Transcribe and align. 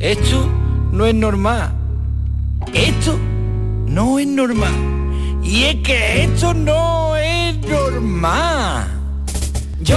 Esto 0.00 0.48
no 0.92 1.04
es 1.06 1.14
normal, 1.14 1.72
esto 2.72 3.18
no 3.86 4.18
es 4.18 4.26
normal. 4.26 4.72
Y 5.42 5.64
es 5.64 5.76
que 5.76 6.24
esto 6.24 6.54
no 6.54 7.16
es 7.16 7.56
normal. 7.58 8.88
Yo 9.80 9.96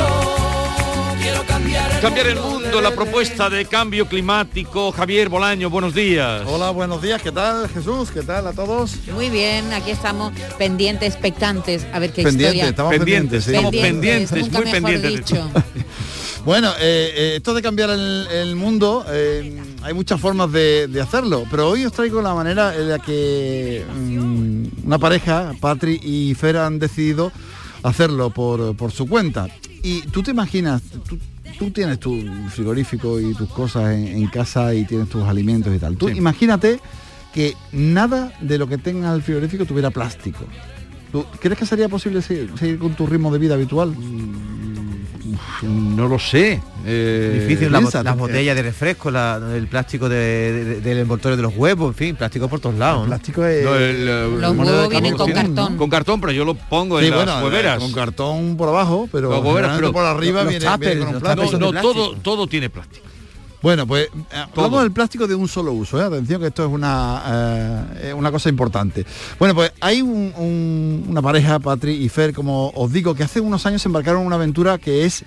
quiero 1.22 1.44
cambiar 1.46 1.90
el 1.92 2.00
Cambiar 2.02 2.28
el 2.28 2.36
mundo, 2.40 2.82
la 2.82 2.92
propuesta 2.92 3.50
de 3.50 3.66
cambio 3.66 4.06
climático. 4.08 4.92
Javier 4.92 5.30
Bolaño, 5.30 5.70
buenos 5.70 5.94
días. 5.94 6.42
Hola, 6.48 6.72
buenos 6.72 7.02
días. 7.02 7.22
¿Qué 7.22 7.32
tal, 7.32 7.70
Jesús? 7.70 8.12
¿Qué 8.12 8.24
tal 8.24 8.48
a 8.48 8.52
todos? 8.54 8.96
Muy 9.14 9.30
bien, 9.30 9.72
aquí 9.74 9.92
estamos 9.92 10.34
pendientes, 10.58 11.14
expectantes, 11.14 11.86
a 11.94 12.00
ver 12.00 12.12
qué 12.12 12.24
Pendientes, 12.24 12.56
historia. 12.56 12.70
estamos 12.70 12.94
pendientes. 12.94 13.44
sí. 13.46 13.52
Estamos 13.52 13.72
pendientes, 13.76 14.32
nunca 14.42 14.62
muy 14.62 14.72
pendientes. 14.72 15.34
Bueno, 16.46 16.70
eh, 16.80 17.14
eh, 17.16 17.34
esto 17.38 17.54
de 17.54 17.62
cambiar 17.62 17.90
el, 17.90 18.28
el 18.30 18.56
mundo, 18.58 19.06
eh, 19.10 19.62
hay 19.82 19.94
muchas 19.94 20.20
formas 20.20 20.52
de, 20.52 20.88
de 20.88 21.00
hacerlo, 21.00 21.46
pero 21.50 21.70
hoy 21.70 21.86
os 21.86 21.94
traigo 21.94 22.22
la 22.22 22.34
manera 22.34 22.76
en 22.76 22.90
la 22.90 23.00
que 23.00 23.86
mm, 23.96 24.86
una 24.86 25.00
pareja, 25.00 25.54
Patri 25.62 26.02
y 26.04 26.34
Fer, 26.36 26.58
han 26.58 26.80
decidido 26.80 27.32
hacerlo 27.82 28.30
por, 28.30 28.76
por 28.76 28.92
su 28.92 29.08
cuenta. 29.08 29.48
Y 29.84 30.02
tú 30.02 30.22
te 30.22 30.32
imaginas, 30.32 30.82
tú, 31.08 31.18
tú 31.58 31.72
tienes 31.72 32.00
tu 32.02 32.22
frigorífico 32.50 33.22
y 33.22 33.34
tus 33.34 33.50
cosas 33.50 33.94
en, 33.94 34.08
en 34.08 34.28
casa 34.28 34.74
y 34.74 34.84
tienes 34.86 35.08
tus 35.08 35.24
alimentos 35.24 35.74
y 35.74 35.80
tal. 35.80 35.96
Tú 35.96 36.10
Sí. 36.10 36.16
imagínate 36.18 36.82
que 37.34 37.56
nada 37.72 38.34
de 38.42 38.58
lo 38.58 38.68
que 38.68 38.78
tengas 38.78 39.16
el 39.16 39.22
frigorífico 39.24 39.66
tuviera 39.66 39.92
plástico. 39.92 40.44
¿Tú 41.14 41.26
crees 41.40 41.58
que 41.58 41.66
sería 41.66 41.88
posible 41.90 42.22
seguir, 42.22 42.52
seguir 42.60 42.80
con 42.80 42.96
tu 42.96 43.06
ritmo 43.08 43.32
de 43.32 43.40
vida 43.40 43.54
habitual? 43.54 43.94
No 45.62 46.08
lo 46.08 46.20
sé. 46.20 46.62
eh, 46.86 47.46
Difícil, 47.48 47.72
la, 47.72 47.80
las 47.80 48.18
botellas 48.18 48.56
de 48.56 48.62
refresco, 48.62 49.10
la- 49.10 49.40
el 49.56 49.68
plástico 49.68 50.10
de- 50.10 50.66
de- 50.66 50.82
del 50.82 50.98
envoltorio 51.00 51.38
de 51.38 51.44
los 51.44 51.56
huevos, 51.56 51.90
en 51.92 51.96
fin, 51.96 52.16
plástico 52.16 52.50
por 52.50 52.60
todos 52.60 52.76
lados. 52.76 53.04
El 53.04 53.10
¿no? 53.10 53.16
plástico 53.16 53.46
es... 53.46 53.64
no, 53.64 53.76
el, 53.76 54.08
eh, 54.08 54.28
Los 54.40 54.56
moneda 54.56 54.76
huevos 54.76 54.84
de 54.84 54.90
vienen 54.90 55.18
con 55.18 55.32
cartón. 55.32 55.56
cartón. 55.56 55.78
Con 55.78 55.90
cartón, 55.90 56.22
pero 56.22 56.34
yo 56.34 56.44
lo 56.46 56.56
pongo 56.56 57.00
Sí, 57.00 57.06
en 57.08 57.14
bueno, 57.14 57.34
las 57.34 57.44
hueveras. 57.44 57.80
con 57.80 57.94
cartón 57.94 58.58
por 58.58 58.70
abajo, 58.70 59.08
pero, 59.12 59.30
hueveras, 59.40 59.80
por 59.92 60.06
arriba 60.06 60.44
los 60.44 60.50
viene, 60.50 60.66
con 60.66 61.08
un 61.08 61.14
los 61.14 61.22
plástico. 61.24 61.60
No, 61.60 61.72
no, 61.72 61.82
todo, 61.82 62.16
todo 62.18 62.48
tiene 62.48 62.70
plástico. 62.70 63.06
Bueno, 63.64 63.88
pues 63.88 64.08
eh, 64.08 64.46
hablamos 64.56 64.82
del 64.84 64.92
plástico 64.92 65.26
de 65.26 65.36
un 65.36 65.48
solo 65.48 65.72
uso, 65.72 65.98
¿eh? 66.00 66.04
atención 66.04 66.42
que 66.42 66.48
esto 66.48 66.66
es 66.66 66.70
una, 66.72 67.88
eh, 68.02 68.14
una 68.14 68.30
cosa 68.30 68.50
importante. 68.50 69.06
Bueno, 69.40 69.56
pues 69.56 69.72
hay 69.80 70.02
un- 70.02 70.34
un- 70.38 71.06
una 71.08 71.22
pareja, 71.22 71.60
Patri 71.60 71.94
y 71.94 72.10
Fer, 72.10 72.34
como 72.34 72.70
os 72.76 72.92
digo, 72.92 73.16
que 73.16 73.24
hace 73.24 73.40
unos 73.40 73.66
años 73.66 73.86
embarcaron 73.86 74.22
en 74.22 74.28
una 74.28 74.36
aventura 74.36 74.78
que 74.78 75.06
es 75.06 75.24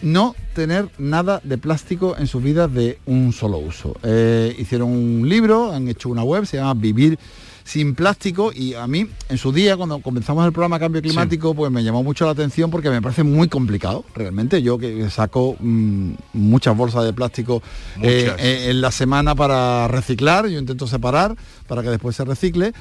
no 0.00 0.36
tener 0.54 0.90
nada 0.98 1.40
de 1.42 1.58
plástico 1.58 2.16
en 2.16 2.28
sus 2.28 2.40
vidas 2.42 2.72
de 2.72 2.98
un 3.06 3.32
solo 3.32 3.58
uso. 3.58 3.96
Eh, 4.04 4.54
hicieron 4.58 4.88
un 4.88 5.28
libro, 5.28 5.72
han 5.72 5.88
hecho 5.88 6.08
una 6.08 6.22
web, 6.22 6.46
se 6.46 6.58
llama 6.58 6.74
Vivir 6.74 7.18
sin 7.64 7.94
plástico 7.94 8.52
y 8.54 8.74
a 8.74 8.86
mí 8.86 9.06
en 9.28 9.38
su 9.38 9.52
día 9.52 9.76
cuando 9.76 10.00
comenzamos 10.00 10.44
el 10.46 10.52
programa 10.52 10.78
Cambio 10.78 11.02
Climático 11.02 11.54
pues 11.54 11.70
me 11.70 11.82
llamó 11.82 12.02
mucho 12.02 12.24
la 12.24 12.32
atención 12.32 12.70
porque 12.70 12.90
me 12.90 13.00
parece 13.00 13.22
muy 13.22 13.48
complicado 13.48 14.04
realmente 14.14 14.62
yo 14.62 14.78
que 14.78 15.08
saco 15.10 15.56
mm, 15.58 16.12
muchas 16.32 16.76
bolsas 16.76 17.04
de 17.04 17.12
plástico 17.12 17.62
eh, 18.00 18.32
eh, 18.38 18.66
en 18.70 18.80
la 18.80 18.90
semana 18.90 19.34
para 19.34 19.88
reciclar 19.88 20.46
yo 20.48 20.58
intento 20.58 20.86
separar 20.86 21.36
para 21.66 21.82
que 21.82 21.90
después 21.90 22.16
se 22.16 22.24
recicle 22.24 22.72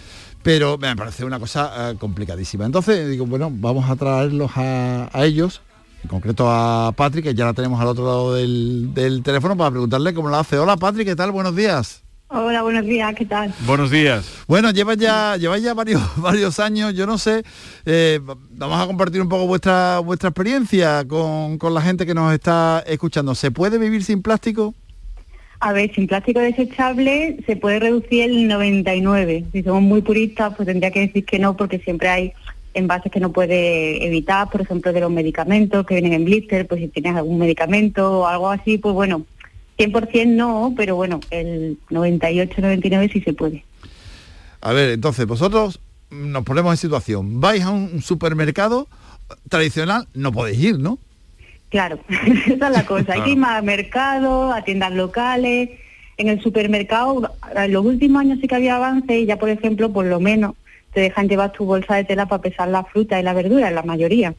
pero 0.43 0.77
me 0.77 0.95
parece 0.95 1.25
una 1.25 1.39
cosa 1.39 1.91
eh, 1.91 1.95
complicadísima 1.97 2.65
entonces 2.65 3.09
digo 3.09 3.25
bueno 3.25 3.51
vamos 3.53 3.89
a 3.89 3.95
traerlos 3.95 4.51
a, 4.55 5.09
a 5.13 5.25
ellos 5.25 5.61
en 6.03 6.09
concreto 6.09 6.49
a 6.49 6.93
Patrick, 6.95 7.25
que 7.25 7.35
ya 7.35 7.45
la 7.45 7.53
tenemos 7.53 7.79
al 7.79 7.87
otro 7.87 8.05
lado 8.05 8.33
del, 8.33 8.91
del 8.91 9.21
teléfono, 9.21 9.55
para 9.55 9.69
preguntarle 9.69 10.15
cómo 10.15 10.29
lo 10.29 10.37
hace. 10.37 10.57
Hola 10.57 10.75
Patrick, 10.75 11.05
¿qué 11.05 11.15
tal? 11.15 11.31
Buenos 11.31 11.55
días. 11.55 12.01
Hola, 12.33 12.61
buenos 12.61 12.85
días, 12.85 13.13
¿qué 13.13 13.25
tal? 13.25 13.53
Buenos 13.65 13.91
días. 13.91 14.45
Bueno, 14.47 14.71
llevas 14.71 14.95
ya, 14.95 15.35
lleváis 15.35 15.65
ya 15.65 15.73
varios, 15.73 16.01
varios 16.15 16.61
años, 16.61 16.93
yo 16.93 17.05
no 17.05 17.17
sé, 17.17 17.43
eh, 17.85 18.21
vamos 18.51 18.79
a 18.81 18.87
compartir 18.87 19.21
un 19.21 19.27
poco 19.27 19.47
vuestra, 19.47 19.99
vuestra 19.99 20.29
experiencia 20.29 21.03
con, 21.05 21.57
con 21.57 21.73
la 21.73 21.81
gente 21.81 22.05
que 22.05 22.13
nos 22.13 22.33
está 22.33 22.85
escuchando. 22.87 23.35
¿Se 23.35 23.51
puede 23.51 23.77
vivir 23.77 24.05
sin 24.05 24.21
plástico? 24.21 24.73
A 25.59 25.73
ver, 25.73 25.93
sin 25.93 26.07
plástico 26.07 26.39
desechable 26.39 27.37
se 27.45 27.57
puede 27.57 27.81
reducir 27.81 28.23
el 28.23 28.47
99. 28.47 29.47
Si 29.51 29.61
somos 29.63 29.81
muy 29.81 30.01
puristas, 30.01 30.53
pues 30.55 30.67
tendría 30.67 30.91
que 30.91 31.01
decir 31.01 31.25
que 31.25 31.37
no, 31.37 31.57
porque 31.57 31.79
siempre 31.79 32.07
hay 32.07 32.33
envases 32.73 33.11
que 33.11 33.19
no 33.19 33.33
puede 33.33 34.05
evitar, 34.07 34.49
por 34.49 34.61
ejemplo, 34.61 34.93
de 34.93 35.01
los 35.01 35.11
medicamentos 35.11 35.85
que 35.85 35.95
vienen 35.95 36.13
en 36.13 36.23
blister, 36.23 36.65
pues 36.65 36.79
si 36.79 36.87
tienes 36.87 37.13
algún 37.13 37.39
medicamento 37.39 38.21
o 38.21 38.27
algo 38.27 38.49
así, 38.49 38.77
pues 38.77 38.95
bueno, 38.95 39.25
100% 39.81 40.27
no, 40.27 40.73
pero 40.75 40.95
bueno, 40.95 41.19
el 41.29 41.77
98-99 41.89 43.11
sí 43.11 43.21
se 43.21 43.33
puede. 43.33 43.63
A 44.61 44.73
ver, 44.73 44.91
entonces 44.91 45.25
vosotros 45.25 45.79
nos 46.11 46.43
ponemos 46.43 46.71
en 46.73 46.77
situación. 46.77 47.41
Vais 47.41 47.63
a 47.63 47.71
un 47.71 48.01
supermercado 48.01 48.87
tradicional, 49.49 50.07
no 50.13 50.31
podéis 50.31 50.59
ir, 50.59 50.79
¿no? 50.79 50.99
Claro, 51.69 51.99
esa 52.47 52.67
es 52.67 52.71
la 52.71 52.85
cosa. 52.85 53.13
Hay 53.13 53.21
que 53.21 53.31
ir 53.31 53.37
más 53.37 53.57
a 53.57 53.61
mercado, 53.61 54.53
a 54.53 54.63
tiendas 54.63 54.91
locales. 54.91 55.69
En 56.17 56.27
el 56.27 56.41
supermercado, 56.41 57.33
en 57.55 57.73
los 57.73 57.85
últimos 57.85 58.19
años 58.19 58.39
sí 58.41 58.47
que 58.47 58.55
había 58.55 58.75
avance 58.75 59.19
y 59.19 59.25
ya, 59.25 59.37
por 59.37 59.49
ejemplo, 59.49 59.91
por 59.91 60.05
lo 60.05 60.19
menos 60.19 60.53
te 60.93 61.01
dejan 61.01 61.27
llevar 61.27 61.53
tu 61.53 61.65
bolsa 61.65 61.95
de 61.95 62.03
tela 62.03 62.27
para 62.27 62.41
pesar 62.41 62.67
la 62.67 62.83
fruta 62.83 63.19
y 63.19 63.23
la 63.23 63.33
verdura, 63.33 63.69
en 63.69 63.75
la 63.75 63.83
mayoría. 63.83 64.35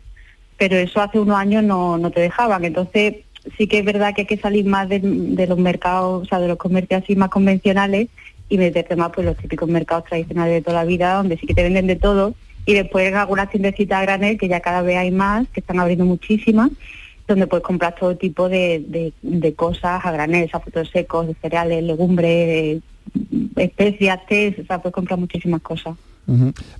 Pero 0.58 0.76
eso 0.76 1.00
hace 1.00 1.18
unos 1.18 1.36
años 1.36 1.64
no, 1.64 1.98
no 1.98 2.10
te 2.10 2.20
dejaban. 2.20 2.64
Entonces 2.64 3.16
sí 3.56 3.66
que 3.66 3.78
es 3.78 3.84
verdad 3.84 4.14
que 4.14 4.22
hay 4.22 4.26
que 4.26 4.38
salir 4.38 4.64
más 4.64 4.88
de, 4.88 5.46
los 5.48 5.58
mercados, 5.58 6.22
o 6.22 6.24
sea, 6.26 6.38
de 6.38 6.48
los 6.48 6.58
comercios 6.58 7.02
así 7.02 7.16
más 7.16 7.30
convencionales 7.30 8.08
y 8.48 8.58
meterte 8.58 8.96
más 8.96 9.10
pues 9.14 9.26
los 9.26 9.36
típicos 9.36 9.68
mercados 9.68 10.04
tradicionales 10.04 10.54
de 10.54 10.62
toda 10.62 10.76
la 10.76 10.84
vida, 10.84 11.14
donde 11.14 11.38
sí 11.38 11.46
que 11.46 11.54
te 11.54 11.62
venden 11.62 11.86
de 11.86 11.96
todo. 11.96 12.34
Y 12.64 12.74
después 12.74 13.08
en 13.08 13.16
algunas 13.16 13.50
tiendecitas 13.50 13.98
a 13.98 14.02
granel, 14.02 14.38
que 14.38 14.48
ya 14.48 14.60
cada 14.60 14.82
vez 14.82 14.96
hay 14.96 15.10
más, 15.10 15.48
que 15.48 15.60
están 15.60 15.80
abriendo 15.80 16.04
muchísimas, 16.04 16.70
donde 17.26 17.46
puedes 17.46 17.64
comprar 17.64 17.94
todo 17.94 18.16
tipo 18.16 18.48
de, 18.48 19.12
cosas 19.56 20.04
a 20.04 20.12
granel, 20.12 20.44
o 20.44 20.48
sea, 20.48 20.60
frutos 20.60 20.90
secos, 20.90 21.26
cereales, 21.40 21.82
legumbres, 21.82 22.82
especias, 23.56 24.24
té, 24.26 24.56
o 24.62 24.66
sea, 24.66 24.80
puedes 24.80 24.94
comprar 24.94 25.18
muchísimas 25.18 25.62
cosas. 25.62 25.96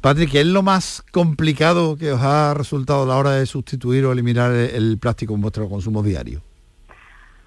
Patrick, 0.01 0.31
¿qué 0.31 0.41
es 0.41 0.47
lo 0.47 0.63
más 0.63 1.03
complicado 1.11 1.97
que 1.97 2.13
os 2.13 2.23
ha 2.23 2.55
resultado 2.55 3.03
a 3.03 3.07
la 3.07 3.17
hora 3.17 3.33
de 3.33 3.45
sustituir 3.45 4.05
o 4.05 4.13
eliminar 4.13 4.53
el, 4.53 4.71
el 4.71 4.99
plástico 4.99 5.35
en 5.35 5.41
vuestro 5.41 5.69
consumo 5.69 6.03
diario? 6.03 6.43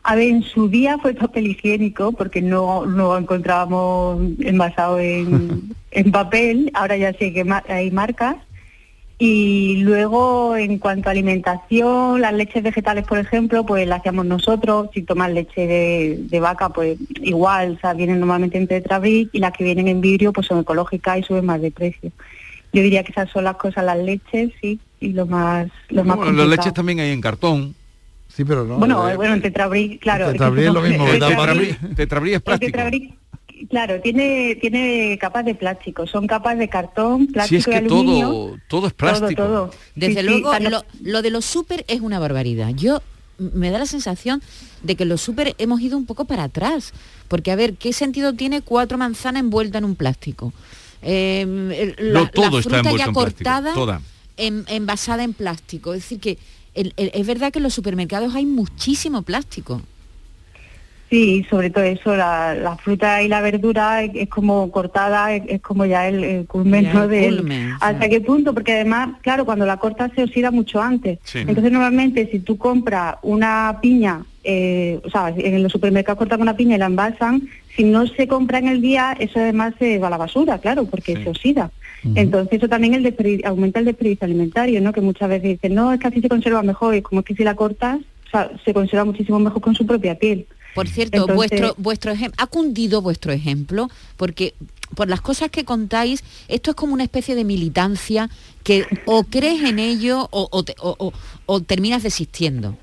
A 0.07 0.13
ver, 0.13 0.27
en 0.29 0.43
su 0.43 0.69
día 0.69 0.99
fue 0.99 1.15
papel 1.15 1.47
higiénico, 1.47 2.11
porque 2.11 2.39
no, 2.39 2.85
no 2.85 3.07
lo 3.07 3.17
encontrábamos 3.17 4.21
envasado 4.39 4.99
en, 4.99 5.75
en 5.91 6.11
papel, 6.11 6.69
ahora 6.75 6.95
ya 6.95 7.11
sé 7.13 7.33
que 7.33 7.43
hay 7.67 7.89
marcas. 7.89 8.35
Y 9.17 9.77
luego, 9.77 10.55
en 10.57 10.77
cuanto 10.77 11.09
a 11.09 11.11
alimentación, 11.11 12.21
las 12.21 12.33
leches 12.33 12.61
vegetales, 12.61 13.03
por 13.07 13.17
ejemplo, 13.17 13.65
pues 13.65 13.87
las 13.87 14.01
hacíamos 14.01 14.27
nosotros. 14.27 14.89
Si 14.93 15.01
tomas 15.01 15.31
leche 15.31 15.65
de, 15.65 16.19
de 16.19 16.39
vaca, 16.39 16.69
pues 16.69 16.99
igual, 17.21 17.77
o 17.77 17.79
sea, 17.79 17.95
vienen 17.95 18.19
normalmente 18.19 18.59
en 18.59 18.67
tetrabric 18.67 19.29
y 19.33 19.39
las 19.39 19.53
que 19.53 19.63
vienen 19.63 19.87
en 19.87 20.01
vidrio, 20.01 20.31
pues 20.33 20.45
son 20.45 20.59
ecológicas 20.59 21.17
y 21.17 21.23
suben 21.23 21.47
más 21.47 21.61
de 21.61 21.71
precio. 21.71 22.11
Yo 22.71 22.83
diría 22.83 23.03
que 23.03 23.11
esas 23.11 23.31
son 23.31 23.45
las 23.45 23.55
cosas, 23.55 23.83
las 23.83 23.97
leches, 23.97 24.51
sí, 24.61 24.79
y 24.99 25.13
lo 25.13 25.25
más, 25.25 25.67
lo 25.89 26.03
más 26.03 26.17
Bueno, 26.17 26.31
las 26.33 26.47
leches 26.47 26.75
también 26.75 26.99
hay 26.99 27.09
en 27.09 27.21
cartón. 27.21 27.73
Sí, 28.35 28.43
pero 28.43 28.65
no. 28.65 28.77
Bueno, 28.77 29.09
eh, 29.09 29.15
bueno, 29.15 29.33
en 29.35 29.41
tetrabric, 29.41 30.01
claro. 30.01 30.29
es 30.29 30.33
que 30.33 30.39
lo 30.69 30.81
mismo, 30.81 31.05
¿verdad? 31.05 31.29
tetrabric- 31.29 31.77
es 32.31 32.33
el 32.35 32.41
plástico. 32.41 32.71
tetrabric, 32.71 33.13
Claro, 33.69 34.01
tiene 34.01 34.57
tiene 34.59 35.17
capas 35.19 35.45
de 35.45 35.55
plástico, 35.55 36.05
son 36.05 36.27
capas 36.27 36.57
de 36.57 36.67
cartón, 36.67 37.21
Si 37.27 37.27
plástico 37.33 37.59
es 37.59 37.65
que 37.65 37.71
y 37.71 37.75
aluminio. 37.77 38.27
todo, 38.27 38.57
todo 38.67 38.87
es 38.87 38.93
plástico. 38.93 39.43
Todo, 39.43 39.67
todo. 39.67 39.71
Desde 39.95 40.19
Sí, 40.21 40.27
luego, 40.27 40.51
lo, 40.59 40.83
lo 41.01 41.21
de 41.21 41.29
los 41.29 41.45
súper 41.45 41.85
es 41.87 42.01
una 42.01 42.19
barbaridad. 42.19 42.71
Yo 42.75 43.01
me 43.37 43.69
da 43.71 43.79
la 43.79 43.85
sensación 43.85 44.41
de 44.83 44.95
que 44.97 45.05
los 45.05 45.21
súper 45.21 45.55
hemos 45.57 45.79
ido 45.79 45.97
un 45.97 46.05
poco 46.05 46.25
para 46.25 46.43
atrás. 46.43 46.91
Porque, 47.29 47.49
a 47.51 47.55
ver, 47.55 47.75
¿qué 47.75 47.93
sentido 47.93 48.33
tiene 48.33 48.61
cuatro 48.61 48.97
manzanas 48.97 49.39
envueltas 49.41 49.79
en 49.79 49.85
un 49.85 49.95
plástico? 49.95 50.51
Eh, 51.01 51.45
No, 51.47 52.23
la, 52.23 52.29
todo 52.29 52.51
la 52.51 52.59
está 52.59 52.61
fruta 52.61 52.77
envuelto 52.79 52.97
ya 52.97 53.05
en 53.05 53.13
plástico, 53.13 53.19
cortada, 53.21 53.73
toda. 53.73 54.01
en- 54.35 54.65
envasada 54.67 55.23
en 55.23 55.33
plástico. 55.33 55.93
Es 55.93 56.01
decir, 56.01 56.19
que 56.19 56.37
el- 56.75 56.93
el- 56.97 57.11
es 57.13 57.25
verdad 57.25 57.51
que 57.51 57.59
en 57.59 57.63
los 57.63 57.73
supermercados 57.73 58.35
hay 58.35 58.45
muchísimo 58.45 59.21
plástico. 59.23 59.81
Sí, 61.09 61.45
sobre 61.49 61.69
todo 61.69 61.83
eso, 61.83 62.15
la, 62.15 62.55
la 62.55 62.77
fruta 62.77 63.21
y 63.21 63.27
la 63.27 63.39
verdura 63.39 64.01
es, 64.03 64.11
es 64.15 64.27
como 64.27 64.71
cortada, 64.71 65.33
es, 65.35 65.43
es 65.47 65.61
como 65.61 65.85
ya 65.85 66.07
el, 66.07 66.23
el 66.23 66.45
culmen, 66.47 66.91
¿no? 66.91 67.03
el 67.03 67.09
del- 67.09 67.37
culmen, 67.37 67.73
¿Hasta 67.79 68.05
sí. 68.05 68.09
qué 68.09 68.21
punto? 68.21 68.53
Porque 68.55 68.73
además, 68.73 69.09
claro, 69.21 69.45
cuando 69.45 69.67
la 69.67 69.77
cortas 69.77 70.11
se 70.15 70.23
oxida 70.23 70.49
mucho 70.49 70.81
antes. 70.81 71.19
Sí. 71.23 71.39
Entonces, 71.39 71.71
normalmente, 71.71 72.27
si 72.31 72.39
tú 72.39 72.57
compras 72.57 73.17
una 73.21 73.77
piña, 73.83 74.25
eh, 74.43 74.99
o 75.05 75.09
sea, 75.11 75.29
en 75.37 75.61
los 75.61 75.71
supermercados 75.71 76.17
cortan 76.17 76.41
una 76.41 76.57
piña 76.57 76.75
y 76.75 76.79
la 76.79 76.87
envasan, 76.87 77.49
si 77.75 77.83
no 77.83 78.07
se 78.07 78.27
compra 78.27 78.57
en 78.57 78.67
el 78.67 78.81
día, 78.81 79.15
eso 79.19 79.39
además 79.39 79.75
se 79.77 79.99
va 79.99 80.07
a 80.07 80.11
la 80.11 80.17
basura, 80.17 80.57
claro, 80.57 80.85
porque 80.85 81.15
Sí. 81.17 81.23
se 81.23 81.29
oxida. 81.29 81.71
Entonces, 82.13 82.53
eso 82.57 82.67
también 82.69 82.93
el 82.93 83.41
aumenta 83.45 83.79
el 83.79 83.85
desperdicio 83.85 84.25
alimentario, 84.25 84.79
¿no? 84.81 84.93
Que 84.93 85.01
muchas 85.01 85.29
veces 85.29 85.49
dicen, 85.49 85.73
no, 85.73 85.91
es 85.91 85.99
que 85.99 86.07
así 86.07 86.21
se 86.21 86.29
conserva 86.29 86.61
mejor, 86.61 86.93
y 86.95 87.01
como 87.01 87.21
es 87.21 87.25
que 87.25 87.35
si 87.35 87.43
la 87.43 87.55
cortas, 87.55 87.99
o 88.27 88.29
sea, 88.29 88.51
se 88.63 88.73
conserva 88.73 89.05
muchísimo 89.05 89.39
mejor 89.39 89.61
con 89.61 89.73
su 89.75 89.85
propia 89.85 90.17
piel. 90.19 90.45
Por 90.75 90.87
cierto, 90.87 91.17
Entonces- 91.17 91.35
vuestro 91.37 91.73
vuestro 91.77 92.11
ejemplo 92.11 92.43
ha 92.43 92.47
cundido 92.47 93.01
vuestro 93.01 93.31
ejemplo 93.31 93.89
porque 94.17 94.53
por 94.93 95.07
las 95.07 95.21
cosas 95.21 95.49
que 95.49 95.63
contáis 95.63 96.21
esto 96.49 96.71
es 96.71 96.75
como 96.75 96.93
una 96.93 97.03
especie 97.05 97.33
de 97.33 97.45
militancia 97.45 98.29
que 98.63 98.85
o 99.05 99.23
crees 99.23 99.63
en 99.63 99.79
ello 99.79 100.27
o, 100.31 100.49
o 100.51 100.63
te- 100.63 100.75
o- 100.81 100.95
o- 100.99 101.13
o 101.45 101.61
terminas 101.61 102.03
desistiendo. 102.03 102.77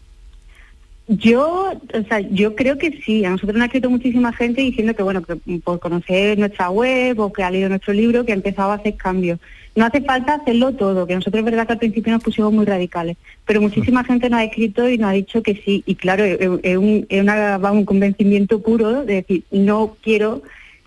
Yo, 1.18 1.72
o 1.72 2.02
sea, 2.08 2.20
yo 2.20 2.54
creo 2.54 2.78
que 2.78 3.00
sí. 3.04 3.24
A 3.24 3.30
nosotros 3.30 3.54
nos 3.54 3.62
ha 3.62 3.66
escrito 3.66 3.90
muchísima 3.90 4.32
gente 4.32 4.62
diciendo 4.62 4.94
que, 4.94 5.02
bueno, 5.02 5.22
que 5.22 5.36
por 5.58 5.80
conocer 5.80 6.38
nuestra 6.38 6.70
web 6.70 7.18
o 7.20 7.32
que 7.32 7.42
ha 7.42 7.50
leído 7.50 7.68
nuestro 7.68 7.92
libro, 7.92 8.24
que 8.24 8.32
ha 8.32 8.36
empezado 8.36 8.70
a 8.70 8.74
hacer 8.76 8.94
cambios. 8.96 9.38
No 9.74 9.84
hace 9.84 10.00
falta 10.02 10.34
hacerlo 10.34 10.72
todo, 10.74 11.06
que 11.06 11.14
nosotros 11.14 11.40
es 11.40 11.44
verdad 11.44 11.66
que 11.66 11.72
al 11.72 11.78
principio 11.78 12.12
nos 12.12 12.22
pusimos 12.22 12.52
muy 12.52 12.64
radicales, 12.66 13.16
pero 13.46 13.60
muchísima 13.60 14.04
gente 14.04 14.28
nos 14.28 14.40
ha 14.40 14.44
escrito 14.44 14.88
y 14.88 14.98
nos 14.98 15.08
ha 15.10 15.12
dicho 15.14 15.42
que 15.42 15.54
sí. 15.64 15.82
Y 15.86 15.94
claro, 15.94 16.24
es, 16.24 16.76
un, 16.76 17.06
es 17.08 17.20
una- 17.22 17.58
un 17.72 17.84
convencimiento 17.84 18.60
puro 18.62 19.04
de 19.04 19.14
decir, 19.14 19.44
no 19.50 19.96
quiero 20.02 20.42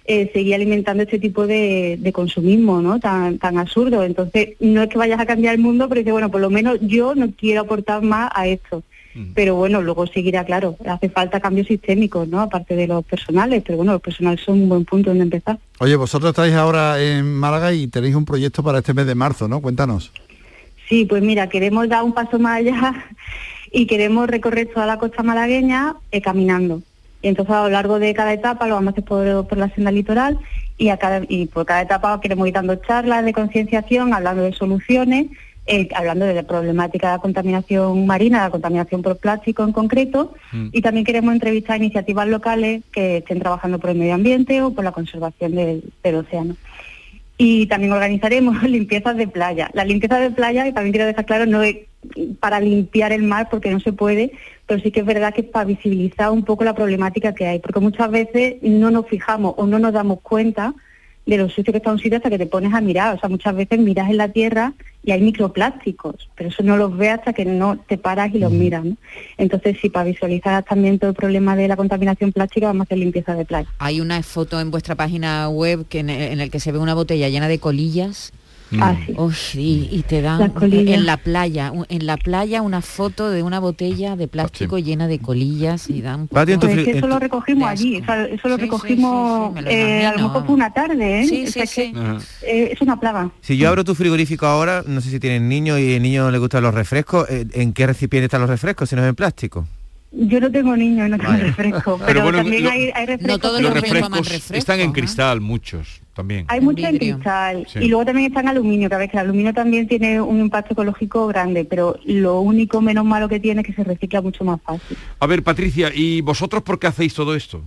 eh, 0.05 0.29
seguir 0.33 0.53
alimentando 0.55 1.01
este 1.03 1.17
tipo 1.17 1.47
de, 1.47 1.97
de 1.99 2.13
consumismo, 2.13 2.79
¿no? 2.81 2.99
Tan, 2.99 3.39
tan 3.39 3.57
absurdo. 3.57 4.03
Entonces, 4.03 4.49
no 4.59 4.83
es 4.83 4.89
que 4.89 4.99
vayas 4.99 5.19
a 5.19 5.25
cambiar 5.25 5.55
el 5.55 5.61
mundo, 5.61 5.89
pero 5.89 5.99
dice, 6.01 6.11
bueno, 6.11 6.29
por 6.29 6.41
lo 6.41 6.51
menos 6.51 6.77
yo 6.81 7.15
no 7.15 7.31
quiero 7.31 7.61
aportar 7.61 8.03
más 8.03 8.29
a 8.35 8.47
esto. 8.47 8.83
Pero 9.33 9.55
bueno, 9.55 9.81
luego 9.81 10.05
seguirá, 10.07 10.43
claro, 10.43 10.75
hace 10.85 11.07
falta 11.07 11.39
cambios 11.39 11.67
sistémicos, 11.67 12.27
¿no? 12.27 12.41
Aparte 12.41 12.75
de 12.75 12.85
los 12.85 13.05
personales, 13.05 13.63
pero 13.65 13.77
bueno, 13.77 13.93
los 13.93 14.01
personales 14.01 14.41
son 14.41 14.63
un 14.63 14.69
buen 14.69 14.83
punto 14.83 15.11
donde 15.11 15.23
empezar. 15.23 15.57
Oye, 15.79 15.95
vosotros 15.95 16.31
estáis 16.31 16.53
ahora 16.53 17.01
en 17.01 17.33
Málaga 17.33 17.71
y 17.71 17.87
tenéis 17.87 18.15
un 18.15 18.25
proyecto 18.25 18.61
para 18.61 18.79
este 18.79 18.93
mes 18.93 19.05
de 19.05 19.15
marzo, 19.15 19.47
¿no? 19.47 19.61
Cuéntanos. 19.61 20.11
Sí, 20.89 21.05
pues 21.05 21.23
mira, 21.23 21.47
queremos 21.47 21.87
dar 21.87 22.03
un 22.03 22.13
paso 22.13 22.39
más 22.39 22.57
allá 22.57 23.05
y 23.71 23.87
queremos 23.87 24.27
recorrer 24.27 24.69
toda 24.73 24.85
la 24.85 24.97
costa 24.97 25.23
malagueña 25.23 25.95
eh, 26.11 26.21
caminando. 26.21 26.81
Y 27.21 27.29
entonces 27.29 27.55
a 27.55 27.63
lo 27.63 27.69
largo 27.69 27.99
de 27.99 28.13
cada 28.13 28.33
etapa 28.33 28.67
lo 28.67 28.75
vamos 28.75 28.89
a 28.89 28.91
hacer 28.91 29.03
por, 29.05 29.47
por 29.47 29.57
la 29.57 29.69
senda 29.69 29.91
litoral 29.91 30.37
y, 30.77 30.89
a 30.89 30.97
cada, 30.97 31.21
y 31.27 31.47
por 31.47 31.65
cada 31.65 31.81
etapa 31.81 32.19
queremos 32.21 32.47
ir 32.47 32.53
dando 32.53 32.75
charlas 32.75 33.25
de 33.25 33.33
concienciación, 33.33 34.13
hablando 34.13 34.43
de 34.43 34.53
soluciones, 34.53 35.27
eh, 35.67 35.89
hablando 35.95 36.25
de 36.25 36.33
la 36.35 36.43
problemática 36.43 37.07
de 37.07 37.13
la 37.15 37.21
contaminación 37.21 38.05
marina, 38.05 38.39
de 38.39 38.43
la 38.45 38.51
contaminación 38.51 39.01
por 39.01 39.17
plástico 39.17 39.63
en 39.63 39.71
concreto, 39.71 40.33
Mm. 40.51 40.67
y 40.71 40.81
también 40.81 41.05
queremos 41.05 41.33
entrevistar 41.33 41.77
iniciativas 41.77 42.27
locales 42.27 42.83
que 42.91 43.17
estén 43.17 43.39
trabajando 43.39 43.79
por 43.79 43.89
el 43.89 43.97
medio 43.97 44.13
ambiente 44.13 44.61
o 44.61 44.71
por 44.71 44.83
la 44.83 44.91
conservación 44.91 45.55
del, 45.55 45.83
del 46.03 46.15
océano. 46.15 46.55
Y 47.37 47.65
también 47.65 47.91
organizaremos 47.91 48.61
limpiezas 48.69 49.17
de 49.17 49.27
playa. 49.27 49.69
La 49.73 49.83
limpieza 49.83 50.19
de 50.19 50.31
playa, 50.31 50.67
y 50.67 50.73
también 50.73 50.93
quiero 50.93 51.07
dejar 51.07 51.25
claro, 51.25 51.45
no 51.45 51.63
es 51.63 51.77
para 52.39 52.59
limpiar 52.59 53.11
el 53.11 53.23
mar 53.23 53.47
porque 53.49 53.71
no 53.71 53.79
se 53.79 53.91
puede, 53.91 54.31
pero 54.67 54.79
sí 54.79 54.91
que 54.91 54.99
es 54.99 55.05
verdad 55.05 55.33
que 55.33 55.41
es 55.41 55.47
para 55.47 55.65
visibilizar 55.65 56.29
un 56.31 56.43
poco 56.43 56.63
la 56.63 56.75
problemática 56.75 57.33
que 57.33 57.47
hay, 57.47 57.59
porque 57.59 57.79
muchas 57.79 58.11
veces 58.11 58.55
no 58.61 58.91
nos 58.91 59.07
fijamos 59.07 59.55
o 59.57 59.65
no 59.65 59.79
nos 59.79 59.93
damos 59.93 60.21
cuenta 60.21 60.73
de 61.25 61.37
lo 61.37 61.49
sucio 61.49 61.73
que 61.73 61.77
está 61.77 61.91
un 61.91 61.99
sitio 61.99 62.17
hasta 62.17 62.29
que 62.29 62.37
te 62.37 62.45
pones 62.45 62.73
a 62.73 62.81
mirar. 62.81 63.15
O 63.15 63.19
sea, 63.19 63.29
muchas 63.29 63.55
veces 63.55 63.79
miras 63.79 64.09
en 64.09 64.17
la 64.17 64.29
tierra 64.29 64.73
y 65.03 65.11
hay 65.11 65.21
microplásticos, 65.21 66.29
pero 66.35 66.49
eso 66.49 66.63
no 66.63 66.77
los 66.77 66.95
ves 66.97 67.13
hasta 67.13 67.33
que 67.33 67.45
no 67.45 67.77
te 67.77 67.97
paras 67.97 68.33
y 68.33 68.39
los 68.39 68.51
miras. 68.51 68.85
¿no? 68.85 68.97
Entonces, 69.37 69.77
sí, 69.81 69.89
para 69.89 70.05
visualizar 70.05 70.63
también 70.63 70.99
todo 70.99 71.11
el 71.11 71.15
problema 71.15 71.55
de 71.55 71.67
la 71.67 71.75
contaminación 71.75 72.31
plástica, 72.31 72.67
vamos 72.67 72.81
a 72.81 72.83
hacer 72.85 72.97
limpieza 72.97 73.35
de 73.35 73.45
playa. 73.45 73.67
Hay 73.79 74.01
una 74.01 74.21
foto 74.23 74.59
en 74.59 74.71
vuestra 74.71 74.95
página 74.95 75.49
web 75.49 75.87
que 75.87 75.99
en, 75.99 76.09
en 76.09 76.39
el 76.39 76.49
que 76.49 76.59
se 76.59 76.71
ve 76.71 76.79
una 76.79 76.93
botella 76.93 77.29
llena 77.29 77.47
de 77.47 77.59
colillas. 77.59 78.33
Ah, 78.79 78.95
sí. 79.05 79.13
Uy, 79.15 79.33
y, 79.53 79.89
y 79.91 80.03
te 80.03 80.21
dan 80.21 80.51
en 80.61 81.05
la 81.05 81.17
playa, 81.17 81.71
en 81.87 82.05
la 82.07 82.17
playa 82.17 82.61
una 82.61 82.81
foto 82.81 83.29
de 83.29 83.43
una 83.43 83.59
botella 83.59 84.15
de 84.15 84.27
plástico 84.27 84.79
llena 84.79 85.07
de 85.07 85.19
colillas 85.19 85.89
y 85.89 86.01
dan 86.01 86.27
tu 86.27 86.33
Pues 86.33 86.49
es 86.49 86.83
que 86.85 86.91
eso 86.97 87.07
lo 87.07 87.19
recogimos 87.19 87.69
allí, 87.69 87.97
asco. 87.97 88.03
o 88.03 88.05
sea, 88.15 88.25
eso 88.25 88.47
lo 88.49 88.55
Sí, 88.55 88.61
sí, 88.61 88.65
recogimos, 88.65 89.53
sí, 89.53 89.59
sí, 89.59 89.63
lo 89.65 89.69
eh, 89.71 90.05
a 90.05 90.11
lo 90.13 90.19
mejor 90.19 90.45
fue 90.45 90.55
una 90.55 90.73
tarde, 90.73 91.21
¿eh? 91.21 91.25
Sí, 91.27 91.43
O 91.43 91.45
sí, 91.47 91.51
sea, 91.53 91.61
que, 91.63 91.67
sí. 91.67 91.93
Ajá. 91.95 92.17
eh, 92.41 92.69
es 92.73 92.81
una 92.81 92.99
plaga. 92.99 93.31
Si 93.41 93.55
yo 93.55 93.69
abro 93.69 93.83
tu 93.83 93.93
frigorífico 93.95 94.45
ahora, 94.45 94.83
no 94.85 94.99
sé 94.99 95.09
si 95.11 95.19
tienen 95.19 95.47
niños 95.47 95.79
y 95.79 95.93
el 95.93 96.01
niño 96.01 96.31
le 96.31 96.37
gustan 96.39 96.63
los 96.63 96.73
refrescos, 96.73 97.29
eh, 97.29 97.45
¿en 97.53 97.71
qué 97.71 97.85
recipiente 97.87 98.25
están 98.25 98.41
los 98.41 98.49
refrescos 98.49 98.89
si 98.89 98.95
no 98.95 99.03
es 99.03 99.09
en 99.09 99.15
plástico? 99.15 99.67
Yo 100.11 100.39
no 100.39 100.49
tengo 100.51 100.75
niños, 100.75 101.09
no 101.09 101.17
tengo 101.17 101.31
Vale. 101.31 101.43
refresco, 101.45 101.97
pero, 101.97 102.05
Pero 102.07 102.21
bueno, 102.23 102.37
también 102.39 102.63
lo- 102.63 102.69
hay, 102.71 102.89
hay 102.95 103.05
refrescos. 103.05 103.27
No 103.27 103.39
todos 103.39 103.61
Los 103.61 103.73
refrescos 103.73 104.11
refresco, 104.27 104.55
están 104.55 104.79
en 104.79 104.91
cristal, 104.91 105.39
muchos 105.41 106.01
también. 106.15 106.45
Hay 106.47 106.61
mucho 106.61 106.85
en 106.85 106.93
vidrio. 106.93 107.15
cristal 107.15 107.67
Sí. 107.67 107.79
y 107.79 107.87
luego 107.89 108.05
también 108.05 108.27
está 108.27 108.39
en 108.39 108.47
aluminio, 108.47 108.89
que 108.89 108.95
a 108.95 108.99
veces 108.99 109.13
el 109.15 109.19
aluminio 109.19 109.53
también 109.53 109.87
tiene 109.87 110.21
un 110.21 110.39
impacto 110.39 110.73
ecológico 110.73 111.27
grande, 111.27 111.65
pero 111.65 111.97
lo 112.05 112.39
único 112.39 112.81
menos 112.81 113.05
malo 113.05 113.27
que 113.27 113.39
tiene 113.39 113.61
es 113.61 113.67
que 113.67 113.73
se 113.73 113.83
recicla 113.83 114.21
mucho 114.21 114.43
más 114.45 114.61
fácil. 114.61 114.97
A 115.19 115.27
ver, 115.27 115.43
Patricia, 115.43 115.91
¿y 115.93 116.21
vosotros 116.21 116.63
por 116.63 116.79
qué 116.79 116.87
hacéis 116.87 117.13
todo 117.13 117.35
esto? 117.35 117.61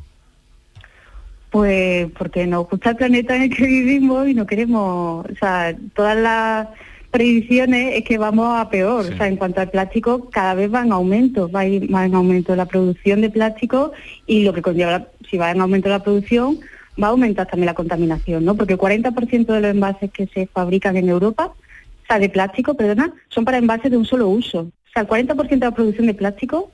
Pues 1.50 2.11
porque 2.19 2.47
nos 2.47 2.69
gusta 2.69 2.91
el 2.91 2.97
planeta 2.97 3.37
en 3.37 3.43
el 3.43 3.55
que 3.55 3.67
vivimos 3.67 4.27
y 4.29 4.35
no 4.35 4.47
queremos, 4.47 5.27
o 5.27 5.34
sea, 5.39 5.77
todas 5.94 6.17
las 6.17 6.69
predicciones 7.11 7.96
es 7.96 8.05
que 8.05 8.19
vamos 8.19 8.58
a 8.58 8.69
peor. 8.70 9.06
Sí. 9.06 9.13
O 9.13 9.17
sea, 9.17 9.29
en 9.29 9.37
cuanto 9.37 9.61
al 9.61 9.70
plástico, 9.70 10.29
cada 10.31 10.55
vez 10.55 10.72
va 10.72 10.82
en 10.82 10.93
aumento, 10.93 11.51
va 11.51 11.61
a 11.61 11.67
ir 11.67 11.91
más 11.91 12.06
en 12.06 12.15
aumento 12.15 12.55
la 12.56 12.67
producción 12.67 13.20
de 13.20 13.31
plástico 13.31 13.93
y 14.27 14.44
lo 14.44 14.53
que 14.53 14.63
conlleva, 14.63 15.06
si 15.29 15.37
va 15.37 15.51
en 15.51 15.61
aumento 15.61 15.89
la 15.89 16.03
producción, 16.03 16.58
va 17.02 17.08
a 17.08 17.10
aumentar 17.10 17.46
también 17.46 17.67
la 17.67 17.74
contaminación, 17.74 18.44
¿no? 18.44 18.55
Porque 18.55 18.74
el 18.74 18.78
40% 18.78 19.46
de 19.46 19.60
los 19.60 19.70
envases 19.70 20.10
que 20.10 20.26
se 20.26 20.46
fabrican 20.46 20.96
en 20.96 21.08
Europa, 21.08 21.46
o 21.46 22.06
sea, 22.06 22.19
de 22.19 22.28
plástico, 22.28 22.74
perdona, 22.74 23.12
son 23.28 23.44
para 23.44 23.58
envases 23.58 23.90
de 23.90 23.96
un 23.96 24.05
solo 24.05 24.28
uso. 24.28 24.60
O 24.60 24.90
sea, 24.93 25.02
el 25.02 25.08
40% 25.08 25.48
de 25.48 25.56
la 25.56 25.70
producción 25.70 26.06
de 26.06 26.14
plástico 26.14 26.70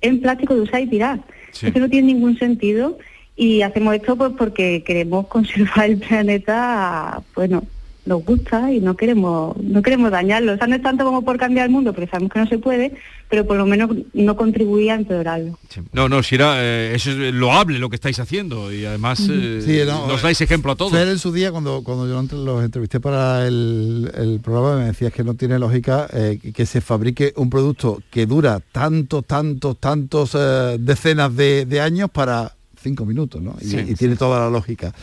es 0.00 0.10
en 0.10 0.20
plástico 0.20 0.54
de 0.54 0.60
usar 0.60 0.82
y 0.82 0.86
tirar. 0.86 1.20
Sí. 1.52 1.68
Eso 1.68 1.78
no 1.78 1.88
tiene 1.88 2.08
ningún 2.12 2.38
sentido 2.38 2.98
y 3.36 3.62
hacemos 3.62 3.94
esto 3.94 4.16
pues 4.16 4.32
porque 4.36 4.82
queremos 4.84 5.26
conservar 5.26 5.90
el 5.90 5.98
planeta, 5.98 7.22
bueno, 7.34 7.64
nos 8.06 8.24
gusta 8.24 8.70
y 8.70 8.80
no 8.80 8.96
queremos 8.96 9.56
no 9.56 9.82
queremos 9.82 10.10
dañarlo. 10.10 10.52
O 10.52 10.56
sea, 10.56 10.66
no 10.66 10.76
es 10.76 10.82
tanto 10.82 11.04
como 11.04 11.22
por 11.22 11.38
cambiar 11.38 11.66
el 11.66 11.72
mundo, 11.72 11.92
porque 11.92 12.10
sabemos 12.10 12.32
que 12.32 12.38
no 12.40 12.46
se 12.46 12.58
puede, 12.58 12.92
pero 13.28 13.46
por 13.46 13.56
lo 13.56 13.66
menos 13.66 13.90
no 14.12 14.36
contribuir 14.36 14.90
a 14.92 14.94
empeorarlo. 14.94 15.58
No, 15.92 16.08
no, 16.08 16.22
si 16.22 16.36
era, 16.36 16.56
eh, 16.62 16.92
eso 16.94 17.10
es 17.10 17.34
loable 17.34 17.78
lo 17.78 17.88
que 17.90 17.96
estáis 17.96 18.18
haciendo 18.20 18.72
y 18.72 18.84
además 18.84 19.20
eh, 19.30 19.60
Sí, 19.64 19.78
no, 19.86 20.06
nos 20.06 20.22
dais 20.22 20.40
ejemplo 20.40 20.72
a 20.72 20.76
todos. 20.76 20.92
Fer 20.92 21.08
en 21.08 21.18
su 21.18 21.32
día, 21.32 21.50
cuando, 21.50 21.82
cuando 21.82 22.06
yo 22.08 22.18
entre- 22.20 22.38
los 22.38 22.64
entrevisté 22.64 23.00
para 23.00 23.46
el, 23.46 24.10
el 24.16 24.40
programa, 24.40 24.78
me 24.78 24.86
decías 24.86 25.12
que 25.12 25.24
no 25.24 25.34
tiene 25.34 25.58
lógica 25.58 26.06
eh, 26.12 26.38
que 26.54 26.66
se 26.66 26.80
fabrique 26.80 27.32
un 27.36 27.50
producto 27.50 28.00
que 28.10 28.26
dura 28.26 28.60
tantos, 28.72 29.24
tantos, 29.26 29.78
tantos 29.78 30.32
eh, 30.34 30.76
decenas 30.78 31.34
de, 31.34 31.66
de 31.66 31.80
años 31.80 32.10
para 32.10 32.52
cinco 32.84 33.04
minutos, 33.04 33.42
¿no? 33.42 33.56
Y, 33.60 33.64
Sí, 33.64 33.76
y 33.88 33.94
tiene 33.94 34.14
toda 34.14 34.38
la 34.38 34.48
lógica. 34.50 34.94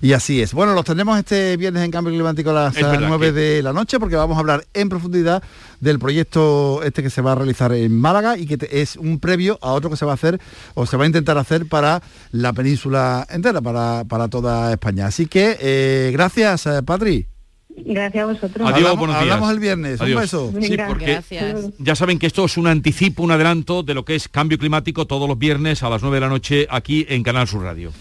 Y 0.00 0.12
así 0.12 0.40
es. 0.40 0.52
Bueno, 0.54 0.74
los 0.74 0.84
tenemos 0.84 1.18
este 1.18 1.56
viernes 1.56 1.82
en 1.82 1.90
Cambio 1.90 2.12
Climático 2.12 2.50
a 2.50 2.52
las 2.52 2.76
Es 2.76 2.82
verdad 2.84 3.08
9 3.08 3.26
que- 3.28 3.32
de 3.32 3.62
la 3.64 3.72
noche 3.72 3.98
porque 3.98 4.14
vamos 4.14 4.36
a 4.36 4.40
hablar 4.40 4.64
en 4.74 4.88
profundidad 4.88 5.42
del 5.80 5.98
proyecto 5.98 6.82
este 6.84 7.02
que 7.02 7.10
se 7.10 7.22
va 7.22 7.32
a 7.32 7.34
realizar 7.34 7.72
en 7.72 7.98
Málaga 7.98 8.36
y 8.38 8.46
que 8.46 8.56
te- 8.58 8.80
es 8.82 8.94
un 8.96 9.18
previo 9.18 9.58
a 9.62 9.72
otro 9.72 9.90
que 9.90 9.96
se 9.96 10.04
va 10.04 10.12
a 10.12 10.14
hacer 10.14 10.38
o 10.74 10.86
se 10.86 10.96
va 10.96 11.04
a 11.04 11.06
intentar 11.06 11.36
hacer 11.38 11.66
para 11.66 12.02
la 12.30 12.52
península 12.52 13.26
entera, 13.30 13.60
para, 13.60 14.04
para 14.06 14.28
toda 14.28 14.70
España. 14.70 15.06
Así 15.06 15.26
que 15.26 15.56
eh, 15.60 16.10
gracias, 16.12 16.66
eh, 16.66 16.82
Patri. 16.84 17.26
Gracias 17.76 18.22
a 18.22 18.26
vosotros. 18.26 18.68
Adiós, 18.68 18.76
Hablamos- 18.90 18.98
buenos 18.98 19.16
días. 19.16 19.22
hablamos 19.32 19.50
el 19.52 19.58
viernes. 19.60 20.00
Un 20.00 20.06
Adiós. 20.06 20.20
beso. 20.22 20.52
Sí, 20.60 20.68
Venga. 20.70 20.86
porque 20.88 21.06
Gracias. 21.06 21.56
ya 21.78 21.94
saben 21.96 22.18
que 22.18 22.26
esto 22.26 22.44
es 22.44 22.56
un 22.56 22.66
anticipo, 22.66 23.22
un 23.22 23.30
adelanto 23.30 23.82
de 23.82 23.94
lo 23.94 24.04
que 24.04 24.14
es 24.16 24.28
cambio 24.28 24.58
climático 24.58 25.06
todos 25.06 25.28
los 25.28 25.38
viernes 25.38 25.82
a 25.82 25.88
las 25.88 26.02
9 26.02 26.16
de 26.16 26.20
la 26.20 26.28
noche 26.28 26.66
aquí 26.70 27.06
en 27.08 27.22
Canal 27.22 27.48
Sur 27.48 27.62
Radio. 27.62 27.92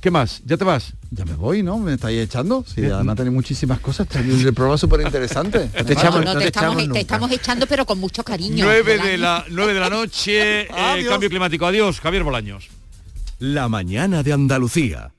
¿Qué 0.00 0.10
más? 0.10 0.42
¿Ya 0.44 0.56
te 0.56 0.64
vas? 0.64 0.94
Ya 1.12 1.24
me 1.24 1.34
voy, 1.34 1.62
¿no? 1.62 1.78
¿Me 1.78 1.94
estáis 1.94 2.18
echando? 2.18 2.64
Sí, 2.66 2.84
además 2.86 3.14
tenéis 3.16 3.34
muchísimas 3.34 3.78
cosas. 3.78 4.08
El, 4.16 4.30
el 4.44 4.52
programa 4.52 4.74
es 4.74 4.80
súper 4.80 5.00
interesante. 5.02 5.60
te 5.86 5.92
echamos, 5.92 6.24
no, 6.24 6.32
no 6.32 6.32
te, 6.34 6.38
te 6.40 6.46
estamos, 6.46 6.74
echamos 6.78 6.92
te 6.94 7.00
estamos 7.00 7.30
echando, 7.30 7.66
pero 7.68 7.86
con 7.86 8.00
mucho 8.00 8.24
cariño. 8.24 8.64
9 8.64 8.98
de 8.98 9.18
la, 9.18 9.44
9 9.48 9.74
de 9.74 9.80
la 9.80 9.90
noche, 9.90 10.62
eh, 10.62 11.06
cambio 11.08 11.28
climático. 11.28 11.64
Adiós, 11.66 12.00
Javier 12.00 12.24
Bolaños. 12.24 12.68
La 13.38 13.68
mañana 13.68 14.24
de 14.24 14.32
Andalucía. 14.32 15.12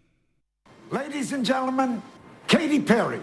Ladies 0.92 1.32
and 1.32 1.46
gentlemen, 1.48 2.02
Katy 2.53 2.81
Perry. 2.81 3.19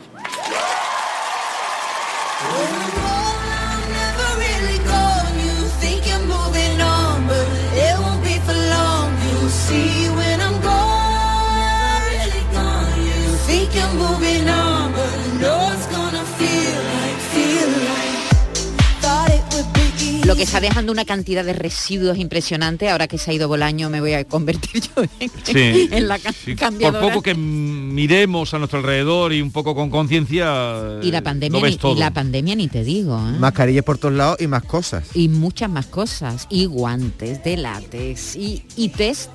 Lo 20.31 20.37
que 20.37 20.45
está 20.45 20.61
dejando 20.61 20.93
una 20.93 21.05
cantidad 21.05 21.45
de 21.45 21.53
residuos 21.53 22.17
impresionante, 22.17 22.89
ahora 22.89 23.09
que 23.09 23.19
se 23.19 23.33
ha 23.33 23.35
ido 23.35 23.49
Bolaño 23.49 23.91
me 23.91 24.01
voy 24.01 24.13
a 24.13 24.25
convertir 24.25 24.81
yo 24.81 25.03
en, 25.19 25.31
Sí, 25.43 25.89
en 25.91 26.07
la 26.07 26.21
ca- 26.21 26.33
sí. 26.33 26.53
Por 26.53 26.57
cambiadora. 26.57 27.01
poco 27.01 27.21
que 27.21 27.35
miremos 27.35 28.55
a 28.55 28.59
nuestro 28.59 28.79
alrededor 28.79 29.33
y 29.33 29.43
un 29.43 29.51
poco 29.51 29.75
con 29.75 29.91
conciencia, 29.91 31.01
y 31.03 31.11
la 31.11 31.19
eh, 31.19 31.23
pandemia 31.23 31.61
ni, 31.61 31.77
todo. 31.77 31.97
y 31.97 31.99
la 31.99 32.13
pandemia 32.13 32.55
ni 32.55 32.69
te 32.69 32.85
digo, 32.85 33.19
¿eh? 33.19 33.39
Mascarillas 33.41 33.85
por 33.85 33.99
todos 33.99 34.15
lados 34.15 34.37
y 34.41 34.47
más 34.47 34.63
cosas. 34.63 35.05
y 35.15 35.29
muchas 35.29 35.69
más 35.69 35.87
cosas, 35.87 36.47
y 36.49 36.67
guantes 36.67 37.43
de 37.43 37.57
látex, 37.57 38.37
y, 38.37 38.63
y 38.77 38.91
test, 38.91 39.31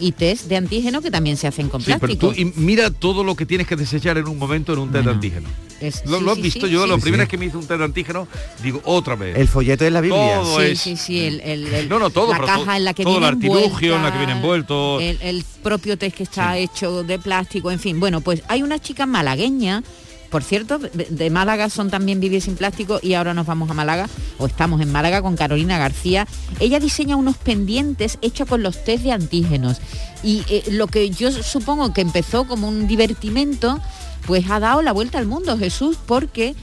y 0.00 0.12
test 0.12 0.46
de 0.46 0.56
antígeno 0.56 1.00
que 1.02 1.10
también 1.10 1.36
se 1.36 1.46
hacen 1.46 1.68
con 1.68 1.80
Sí, 1.80 1.86
pero 2.00 2.00
plástico. 2.00 2.28
tú 2.32 2.34
y 2.40 2.46
mira 2.56 2.90
todo 2.90 3.22
lo 3.22 3.34
que 3.36 3.46
tienes 3.46 3.66
que 3.66 3.76
desechar 3.76 4.18
en 4.18 4.26
un 4.28 4.38
momento 4.38 4.72
en 4.72 4.78
un 4.80 4.90
test 4.90 5.04
de 5.04 5.10
antígeno. 5.10 5.48
Es- 5.80 6.04
Lo, 6.04 6.18
sí, 6.18 6.24
lo 6.24 6.30
has 6.32 6.36
sí, 6.36 6.42
visto 6.42 6.66
sí, 6.66 6.72
yo, 6.72 6.82
sí, 6.84 6.88
la 6.90 6.96
sí. 6.96 7.00
primera 7.02 7.22
vez 7.22 7.28
que 7.30 7.38
me 7.38 7.46
hice 7.46 7.56
un 7.56 7.66
test 7.66 7.78
de 7.78 7.84
antígeno, 7.84 8.28
digo 8.62 8.82
otra 8.84 9.14
vez. 9.16 9.36
El 9.38 9.48
folleto 9.48 9.84
de 9.84 9.90
la 9.90 10.00
Biblia. 10.02 10.40
Todo 10.42 10.60
Sí, 10.60 10.66
es- 10.66 10.80
sí, 10.80 10.96
sí, 10.96 11.20
el, 11.20 11.40
el- 11.40 11.66
el- 11.72 11.88
No, 11.88 11.98
no, 11.98 12.10
todo, 12.10 12.28
la 12.32 12.34
pero 12.34 12.46
caja 12.46 12.64
todo- 12.64 12.74
en 12.74 12.84
la 12.84 12.94
que 12.94 13.02
todo 13.02 13.12
viene 13.14 13.28
el 13.28 13.34
artilugio 13.34 13.96
en 13.96 14.02
la 14.02 14.12
que 14.12 14.18
viene 14.18 14.32
envuelto. 14.32 15.00
El, 15.00 15.18
el 15.22 15.44
propio 15.62 15.96
test 15.96 16.16
que 16.16 16.22
está 16.24 16.58
hecho 16.58 17.02
de 17.02 17.18
plástico, 17.18 17.70
en 17.70 17.78
fin. 17.78 17.98
Bueno, 18.00 18.20
pues 18.20 18.42
hay 18.48 18.62
una 18.62 18.78
chica 18.78 19.06
malagueña, 19.06 19.82
por 20.30 20.44
cierto, 20.44 20.78
de, 20.78 21.30
Málaga 21.30 21.68
son 21.68 21.90
también 21.90 22.20
Vivir 22.20 22.40
sin 22.40 22.54
plástico 22.54 23.00
y 23.02 23.14
ahora 23.14 23.34
nos 23.34 23.46
vamos 23.46 23.68
a 23.70 23.74
Málaga, 23.74 24.08
o 24.38 24.46
estamos 24.46 24.80
en 24.80 24.92
Málaga 24.92 25.22
con 25.22 25.36
Carolina 25.36 25.78
García. 25.78 26.26
Ella 26.60 26.78
diseña 26.78 27.16
unos 27.16 27.36
pendientes 27.36 28.18
hechos 28.22 28.48
con 28.48 28.62
los 28.62 28.84
test 28.84 29.02
de 29.02 29.12
antígenos. 29.12 29.78
Y 30.22 30.44
eh, 30.48 30.64
lo 30.70 30.86
que 30.86 31.10
yo 31.10 31.32
supongo 31.32 31.92
que 31.92 32.00
empezó 32.00 32.46
como 32.46 32.68
un 32.68 32.86
divertimento, 32.86 33.80
pues 34.26 34.48
ha 34.50 34.60
dado 34.60 34.82
la 34.82 34.92
vuelta 34.92 35.18
al 35.18 35.26
mundo, 35.26 35.58
Jesús, 35.58 35.98
porque... 36.06 36.54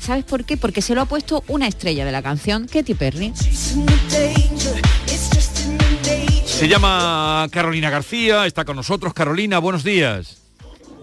¿Sabes 0.00 0.24
por 0.24 0.44
qué? 0.44 0.56
Porque 0.56 0.82
se 0.82 0.96
lo 0.96 1.02
ha 1.02 1.04
puesto 1.04 1.44
una 1.46 1.68
estrella 1.68 2.04
de 2.04 2.10
la 2.10 2.22
canción, 2.22 2.66
Katy 2.66 2.94
Perry. 2.94 3.32
Se 6.44 6.66
llama 6.66 7.46
Carolina 7.52 7.88
García, 7.88 8.46
está 8.46 8.64
con 8.64 8.74
nosotros. 8.74 9.14
Carolina, 9.14 9.60
buenos 9.60 9.84
días. 9.84 10.41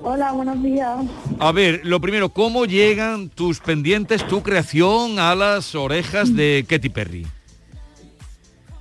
Hola, 0.01 0.31
buenos 0.31 0.61
días. 0.63 0.97
A 1.39 1.51
ver, 1.51 1.81
lo 1.83 1.99
primero, 1.99 2.29
¿cómo 2.29 2.65
llegan 2.65 3.29
tus 3.29 3.59
pendientes, 3.59 4.25
tu 4.27 4.41
creación 4.41 5.19
a 5.19 5.35
las 5.35 5.75
orejas 5.75 6.33
de 6.35 6.65
Katy 6.67 6.89
Perry? 6.89 7.27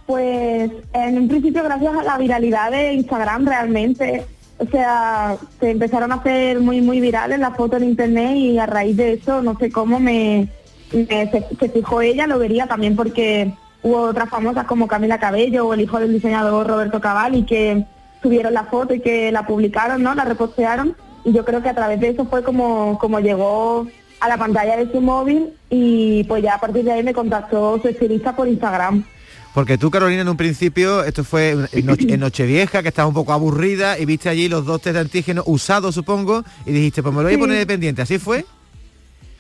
Pues 0.07 0.71
en 0.93 1.19
un 1.19 1.29
principio 1.29 1.63
gracias 1.65 1.95
a 1.95 2.03
la 2.03 2.17
viralidad 2.19 2.71
de 2.71 2.95
Instagram 2.95 3.47
realmente, 3.47 4.25
o 4.59 4.67
sea, 4.67 5.37
se 5.61 5.71
empezaron 5.71 6.13
a 6.13 6.17
hacer 6.17 6.61
muy 6.61 6.81
muy 6.81 7.01
virales 7.01 7.39
las 7.39 7.57
fotos 7.57 7.83
en 7.83 7.91
internet 7.91 8.37
y 8.37 8.59
a 8.59 8.65
raíz 8.67 8.97
de 8.97 9.15
eso 9.15 9.43
no 9.43 9.59
sé 9.59 9.71
cómo 9.71 10.01
me, 10.01 10.49
me- 10.93 11.07
se, 11.31 11.47
se 11.61 11.69
fijó 11.69 12.01
ella, 12.01 12.27
lo 12.27 12.39
vería 12.39 12.67
también 12.67 12.97
porque 12.97 13.53
hubo 13.83 14.01
otras 14.03 14.31
famosas 14.31 14.65
como 14.67 14.89
Camila 14.89 15.19
Cabello 15.21 15.67
o 15.67 15.75
el 15.75 15.83
hijo 15.83 15.99
del 16.01 16.13
diseñador 16.15 16.67
Roberto 16.67 17.01
Cavalli 17.01 17.43
que 17.45 17.85
subieron 18.23 18.55
la 18.55 18.65
foto 18.65 18.95
y 18.95 19.01
que 19.01 19.31
la 19.31 19.47
publicaron, 19.47 20.03
¿no? 20.03 20.15
La 20.15 20.25
repostearon 20.25 20.97
y 21.29 21.33
yo 21.33 21.45
creo 21.45 21.63
que 21.63 21.69
a 21.69 21.75
través 21.75 22.01
de 22.01 22.09
eso 22.09 22.25
fue 22.27 22.43
como, 22.43 22.99
como 22.99 23.21
llegó 23.21 23.87
a 24.21 24.29
la 24.29 24.37
pantalla 24.37 24.77
de 24.77 24.91
su 24.91 25.01
móvil 25.01 25.51
y 25.71 26.25
pues 26.25 26.43
ya 26.43 26.55
a 26.55 26.61
partir 26.61 26.85
de 26.85 26.93
ahí 26.93 27.03
me 27.03 27.13
contactó 27.15 27.79
su 27.81 27.89
estilista 27.89 28.35
por 28.35 28.49
Instagram. 28.49 29.05
Porque 29.55 29.79
tú, 29.79 29.91
Carolina, 29.91 30.23
en 30.23 30.29
un 30.29 30.37
principio, 30.37 31.03
esto 31.05 31.25
fue 31.25 31.51
en, 31.73 31.87
Noche- 31.87 32.13
en 32.13 32.21
Nochevieja, 32.21 32.83
que 32.83 32.89
estabas 32.89 33.09
un 33.09 33.15
poco 33.15 33.33
aburrida 33.33 33.99
y 33.99 34.05
viste 34.05 34.29
allí 34.29 34.49
los 34.49 34.65
dos 34.65 34.81
test 34.81 34.95
de 34.95 35.01
antígeno 35.01 35.43
usados, 35.47 35.95
supongo, 35.95 36.45
y 36.67 36.73
dijiste, 36.73 37.03
pues 37.03 37.15
me 37.15 37.23
lo 37.23 37.29
voy 37.29 37.37
a 37.37 37.39
poner 37.39 37.59
de 37.59 37.67
pendiente. 37.67 38.03
¿Así 38.03 38.19
fue? 38.19 38.45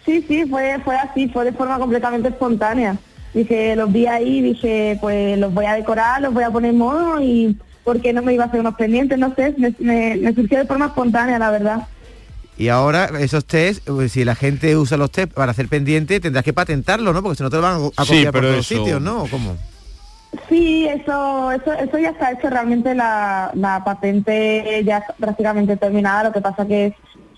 Sí, 0.04 0.24
sí, 0.26 0.44
fue, 0.48 0.78
fue 0.84 0.96
así, 0.96 1.28
fue 1.28 1.44
de 1.44 1.52
forma 1.52 1.78
completamente 1.78 2.28
espontánea. 2.28 2.96
Dije, 3.34 3.76
los 3.76 3.92
vi 3.92 4.06
ahí, 4.06 4.40
dije, 4.40 4.96
pues 5.00 5.38
los 5.38 5.52
voy 5.52 5.66
a 5.66 5.74
decorar, 5.74 6.22
los 6.22 6.32
voy 6.32 6.44
a 6.44 6.50
poner 6.50 6.70
en 6.70 6.78
modo 6.78 7.20
y 7.20 7.56
¿por 7.88 8.02
qué 8.02 8.12
no 8.12 8.20
me 8.22 8.34
iba 8.34 8.44
a 8.44 8.46
hacer 8.48 8.60
unos 8.60 8.74
pendientes? 8.74 9.18
No 9.18 9.34
sé, 9.34 9.54
me, 9.56 9.74
me- 9.78 10.16
me 10.16 10.34
surgió 10.34 10.58
de 10.58 10.66
forma 10.66 10.86
espontánea, 10.86 11.38
la 11.38 11.50
verdad. 11.50 11.88
Y 12.58 12.68
ahora 12.68 13.08
esos 13.18 13.46
test, 13.46 13.88
pues, 13.88 14.12
si 14.12 14.24
la 14.24 14.34
gente 14.34 14.76
usa 14.76 14.98
los 14.98 15.10
test 15.10 15.32
para 15.32 15.52
hacer 15.52 15.68
pendiente, 15.68 16.20
tendrás 16.20 16.44
que 16.44 16.52
patentarlo, 16.52 17.12
¿no? 17.14 17.22
Porque 17.22 17.36
si 17.38 17.42
no 17.42 17.48
te 17.50 17.56
lo 17.56 17.62
van 17.62 17.80
a 17.96 18.04
Sí, 18.04 18.08
copiar 18.12 18.32
por 18.32 18.40
pero 18.42 18.48
todos 18.52 18.70
eso- 18.70 18.78
sitios, 18.78 19.00
¿no? 19.00 19.22
¿O 19.22 19.28
cómo? 19.28 19.56
Sí, 20.50 20.86
eso, 20.86 21.50
eso, 21.52 21.72
eso 21.72 21.98
ya 21.98 22.10
está 22.10 22.32
hecho, 22.32 22.50
realmente 22.50 22.94
la, 22.94 23.50
la 23.54 23.82
patente 23.82 24.82
ya 24.84 24.98
está 24.98 25.14
prácticamente 25.14 25.76
terminada, 25.78 26.24
lo 26.24 26.32
que 26.32 26.40
pasa 26.42 26.66
que 26.66 26.86
es, 26.86 26.92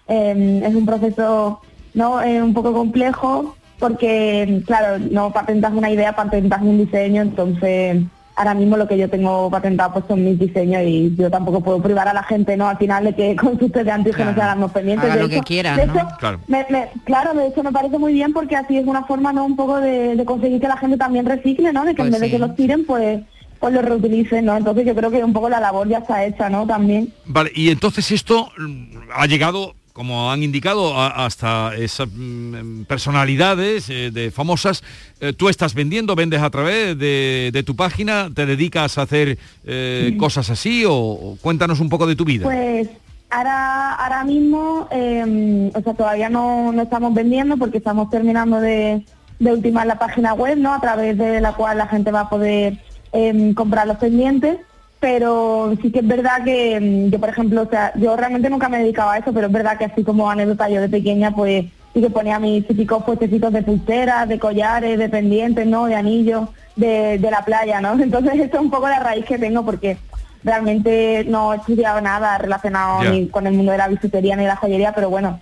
eh, 0.08 0.62
es 0.64 0.74
un 0.74 0.84
proceso 0.86 1.60
no 1.94 2.20
Eh, 2.22 2.42
un 2.42 2.52
poco 2.54 2.72
complejo 2.72 3.56
porque, 3.78 4.62
claro, 4.66 4.98
no 5.10 5.32
patentas 5.32 5.72
una 5.72 5.90
idea, 5.90 6.14
patentas 6.14 6.60
un 6.62 6.78
diseño, 6.78 7.22
entonces 7.22 8.02
ahora 8.36 8.54
mismo 8.54 8.76
lo 8.76 8.88
que 8.88 8.96
yo 8.96 9.10
tengo 9.10 9.50
patentado 9.50 9.92
pues 9.92 10.04
son 10.08 10.24
mis 10.24 10.38
diseños 10.38 10.82
y 10.84 11.14
yo 11.16 11.30
tampoco 11.30 11.60
puedo 11.60 11.82
privar 11.82 12.08
a 12.08 12.14
la 12.14 12.22
gente, 12.22 12.56
¿no? 12.56 12.68
Al 12.68 12.78
final 12.78 13.04
de 13.04 13.14
que 13.14 13.36
con 13.40 13.58
sus 13.58 13.70
de 13.72 13.90
antígenos 13.90 14.14
Claro. 14.14 14.34
se 14.34 14.40
hagan 14.42 14.60
los 14.60 14.70
pendientes. 14.72 15.04
Haga 15.04 15.16
de 15.16 15.22
lo 15.22 15.28
que 15.28 15.34
hecho- 15.36 15.44
quiera, 15.44 15.76
de 15.76 15.86
¿no? 15.86 15.94
hecho, 15.94 16.06
Claro. 16.18 16.40
me- 16.48 16.66
me- 16.70 16.88
claro, 17.04 17.34
de 17.34 17.46
hecho 17.48 17.62
me 17.62 17.72
parece 17.72 17.98
muy 17.98 18.12
bien 18.12 18.32
porque 18.32 18.56
así 18.56 18.76
es 18.78 18.86
una 18.86 19.04
forma 19.04 19.32
no 19.32 19.44
un 19.44 19.56
poco 19.56 19.78
de, 19.80 20.16
de 20.16 20.24
conseguir 20.24 20.60
que 20.60 20.68
la 20.68 20.76
gente 20.78 20.96
también 20.96 21.26
recicle, 21.26 21.72
¿no? 21.72 21.84
De 21.84 21.94
que 21.94 22.02
en 22.02 22.08
Pues 22.10 22.20
vez 22.20 22.30
de 22.30 22.36
que 22.36 22.38
los 22.38 22.54
tiren, 22.56 22.84
pues 22.86 23.20
pues 23.58 23.74
los 23.74 23.84
reutilicen, 23.84 24.46
¿no? 24.46 24.56
Entonces 24.56 24.86
yo 24.86 24.94
creo 24.94 25.10
que 25.10 25.22
un 25.22 25.34
poco 25.34 25.50
la 25.50 25.60
labor 25.60 25.86
ya 25.86 25.98
está 25.98 26.24
hecha, 26.24 26.48
¿no? 26.48 26.66
También. 26.66 27.12
Vale, 27.26 27.50
y 27.54 27.68
entonces 27.68 28.10
esto 28.10 28.48
mm, 28.56 28.84
ha 29.14 29.26
llegado, 29.26 29.74
como 30.00 30.32
han 30.32 30.42
indicado, 30.42 30.98
a- 30.98 31.26
hasta 31.26 31.76
esas 31.76 32.08
mm, 32.10 32.84
personalidades 32.84 33.90
eh, 33.90 34.10
de 34.10 34.30
famosas. 34.30 34.82
Eh, 35.20 35.34
tú 35.34 35.50
estás 35.50 35.74
vendiendo, 35.74 36.16
vendes 36.16 36.40
a 36.40 36.48
través 36.48 36.96
de, 36.98 37.50
de 37.52 37.62
tu 37.62 37.76
página, 37.76 38.30
te 38.34 38.46
dedicas 38.46 38.96
a 38.96 39.02
hacer 39.02 39.36
eh, 39.66 40.16
cosas 40.18 40.48
así 40.48 40.86
o, 40.86 40.94
o 40.94 41.36
cuéntanos 41.42 41.80
un 41.80 41.90
poco 41.90 42.06
de 42.06 42.16
tu 42.16 42.24
vida. 42.24 42.44
Pues 42.44 42.88
ahora 43.28 43.92
ahora 43.92 44.24
mismo, 44.24 44.88
eh, 44.90 45.70
o 45.74 45.80
sea, 45.82 45.92
todavía 45.92 46.30
no, 46.30 46.72
no 46.72 46.80
estamos 46.80 47.12
vendiendo 47.12 47.58
porque 47.58 47.76
estamos 47.76 48.08
terminando 48.08 48.58
de, 48.58 49.04
de 49.38 49.52
ultimar 49.52 49.86
la 49.86 49.98
página 49.98 50.32
web, 50.32 50.56
¿no? 50.56 50.72
A 50.72 50.80
través 50.80 51.18
de 51.18 51.42
la 51.42 51.52
cual 51.52 51.76
la 51.76 51.88
gente 51.88 52.10
va 52.10 52.20
a 52.20 52.30
poder 52.30 52.78
em, 53.12 53.52
comprar 53.52 53.86
los 53.86 53.98
pendientes. 53.98 54.56
Pero 55.00 55.72
sí 55.80 55.90
que 55.90 56.00
es 56.00 56.06
verdad 56.06 56.44
que 56.44 56.76
em, 56.76 57.10
yo, 57.10 57.18
por 57.18 57.30
ejemplo, 57.30 57.62
o 57.62 57.68
sea, 57.68 57.92
yo 57.96 58.16
realmente 58.16 58.50
nunca 58.50 58.68
me 58.68 58.76
he 58.76 58.82
dedicado 58.82 59.10
a 59.10 59.18
eso, 59.18 59.32
pero 59.32 59.46
es 59.46 59.52
verdad 59.52 59.78
que 59.78 59.86
así 59.86 60.04
como 60.04 60.30
anécdota 60.30 60.68
yo 60.68 60.80
de 60.80 60.90
pequeña, 60.90 61.34
pues 61.34 61.64
sí 61.94 62.00
que 62.00 62.10
ponía 62.10 62.38
mis 62.38 62.66
típicos 62.66 63.02
puestecitos 63.02 63.52
de 63.52 63.62
pulseras, 63.62 64.28
de 64.28 64.38
collares, 64.38 64.98
de 64.98 65.08
pendientes, 65.08 65.66
¿no? 65.66 65.86
De 65.86 65.94
anillos, 65.94 66.50
de, 66.76 67.18
de 67.18 67.30
la 67.30 67.42
playa, 67.44 67.80
¿no? 67.80 67.92
Entonces 68.02 68.34
esto 68.34 68.58
es 68.58 68.62
un 68.62 68.70
poco 68.70 68.88
la 68.88 69.00
raíz 69.00 69.24
que 69.24 69.38
tengo 69.38 69.64
porque 69.64 69.96
realmente 70.44 71.24
no 71.24 71.52
he 71.52 71.56
estudiado 71.56 72.00
nada 72.00 72.38
relacionado 72.38 73.02
ni 73.04 73.28
con 73.28 73.46
el 73.46 73.54
mundo 73.54 73.72
de 73.72 73.78
la 73.78 73.88
bisutería 73.88 74.36
ni 74.36 74.42
de 74.42 74.48
la 74.48 74.56
joyería, 74.56 74.92
pero 74.94 75.10
bueno, 75.10 75.40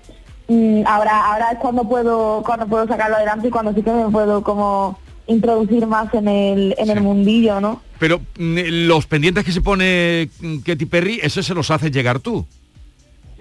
mm, 0.49 0.83
ahora 0.87 1.33
ahora 1.33 1.53
es 1.53 1.59
cuando 1.59 1.85
puedo 1.85 2.43
cuando 2.45 2.67
puedo 2.67 2.87
sacarlo 2.87 3.17
adelante 3.17 3.49
y 3.49 3.51
cuando 3.51 3.73
sí 3.73 3.83
que 3.83 3.93
me 3.93 4.09
puedo 4.11 4.43
como 4.43 4.99
introducir 5.29 5.87
más 5.87 6.13
en 6.15 6.27
el 6.29 6.75
en 6.79 6.91
el 6.91 7.01
mundillo, 7.01 7.61
¿no? 7.61 7.83
Pero 7.99 8.21
mm, 8.39 8.59
los 8.89 9.07
pendientes 9.07 9.45
que 9.45 9.53
se 9.53 9.61
pone 9.61 10.29
mm, 10.41 10.59
Katy 10.59 10.87
Perry, 10.87 11.21
eso 11.23 11.43
se 11.43 11.55
los 11.55 11.71
haces 11.71 11.91
llegar 11.93 12.19
tú. 12.21 12.45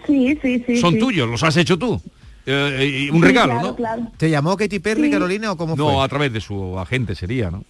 Sí, 0.06 0.38
sí, 0.42 0.64
sí. 0.66 0.78
Son 0.78 0.94
sí. 0.94 1.00
tuyos, 1.00 1.28
los 1.30 1.44
has 1.44 1.58
hecho 1.58 1.78
tú. 1.78 2.00
Eh, 2.46 3.08
y 3.08 3.10
un 3.10 3.18
Sí, 3.22 3.28
regalo, 3.28 3.54
claro, 3.54 3.68
¿no? 3.68 3.76
Claro. 3.76 4.02
¿Te 4.18 4.30
llamó 4.30 4.56
Katy 4.56 4.80
Perry, 4.80 5.06
Sí. 5.06 5.12
Carolina, 5.12 5.52
o 5.52 5.58
cómo 5.58 5.76
No, 5.76 5.92
fue? 5.96 6.04
a 6.04 6.08
través 6.08 6.32
de 6.32 6.40
su 6.40 6.80
agente 6.80 7.14
sería, 7.16 7.52
¿no? 7.52 7.64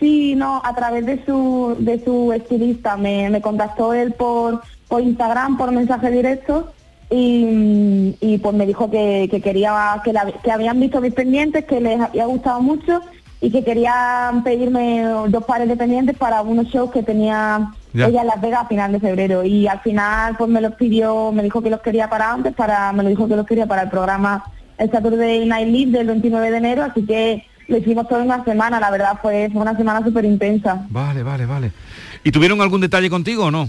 Sí, 0.00 0.34
no, 0.36 0.62
a 0.64 0.74
través 0.74 1.04
de 1.04 1.24
su 1.26 1.76
de 1.78 2.02
su 2.04 2.32
estilista 2.32 2.96
me, 2.96 3.28
me 3.30 3.40
contactó 3.42 3.92
él 3.92 4.12
por 4.12 4.62
por 4.88 5.02
Instagram, 5.02 5.56
por 5.58 5.72
mensaje 5.72 6.10
directo 6.10 6.72
y, 7.10 8.14
y 8.20 8.38
pues 8.38 8.54
me 8.54 8.64
dijo 8.66 8.90
que, 8.90 9.28
que 9.30 9.40
quería 9.40 10.00
que, 10.04 10.12
la- 10.12 10.30
que 10.42 10.50
habían 10.50 10.78
visto 10.80 11.00
mis 11.00 11.12
pendientes, 11.14 11.64
que 11.64 11.80
les 11.80 12.00
había 12.00 12.26
gustado 12.26 12.60
mucho 12.62 13.00
y 13.42 13.50
que 13.50 13.64
querían 13.64 14.44
pedirme 14.44 15.02
dos 15.28 15.44
pares 15.44 15.68
de 15.68 15.76
pendientes 15.76 16.16
para 16.16 16.40
unos 16.42 16.66
shows 16.68 16.92
que 16.92 17.02
tenía 17.02 17.72
Ya. 17.92 18.06
ella 18.06 18.20
en 18.22 18.28
Las 18.28 18.40
Vegas 18.40 18.60
a 18.64 18.68
final 18.68 18.92
de 18.92 19.00
febrero 19.00 19.44
y 19.44 19.66
al 19.66 19.80
final 19.80 20.36
pues 20.38 20.48
me 20.48 20.60
los 20.60 20.74
pidió, 20.76 21.32
me 21.32 21.42
dijo 21.42 21.60
que 21.60 21.68
los 21.68 21.80
quería 21.80 22.08
para 22.08 22.32
antes, 22.32 22.54
para, 22.54 22.92
me 22.92 23.02
lo 23.02 23.08
dijo 23.08 23.26
que 23.28 23.34
los 23.36 23.44
quería 23.44 23.66
para 23.66 23.82
el 23.82 23.90
programa 23.90 24.44
el 24.78 24.90
Saturday 24.90 25.44
Night 25.44 25.68
Live 25.68 25.98
del 25.98 26.06
29 26.06 26.50
de 26.52 26.56
enero, 26.56 26.82
así 26.84 27.04
que 27.04 27.44
lo 27.68 27.76
hicimos 27.78 28.08
todo 28.08 28.20
en 28.20 28.26
una 28.26 28.44
semana, 28.44 28.80
la 28.80 28.90
verdad 28.90 29.18
fue, 29.20 29.48
fue 29.52 29.60
una 29.60 29.76
semana 29.76 30.02
súper 30.04 30.24
intensa. 30.24 30.86
Vale, 30.88 31.22
vale, 31.22 31.44
vale. 31.46 31.72
¿Y 32.24 32.30
tuvieron 32.32 32.60
algún 32.60 32.80
detalle 32.80 33.10
contigo 33.10 33.46
o 33.46 33.50
no? 33.50 33.68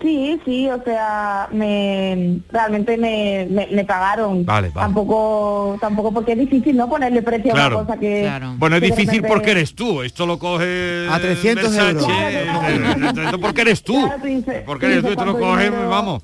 Sí, 0.00 0.40
sí, 0.44 0.68
o 0.68 0.82
sea, 0.82 1.48
me 1.52 2.38
realmente 2.50 2.96
me, 2.96 3.46
me, 3.50 3.66
me 3.68 3.84
pagaron. 3.84 4.44
Vale, 4.44 4.70
vale. 4.70 4.86
Tampoco, 4.86 5.76
tampoco 5.80 6.12
porque 6.12 6.32
es 6.32 6.38
difícil 6.38 6.76
no 6.76 6.88
ponerle 6.88 7.22
precio 7.22 7.52
a 7.52 7.54
Claro. 7.54 7.76
una 7.78 7.86
cosa 7.86 8.00
que. 8.00 8.28
Bueno, 8.56 8.76
es 8.76 8.82
que 8.82 8.88
difícil 8.90 9.22
porque 9.22 9.50
eres 9.52 9.74
tú. 9.74 10.02
Esto 10.02 10.26
lo 10.26 10.38
coge 10.38 11.06
A 11.10 11.18
300 11.20 11.70
Versace, 11.70 11.90
euros. 11.90 12.08
eh, 12.10 13.22
Esto 13.24 13.38
porque 13.38 13.60
eres 13.60 13.82
tú. 13.84 13.92
Claro, 14.02 14.20
tú 14.20 14.26
dices- 14.26 14.62
Porque 14.64 14.86
eres 14.86 15.02
tú, 15.02 15.08
esto 15.10 15.24
lo 15.24 15.38
coges, 15.38 15.70
dinero- 15.70 15.88
vamos. 15.88 16.22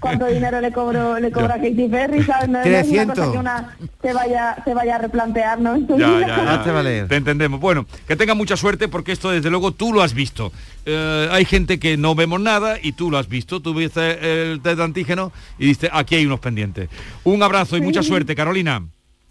cuánto 0.00 0.26
dinero 0.26 0.60
le 0.60 0.72
cobro 0.72 1.18
le 1.18 1.30
cobra 1.30 1.56
Ya. 1.56 1.62
Katy 1.70 1.88
Perry, 1.88 2.22
¿sabes? 2.24 2.48
No, 2.48 2.58
no 2.58 2.64
es 2.64 2.66
una 2.66 2.82
300. 2.82 3.18
cosa 3.18 3.32
que 3.32 3.38
una 3.38 3.76
se 4.02 4.12
vaya, 4.12 4.56
se 4.64 4.74
vaya 4.74 4.96
a 4.96 4.98
replantear, 4.98 5.60
¿no? 5.60 5.76
Ya, 5.96 6.20
ya, 6.20 6.26
ya. 6.82 7.06
Te 7.08 7.16
entendemos. 7.16 7.60
Bueno, 7.60 7.86
que 8.06 8.16
tenga 8.16 8.34
mucha 8.34 8.56
suerte 8.56 8.88
porque 8.88 9.12
esto 9.12 9.30
desde 9.30 9.50
luego 9.50 9.72
tú 9.72 9.92
lo 9.92 10.02
has 10.02 10.12
visto. 10.14 10.52
Eh, 10.84 11.28
hay 11.30 11.44
gente 11.44 11.78
que 11.78 11.96
no 11.96 12.14
vemos 12.14 12.40
nada 12.40 12.76
y 12.82 12.87
tú 12.92 13.10
lo 13.10 13.18
has 13.18 13.28
visto. 13.28 13.60
Tú 13.60 13.74
viste 13.74 14.50
el 14.52 14.60
test 14.60 14.78
de 14.78 14.84
antígeno 14.84 15.32
y 15.58 15.66
dices, 15.66 15.90
aquí 15.92 16.14
hay 16.16 16.26
unos 16.26 16.40
pendientes. 16.40 16.88
Un 17.24 17.42
abrazo 17.42 17.76
y 17.76 17.80
mucha 17.80 18.02
suerte, 18.02 18.34
Carolina. 18.34 18.82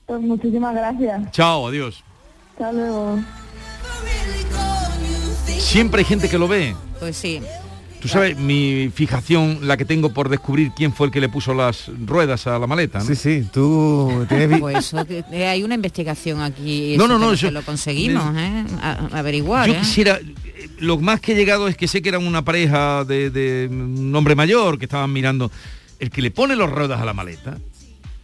Pues 0.06 0.22
muchísimas 0.22 0.74
gracias. 0.76 1.32
Chao, 1.32 1.68
adiós. 1.68 2.04
Hasta 2.54 2.72
luego. 2.72 3.20
Siempre 5.60 6.00
hay 6.00 6.06
gente 6.06 6.30
que 6.30 6.38
lo 6.38 6.48
ve. 6.48 6.76
Pues 7.00 7.18
sí. 7.18 7.42
Tú 8.02 8.08
sabes, 8.08 8.38
mi 8.38 8.92
fijación, 8.94 9.60
la 9.64 9.76
que 9.76 9.84
tengo 9.84 10.14
por 10.14 10.30
descubrir 10.30 10.72
quién 10.76 10.94
fue 10.94 11.08
el 11.08 11.12
que 11.12 11.20
le 11.20 11.30
puso 11.30 11.56
las 11.56 11.90
ruedas 12.06 12.46
a 12.46 12.60
la 12.60 12.68
maleta, 12.68 13.00
¿no? 13.00 13.06
Sí, 13.06 13.16
sí, 13.16 13.48
tú 13.52 14.24
tienes... 14.30 14.60
Pues 14.62 14.78
eso, 14.78 15.04
eh, 15.32 15.48
hay 15.48 15.64
una 15.64 15.74
investigación 15.74 16.40
aquí. 16.42 16.96
No, 16.96 17.08
no, 17.08 17.18
no, 17.18 17.36
que 17.36 17.50
lo 17.50 17.64
conseguimos, 17.64 18.24
¿eh? 18.38 18.66
A- 18.82 19.10
averiguar, 19.18 19.68
Yo 19.68 19.74
¿eh? 19.74 19.78
quisiera, 19.80 20.20
eh, 20.20 20.47
lo 20.80 20.98
más 20.98 21.20
que 21.22 21.34
he 21.34 21.36
llegado 21.36 21.68
es 21.68 21.76
que 21.78 21.88
sé 21.88 22.02
que 22.02 22.10
eran 22.10 22.26
una 22.26 22.44
pareja 22.44 23.04
de, 23.04 23.30
de 23.30 23.68
un 23.70 24.14
hombre 24.16 24.36
mayor 24.36 24.78
que 24.80 24.86
estaban 24.86 25.12
mirando. 25.12 25.52
El 26.00 26.10
que 26.12 26.22
le 26.22 26.32
pone 26.32 26.56
los 26.56 26.70
ruedas 26.72 27.02
a 27.02 27.06
la 27.06 27.14
maleta, 27.14 27.58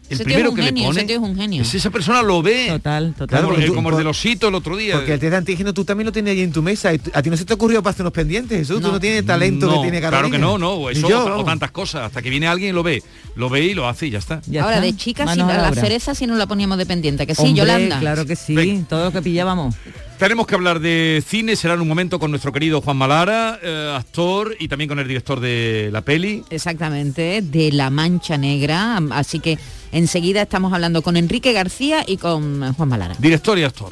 el 0.09 0.15
Ese 0.15 0.25
tío 0.25 0.25
primero 0.25 0.49
es 0.49 0.51
un 0.51 0.55
que 0.57 0.63
genio, 0.63 0.81
le 0.83 0.87
pone, 0.89 0.99
ese 0.99 1.07
tío 1.07 1.15
es 1.15 1.21
un 1.29 1.35
genio. 1.35 1.61
es 1.63 1.73
esa 1.73 1.89
persona 1.89 2.21
lo 2.21 2.43
ve. 2.43 2.67
Total, 2.67 3.13
total. 3.13 3.27
Claro, 3.29 3.43
Como, 3.45 3.49
porque 3.53 3.63
el- 3.63 3.69
tú- 3.69 3.75
como 3.75 3.89
el 3.89 3.95
de 4.05 4.29
hitos 4.29 4.49
el 4.49 4.55
otro 4.55 4.77
día. 4.77 4.95
Porque 4.95 5.13
el 5.13 5.19
test 5.19 5.31
de 5.31 5.37
antígeno 5.37 5.73
tú 5.73 5.83
también 5.85 6.05
lo 6.05 6.11
tienes 6.11 6.33
ahí 6.33 6.41
en 6.41 6.51
tu 6.51 6.61
mesa. 6.61 6.93
y 6.93 7.01
a 7.13 7.21
ti 7.23 7.29
no 7.31 7.37
se 7.37 7.45
te 7.45 7.53
ocurrió 7.53 7.81
para 7.81 7.93
hacer 7.93 8.03
unos 8.03 8.13
pendientes, 8.13 8.55
Jesús. 8.59 8.75
Tú 8.79 8.87
No. 8.87 8.93
no 8.93 8.99
tienes 8.99 9.25
talento 9.25 9.65
No, 9.65 9.75
que 9.77 9.81
tiene 9.89 10.01
Carolina. 10.01 10.29
Claro 10.29 10.31
que 10.31 10.37
no, 10.37 10.57
no, 10.59 10.89
eso 10.89 11.09
yo, 11.09 11.37
o- 11.37 11.43
tantas 11.45 11.71
cosas. 11.71 12.03
Hasta 12.05 12.21
que 12.21 12.29
viene 12.29 12.45
alguien 12.47 12.69
y 12.69 12.73
lo 12.73 12.83
ve. 12.83 13.01
Lo 13.35 13.49
ve 13.49 13.61
y 13.63 13.73
lo 13.73 13.87
hace 13.87 14.05
y 14.07 14.09
ya 14.11 14.19
está. 14.19 14.39
Ya 14.45 14.61
Ahora, 14.63 14.75
está. 14.75 14.85
de 14.85 14.95
chicas, 14.95 15.27
a 15.27 15.35
la 15.35 15.45
obra. 15.69 15.73
cereza 15.73 16.13
si 16.13 16.27
no 16.27 16.35
la 16.35 16.45
poníamos 16.45 16.77
dependiente, 16.77 17.25
que 17.25 17.33
sí, 17.33 17.41
Hombre, 17.41 17.57
Yolanda. 17.61 17.99
Claro 17.99 18.25
que 18.27 18.35
sí, 18.35 18.85
todo 18.87 19.05
lo 19.05 19.11
que 19.11 19.21
pillábamos. 19.23 19.73
Tenemos 20.23 20.47
que 20.47 20.55
hablar 20.55 20.79
de 20.79 21.21
cine, 21.27 21.57
será 21.57 21.73
en 21.73 21.81
un 21.81 21.87
momento 21.89 22.17
con 22.17 22.31
nuestro 22.31 22.53
querido 22.53 22.79
Juan 22.79 22.95
Malara, 22.95 23.59
eh, 23.61 23.93
actor 23.93 24.55
y 24.57 24.69
también 24.69 24.87
con 24.87 24.97
el 24.99 25.05
director 25.05 25.41
de 25.41 25.89
la 25.91 25.99
peli. 25.99 26.45
Exactamente, 26.49 27.41
de 27.41 27.73
La 27.73 27.89
Mancha 27.89 28.37
Negra. 28.37 29.01
Así 29.11 29.41
que 29.41 29.59
enseguida 29.91 30.43
estamos 30.43 30.71
hablando 30.71 31.01
con 31.01 31.17
Enrique 31.17 31.51
García 31.51 32.05
y 32.07 32.15
con 32.15 32.73
Juan 32.73 32.87
Malara. 32.87 33.15
Director 33.19 33.59
y 33.59 33.63
actor. 33.63 33.91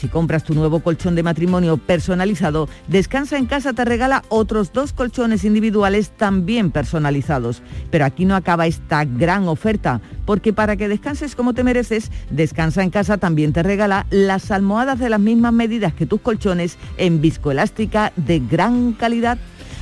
si 0.00 0.08
compras 0.08 0.44
tu 0.44 0.54
nuevo 0.54 0.80
colchón 0.80 1.14
de 1.14 1.22
matrimonio 1.22 1.76
personalizado, 1.76 2.70
Descansa 2.88 3.36
en 3.36 3.44
casa 3.44 3.74
te 3.74 3.84
regala 3.84 4.22
otros 4.30 4.72
dos 4.72 4.94
colchones 4.94 5.44
individuales 5.44 6.12
también 6.16 6.70
personalizados. 6.70 7.62
Pero 7.90 8.06
aquí 8.06 8.24
no 8.24 8.34
acaba 8.34 8.66
esta 8.66 9.04
gran 9.04 9.46
oferta, 9.46 10.00
porque 10.24 10.54
para 10.54 10.76
que 10.76 10.88
descanses 10.88 11.36
como 11.36 11.52
te 11.52 11.64
mereces, 11.64 12.10
Descansa 12.30 12.82
en 12.82 12.88
casa 12.88 13.18
también 13.18 13.52
te 13.52 13.62
regala 13.62 14.06
las 14.08 14.50
almohadas 14.50 14.98
de 14.98 15.10
las 15.10 15.20
mismas 15.20 15.52
medidas 15.52 15.92
que 15.92 16.06
tus 16.06 16.22
colchones 16.22 16.78
en 16.96 17.20
viscoelástica 17.20 18.14
de 18.16 18.38
gran 18.38 18.94
calidad. 18.94 19.36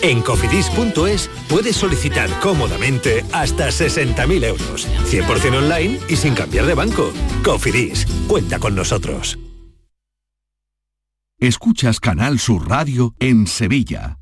En 0.00 0.20
cofidis.es 0.22 1.30
puedes 1.48 1.76
solicitar 1.76 2.28
cómodamente 2.40 3.24
hasta 3.32 3.68
60.000 3.68 4.44
euros, 4.44 4.88
100% 5.06 5.56
online 5.58 6.00
y 6.08 6.16
sin 6.16 6.34
cambiar 6.34 6.66
de 6.66 6.74
banco. 6.74 7.12
Cofidis, 7.44 8.06
cuenta 8.26 8.58
con 8.58 8.74
nosotros. 8.74 9.38
Escuchas 11.38 11.98
Canal 11.98 12.38
Sur 12.38 12.68
Radio 12.68 13.14
en 13.18 13.48
Sevilla. 13.48 14.21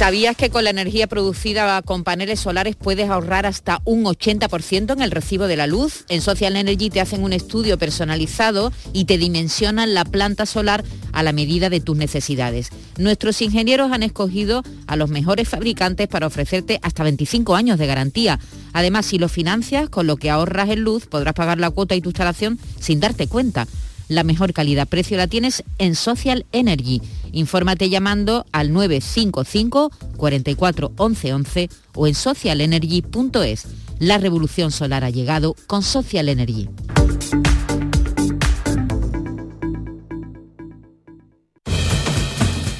¿Sabías 0.00 0.34
que 0.34 0.48
con 0.48 0.64
la 0.64 0.70
energía 0.70 1.08
producida 1.08 1.82
con 1.82 2.04
paneles 2.04 2.40
solares 2.40 2.74
puedes 2.74 3.10
ahorrar 3.10 3.44
hasta 3.44 3.82
un 3.84 4.04
80% 4.04 4.94
en 4.94 5.02
el 5.02 5.10
recibo 5.10 5.46
de 5.46 5.58
la 5.58 5.66
luz? 5.66 6.06
En 6.08 6.22
Social 6.22 6.56
Energy 6.56 6.88
te 6.88 7.02
hacen 7.02 7.22
un 7.22 7.34
estudio 7.34 7.76
personalizado 7.76 8.72
y 8.94 9.04
te 9.04 9.18
dimensionan 9.18 9.92
la 9.92 10.06
planta 10.06 10.46
solar 10.46 10.84
a 11.12 11.22
la 11.22 11.34
medida 11.34 11.68
de 11.68 11.80
tus 11.80 11.98
necesidades. 11.98 12.70
Nuestros 12.96 13.42
ingenieros 13.42 13.92
han 13.92 14.02
escogido 14.02 14.62
a 14.86 14.96
los 14.96 15.10
mejores 15.10 15.50
fabricantes 15.50 16.08
para 16.08 16.28
ofrecerte 16.28 16.80
hasta 16.80 17.02
25 17.02 17.54
años 17.54 17.78
de 17.78 17.86
garantía. 17.86 18.40
Además, 18.72 19.04
si 19.04 19.18
lo 19.18 19.28
financias, 19.28 19.90
con 19.90 20.06
lo 20.06 20.16
que 20.16 20.30
ahorras 20.30 20.70
en 20.70 20.80
luz, 20.80 21.08
podrás 21.08 21.34
pagar 21.34 21.58
la 21.58 21.68
cuota 21.68 21.94
y 21.94 22.00
tu 22.00 22.08
instalación 22.08 22.58
sin 22.80 23.00
darte 23.00 23.26
cuenta. 23.26 23.66
La 24.10 24.24
mejor 24.24 24.52
calidad-precio 24.52 25.16
la 25.16 25.28
tienes 25.28 25.62
en 25.78 25.94
Social 25.94 26.44
Energy. 26.50 27.00
Infórmate 27.30 27.88
llamando 27.90 28.44
al 28.50 28.72
955 28.72 29.92
44 30.16 30.92
11 30.96 31.32
11 31.32 31.70
o 31.94 32.08
en 32.08 32.16
socialenergy.es. 32.16 33.68
La 34.00 34.18
revolución 34.18 34.72
solar 34.72 35.04
ha 35.04 35.10
llegado 35.10 35.54
con 35.68 35.84
Social 35.84 36.28
Energy. 36.28 36.68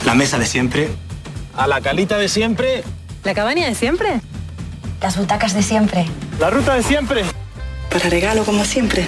La 0.05 0.17
mesa 0.17 0.37
de 0.37 0.47
siempre. 0.47 0.89
A 1.55 1.69
la 1.69 1.81
calita 1.81 2.19
de 2.19 2.29
siempre. 2.29 2.83
¿La 3.23 3.35
cabaña 3.35 3.69
de 3.69 3.77
siempre? 3.77 4.21
Las 5.01 5.17
butacas 5.17 5.55
de 5.55 5.63
siempre. 5.63 6.07
La 6.41 6.51
ruta 6.51 6.75
de 6.75 6.83
siempre. 6.83 7.23
Para 7.89 8.09
regalo 8.09 8.43
como 8.43 8.65
siempre. 8.65 9.07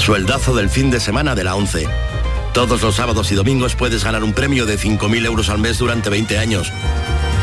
Sueldazo 0.00 0.54
del 0.56 0.70
fin 0.70 0.90
de 0.90 0.98
semana 0.98 1.34
de 1.34 1.44
la 1.44 1.54
11. 1.54 1.86
Todos 2.54 2.80
los 2.82 2.96
sábados 2.96 3.30
y 3.32 3.34
domingos 3.34 3.76
puedes 3.76 4.02
ganar 4.02 4.24
un 4.24 4.32
premio 4.32 4.64
de 4.64 4.78
5.000 4.78 5.26
euros 5.26 5.50
al 5.50 5.58
mes 5.58 5.78
durante 5.78 6.08
20 6.08 6.38
años. 6.38 6.72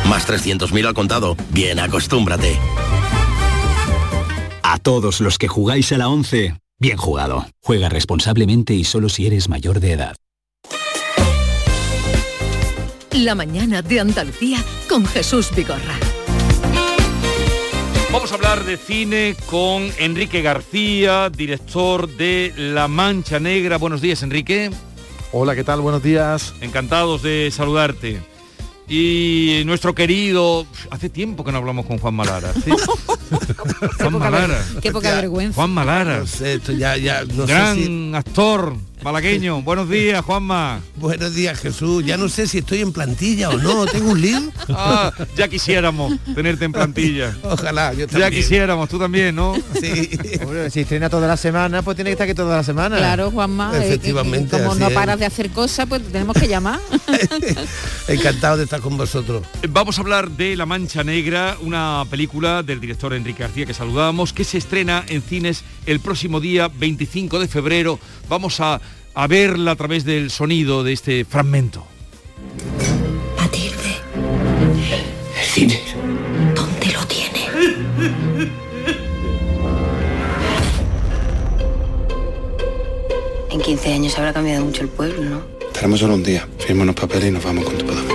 Más 0.10 0.28
300.000 0.28 0.88
al 0.88 0.94
contado. 0.96 1.38
Bien, 1.52 1.80
acostúmbrate. 1.80 2.58
A 4.64 4.80
todos 4.80 5.22
los 5.22 5.38
que 5.38 5.48
jugáis 5.48 5.92
a 5.92 6.00
la 6.00 6.10
11, 6.10 6.60
bien 6.80 6.98
jugado. 6.98 7.46
Juega 7.62 7.90
responsablemente 7.90 8.74
y 8.74 8.84
solo 8.84 9.08
si 9.08 9.28
eres 9.28 9.50
mayor 9.50 9.80
de 9.80 9.92
edad. 9.92 10.16
La 13.12 13.36
mañana 13.36 13.84
de 13.84 14.00
Andalucía 14.00 14.64
con 14.90 15.06
Jesús 15.06 15.52
Vigorra. 15.56 16.07
Vamos 18.12 18.32
a 18.32 18.36
hablar 18.36 18.64
de 18.64 18.78
cine 18.78 19.36
con 19.48 19.90
Enrique 20.00 20.42
García, 20.42 21.30
director 21.30 22.08
de 22.08 22.54
La 22.58 22.88
Mancha 22.88 23.40
Negra. 23.40 23.78
Buenos 23.78 24.02
días, 24.02 24.24
Enrique. 24.24 24.72
Hola, 25.32 25.56
¿qué 25.56 25.64
tal? 25.64 25.82
Buenos 25.82 26.02
días. 26.02 26.54
Encantados 26.62 27.22
de 27.22 27.52
saludarte. 27.52 28.22
Y 28.90 29.62
nuestro 29.66 29.94
querido, 29.94 30.66
hace 30.90 31.10
tiempo 31.10 31.44
que 31.44 31.52
no 31.52 31.58
hablamos 31.58 31.86
con 31.86 31.98
Juan 32.00 32.14
Malara. 32.16 32.54
¿sí? 32.54 32.72
Juan 34.00 34.18
Malara. 34.18 34.64
Qué 34.82 34.92
poca 34.92 35.14
vergüenza. 35.16 35.56
Juan 35.56 35.72
Malara. 35.72 36.20
No 36.20 36.28
sé, 36.28 36.54
esto 36.56 36.72
ya, 36.72 36.96
ya, 36.96 37.24
no 37.26 37.46
sé 37.46 37.52
Gran 37.54 37.76
si- 37.76 38.12
actor 38.16 38.76
malagueño. 39.12 39.62
Buenos 39.62 39.90
días, 39.90 40.24
Juanma. 40.26 40.82
Buenos 40.98 41.34
días, 41.34 41.58
Jesús. 41.60 42.04
Ya 42.06 42.18
no 42.18 42.28
sé 42.28 42.46
si 42.46 42.58
estoy 42.58 42.82
en 42.82 42.92
plantilla 42.92 43.50
o 43.50 43.58
no. 43.58 43.86
¿Tengo 43.86 44.12
un 44.12 44.22
lío? 44.22 44.38
Ah, 44.70 45.12
ya 45.38 45.48
quisiéramos 45.48 46.14
tenerte 46.36 46.66
en 46.66 46.74
plantilla. 46.74 47.36
Ojalá, 47.42 47.94
yo 47.94 48.02
Ya 48.02 48.08
también. 48.08 48.32
quisiéramos, 48.34 48.90
tú 48.90 49.00
también, 49.00 49.34
¿no? 49.34 49.56
Sí. 49.80 50.10
Hombre, 50.44 50.70
si 50.70 50.82
estrena 50.82 51.10
toda 51.10 51.26
la 51.28 51.38
semana, 51.38 51.82
pues 51.82 51.96
tiene 51.96 52.10
que 52.10 52.14
estar 52.14 52.26
aquí 52.26 52.36
toda 52.36 52.58
la 52.58 52.64
semana. 52.64 52.98
Claro, 52.98 53.32
Juanma. 53.32 53.72
eh, 53.78 53.88
Efectivamente, 53.88 54.58
eh, 54.58 54.60
como 54.60 54.72
así 54.74 54.80
no 54.82 54.88
es. 54.90 54.94
paras 54.94 55.18
de 55.20 55.26
hacer 55.26 55.50
cosas, 55.52 55.86
pues 55.88 56.04
te 56.04 56.12
tenemos 56.12 56.36
que 56.38 56.48
llamar. 56.50 56.80
Encantado 58.10 58.58
de 58.58 58.66
estar 58.66 58.82
con 58.82 58.98
vosotros. 58.98 59.44
Vamos 59.70 59.98
a 59.98 60.02
hablar 60.02 60.30
de 60.32 60.56
La 60.58 60.66
Mancha 60.66 61.04
Negra, 61.04 61.58
una 61.62 62.04
película 62.10 62.62
del 62.62 62.80
director 62.82 63.14
Enrique 63.14 63.44
García 63.44 63.66
que 63.66 63.74
saludamos, 63.74 64.34
que 64.34 64.44
se 64.44 64.58
estrena 64.58 65.04
en 65.08 65.22
cines 65.22 65.64
el 65.86 66.00
próximo 66.02 66.40
día 66.42 66.68
25 66.68 67.40
de 67.40 67.48
febrero. 67.48 68.00
Vamos 68.30 68.60
a, 68.60 68.82
a 69.20 69.26
verla 69.26 69.72
a 69.72 69.76
través 69.76 70.04
del 70.06 70.30
sonido 70.30 70.84
de 70.84 70.94
este 70.94 71.26
fragmento. 71.26 71.84
Matilde. 73.36 73.98
El 75.36 75.44
cine. 75.44 75.82
¿Dónde 76.54 76.94
lo 76.94 77.04
tiene? 77.08 77.48
En 83.50 83.60
15 83.60 83.92
años 83.92 84.16
habrá 84.20 84.34
cambiado 84.34 84.64
mucho 84.64 84.84
el 84.84 84.90
pueblo, 84.90 85.24
¿no? 85.24 85.42
Tenemos 85.74 86.00
solo 86.00 86.14
un 86.14 86.22
día. 86.22 86.48
Firma 86.60 86.84
unos 86.84 86.96
papeles 86.96 87.30
y 87.30 87.32
nos 87.32 87.44
vamos 87.44 87.66
cuanto 87.66 87.88
podamos. 87.88 88.14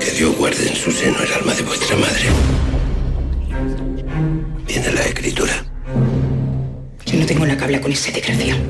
Que 0.00 0.10
Dios 0.10 0.36
guarde 0.36 0.68
en 0.68 0.74
su 0.74 0.90
seno 0.90 1.16
el 1.22 1.32
alma 1.32 1.54
de 1.54 1.62
vuestra 1.62 1.96
madre. 1.96 2.24
Viene 4.66 4.92
la 4.92 5.02
escritura. 5.02 5.69
Yo 7.10 7.18
no 7.18 7.26
tengo 7.26 7.44
la 7.44 7.56
que 7.56 7.64
hablar 7.64 7.80
con 7.80 7.90
ese 7.90 8.12
desgraciado. 8.12 8.60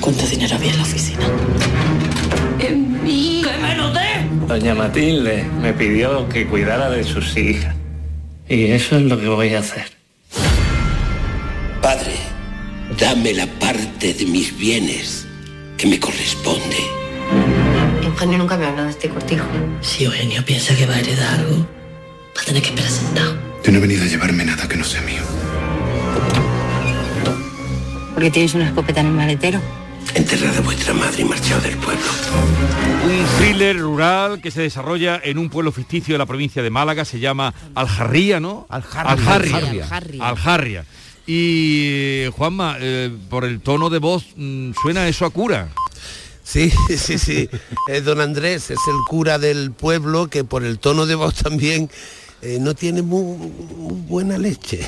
¿Cuánto 0.00 0.26
dinero 0.26 0.56
había 0.56 0.70
en 0.72 0.76
la 0.78 0.82
oficina? 0.82 1.26
¡Que 2.58 2.70
me 2.70 3.76
lo 3.76 3.92
dé! 3.92 4.26
Doña 4.48 4.74
Matilde 4.74 5.44
me 5.62 5.72
pidió 5.72 6.28
que 6.28 6.48
cuidara 6.48 6.90
de 6.90 7.04
sus 7.04 7.36
hijas. 7.36 7.76
Y 8.48 8.72
eso 8.72 8.96
es 8.96 9.02
lo 9.02 9.20
que 9.20 9.28
voy 9.28 9.54
a 9.54 9.60
hacer. 9.60 9.92
Padre, 11.80 12.16
dame 12.98 13.32
la 13.32 13.46
parte 13.46 14.12
de 14.12 14.26
mis 14.26 14.56
bienes 14.58 15.26
que 15.76 15.86
me 15.86 16.00
corresponde. 16.00 16.78
Eugenio 18.02 18.38
nunca 18.38 18.56
me 18.56 18.64
ha 18.64 18.70
hablado 18.70 18.86
de 18.86 18.92
este 18.92 19.08
cortijo. 19.08 19.46
Si 19.82 20.02
Eugenio 20.04 20.44
piensa 20.44 20.74
que 20.74 20.84
va 20.84 20.94
a 20.94 20.98
heredar 20.98 21.38
algo, 21.38 21.58
va 22.36 22.42
a 22.42 22.44
tener 22.44 22.60
que 22.60 22.70
esperar 22.70 22.90
sentado. 22.90 23.38
Yo 23.64 23.70
no 23.70 23.78
he 23.78 23.80
venido 23.82 24.02
a 24.02 24.06
llevarme 24.06 24.44
nada 24.44 24.66
que 24.66 24.76
no 24.76 24.82
sea 24.84 25.00
mío. 25.02 25.22
Porque 28.14 28.30
tienes 28.30 28.54
una 28.54 28.66
escopeta 28.66 29.00
en 29.00 29.06
el 29.06 29.12
maletero. 29.12 29.60
Enterrad 30.14 30.56
a 30.56 30.60
vuestra 30.62 30.92
madre 30.92 31.22
y 31.22 31.24
marchado 31.24 31.60
del 31.60 31.76
pueblo. 31.76 32.02
Un 33.04 33.24
thriller 33.38 33.78
rural 33.78 34.40
que 34.40 34.50
se 34.50 34.62
desarrolla 34.62 35.20
en 35.22 35.38
un 35.38 35.48
pueblo 35.48 35.70
ficticio 35.72 36.14
de 36.14 36.18
la 36.18 36.26
provincia 36.26 36.62
de 36.62 36.70
Málaga, 36.70 37.04
se 37.04 37.20
llama 37.20 37.54
Aljarría, 37.74 38.40
¿no? 38.40 38.66
Aljarria. 38.68 39.12
Aljarria. 39.12 39.84
Aljarria. 39.84 40.28
Aljarria. 40.28 40.84
Y 41.26 42.24
Juanma, 42.36 42.76
eh, 42.80 43.10
por 43.28 43.44
el 43.44 43.60
tono 43.60 43.88
de 43.88 43.98
voz, 43.98 44.24
mm, 44.36 44.72
suena 44.82 45.06
eso 45.06 45.26
a 45.26 45.30
cura. 45.30 45.68
Sí, 46.42 46.72
sí, 46.96 47.18
sí. 47.18 47.48
Eh, 47.88 48.00
don 48.00 48.20
Andrés 48.20 48.70
es 48.70 48.78
el 48.88 49.06
cura 49.08 49.38
del 49.38 49.70
pueblo 49.70 50.28
que 50.28 50.42
por 50.42 50.64
el 50.64 50.80
tono 50.80 51.06
de 51.06 51.14
voz 51.14 51.34
también 51.34 51.88
eh, 52.42 52.58
no 52.60 52.74
tiene 52.74 53.02
muy, 53.02 53.22
muy 53.76 54.00
buena 54.08 54.38
leche. 54.38 54.86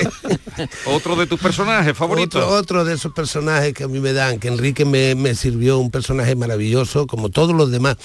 Otro 0.86 1.16
de 1.16 1.26
tus 1.26 1.40
personajes 1.40 1.96
favoritos. 1.96 2.42
Otro, 2.44 2.56
otro 2.56 2.84
de 2.84 2.94
esos 2.94 3.12
personajes 3.12 3.72
que 3.72 3.84
a 3.84 3.88
mí 3.88 4.00
me 4.00 4.12
dan, 4.12 4.38
que 4.38 4.48
Enrique 4.48 4.84
me, 4.84 5.14
me 5.14 5.34
sirvió 5.34 5.78
un 5.78 5.90
personaje 5.90 6.36
maravilloso, 6.36 7.06
como 7.06 7.30
todos 7.30 7.54
los 7.54 7.70
demás. 7.70 7.96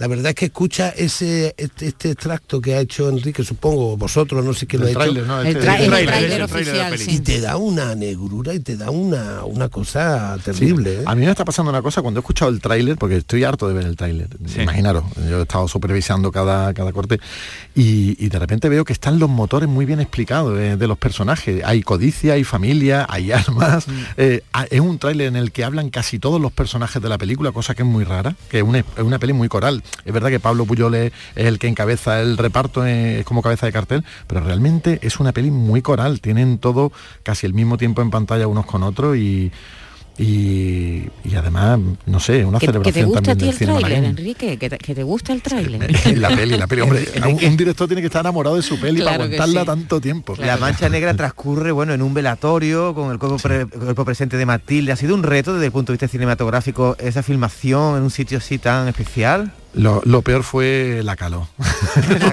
La 0.00 0.08
verdad 0.08 0.30
es 0.30 0.34
que 0.34 0.46
escucha 0.46 0.88
ese 0.88 1.54
este, 1.56 1.86
este 1.88 2.10
extracto 2.10 2.60
que 2.60 2.74
ha 2.74 2.80
hecho 2.80 3.08
Enrique, 3.08 3.44
supongo, 3.44 3.96
vosotros, 3.96 4.44
no 4.44 4.52
sé 4.54 4.66
quién 4.66 4.80
lo 4.82 4.88
ha 4.88 4.90
El 4.90 4.96
hecho. 5.18 5.26
¿no? 5.26 5.42
Este- 5.42 5.58
El, 5.60 5.64
tra- 5.66 5.78
el 5.78 5.92
el 6.24 6.32
el 6.32 6.42
oficial, 6.42 6.98
sí. 6.98 7.10
Y 7.16 7.18
te 7.20 7.40
da 7.40 7.56
una 7.58 7.94
negrura 7.94 8.54
y 8.54 8.60
te 8.60 8.76
da 8.76 8.90
una, 8.90 9.44
una 9.44 9.68
cosa 9.68 10.36
terrible. 10.44 10.94
¿eh? 11.00 11.02
A 11.06 11.14
mí 11.14 11.24
me 11.24 11.30
está 11.30 11.44
pasando 11.44 11.70
una 11.70 11.82
cosa 11.82 12.00
cuando 12.02 12.18
he 12.18 12.22
escuchado 12.22 12.50
el 12.50 12.60
tráiler, 12.60 12.96
porque 12.96 13.16
estoy 13.18 13.44
harto 13.44 13.68
de 13.68 13.74
ver 13.74 13.84
el 13.86 13.94
tráiler. 13.96 14.28
Imaginaros, 14.62 15.04
yo 15.28 15.38
he 15.38 15.42
estado 15.42 15.68
supervisando 15.68 16.32
cada, 16.32 16.72
cada 16.74 16.92
corte 16.92 17.20
y, 17.74 18.16
y 18.24 18.28
de 18.30 18.38
repente 18.38 18.68
veo 18.68 18.84
que 18.84 18.92
están 18.94 19.18
los 19.18 19.28
motores 19.28 19.68
muy 19.68 19.84
bien 19.84 20.00
explicados 20.00 20.58
eh, 20.58 20.76
de 20.76 20.86
los 20.86 20.96
personajes. 20.98 21.62
Hay 21.64 21.82
codicia, 21.82 22.32
hay 22.34 22.44
familia, 22.44 23.06
hay 23.08 23.32
armas. 23.32 23.84
Eh, 24.16 24.42
a- 24.52 24.64
es 24.64 24.80
un 24.80 24.98
tráiler 24.98 25.28
en 25.28 25.36
el 25.36 25.52
que 25.52 25.62
hablan 25.64 25.90
casi 25.90 26.18
todos 26.18 26.40
los 26.40 26.52
personajes 26.52 27.02
de 27.02 27.08
la 27.08 27.18
película, 27.18 27.52
cosa 27.52 27.74
que 27.74 27.82
es 27.82 27.88
muy 27.88 28.04
rara, 28.04 28.34
que 28.50 28.58
es 28.58 28.64
una, 28.64 28.78
es 28.78 28.86
una 29.02 29.18
peli 29.18 29.32
muy 29.34 29.48
coral. 29.48 29.82
Es 30.04 30.12
verdad 30.12 30.30
que 30.30 30.40
Pablo 30.40 30.64
Puyol 30.64 30.94
es, 30.94 31.12
el 31.36 31.58
que 31.58 31.68
encabeza 31.68 32.20
el 32.20 32.36
reparto, 32.38 32.86
eh, 32.86 33.20
es 33.20 33.24
como 33.24 33.42
cabeza 33.42 33.66
de 33.66 33.72
cartel, 33.72 34.04
pero 34.26 34.40
realmente 34.40 34.98
es 35.02 35.20
una 35.20 35.32
peli 35.32 35.50
muy 35.50 35.82
coral. 35.82 36.20
Tienen 36.20 36.58
todo 36.58 36.92
casi 37.22 37.46
el 37.46 37.54
mismo 37.54 37.76
tiempo 37.78 38.02
en 38.02 38.10
pantalla 38.10 38.46
unos 38.46 38.66
con 38.66 38.82
otros 38.82 39.16
y 39.16 39.52
además, 41.56 41.96
no 42.06 42.20
sé, 42.20 42.44
una 42.44 42.58
Que, 42.58 42.66
que 42.66 42.72
celebración 42.72 42.94
te 42.94 43.04
gusta 43.04 43.18
a 43.18 43.22
también 43.22 43.38
ti 43.38 43.44
del 43.44 43.50
el 43.52 43.58
cine 43.58 43.78
tráiler. 43.88 44.04
Enrique, 44.10 44.58
que 44.58 44.70
te, 44.70 44.78
que 44.78 44.94
te 44.94 45.02
gusta 45.02 45.32
el 45.32 45.42
tráiler. 45.42 46.18
la 46.18 46.28
peli, 46.28 46.56
la 46.56 46.66
peli, 46.66 46.82
hombre, 46.82 47.06
un, 47.26 47.44
un 47.44 47.56
director 47.56 47.86
tiene 47.88 48.00
que 48.02 48.06
estar 48.06 48.20
enamorado 48.20 48.56
de 48.56 48.62
su 48.62 48.78
peli 48.80 49.00
Claro 49.00 49.18
para 49.18 49.24
aguantarla 49.24 49.60
sí. 49.60 49.66
tanto 49.66 50.00
tiempo. 50.00 50.34
La 50.38 50.56
Mancha 50.56 50.88
Negra 50.88 51.14
transcurre, 51.14 51.72
bueno, 51.72 51.92
en 51.94 52.02
un 52.02 52.14
velatorio 52.14 52.94
con 52.94 53.10
el 53.12 53.18
cuerpo, 53.18 53.36
pre- 53.38 53.66
cuerpo 53.66 54.04
presente 54.04 54.36
de 54.36 54.46
Matilde. 54.46 54.92
¿Ha 54.92 54.96
sido 54.96 55.14
un 55.14 55.22
reto 55.22 55.52
desde 55.54 55.66
el 55.66 55.72
punto 55.72 55.92
de 55.92 55.94
vista 55.94 56.08
cinematográfico 56.08 56.96
esa 56.98 57.22
filmación 57.22 57.96
en 57.96 58.02
un 58.04 58.10
sitio 58.10 58.38
así 58.38 58.58
tan 58.58 58.88
especial? 58.88 59.52
Lo, 59.72 60.02
lo 60.04 60.22
peor 60.22 60.42
fue 60.42 61.00
la 61.04 61.14
calor. 61.14 61.44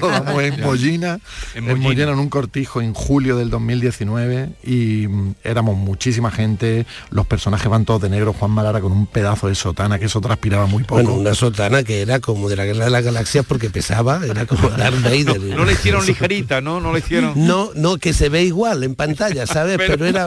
Rodamos 0.00 0.42
en 0.42 0.60
Mollina, 0.60 1.18
en 1.54 1.64
Mollina. 1.66 1.82
Mollina 1.82 2.12
en 2.12 2.18
un 2.18 2.28
cortijo 2.28 2.80
en 2.80 2.94
julio 2.94 3.36
del 3.36 3.48
2019 3.50 4.50
y 4.64 5.06
mm, 5.08 5.34
éramos 5.44 5.76
muchísima 5.76 6.30
gente, 6.32 6.84
los 7.10 7.26
personajes 7.26 7.68
van 7.68 7.84
todos 7.84 8.02
de 8.02 8.08
negro, 8.10 8.32
Juan 8.32 8.50
Malara 8.50 8.80
con 8.80 8.90
un 8.90 9.06
pedazo 9.12 9.48
de 9.48 9.54
sotana 9.54 9.98
que 9.98 10.06
eso 10.06 10.20
transpiraba 10.20 10.66
muy 10.66 10.84
poco. 10.84 11.02
Bueno, 11.02 11.14
una 11.18 11.34
sotana 11.34 11.82
que 11.82 12.00
era 12.02 12.20
como 12.20 12.48
de 12.48 12.56
la 12.56 12.64
Guerra 12.64 12.84
de 12.86 12.90
las 12.90 13.04
Galaxias 13.04 13.44
porque 13.46 13.70
pesaba, 13.70 14.20
era 14.24 14.46
como 14.46 14.68
Darth 14.76 15.02
Vader. 15.02 15.40
No 15.40 15.64
le 15.64 15.72
hicieron 15.72 16.04
ligerita, 16.06 16.60
¿no? 16.60 16.80
No 16.80 16.92
le 16.92 17.00
hicieron. 17.00 17.32
No, 17.46 17.70
no, 17.74 17.98
que 17.98 18.12
se 18.12 18.28
ve 18.28 18.44
igual 18.44 18.82
en 18.84 18.94
pantalla, 18.94 19.46
¿sabes? 19.46 19.76
Pero- 19.78 19.94
Pero, 19.98 20.06
era 20.06 20.26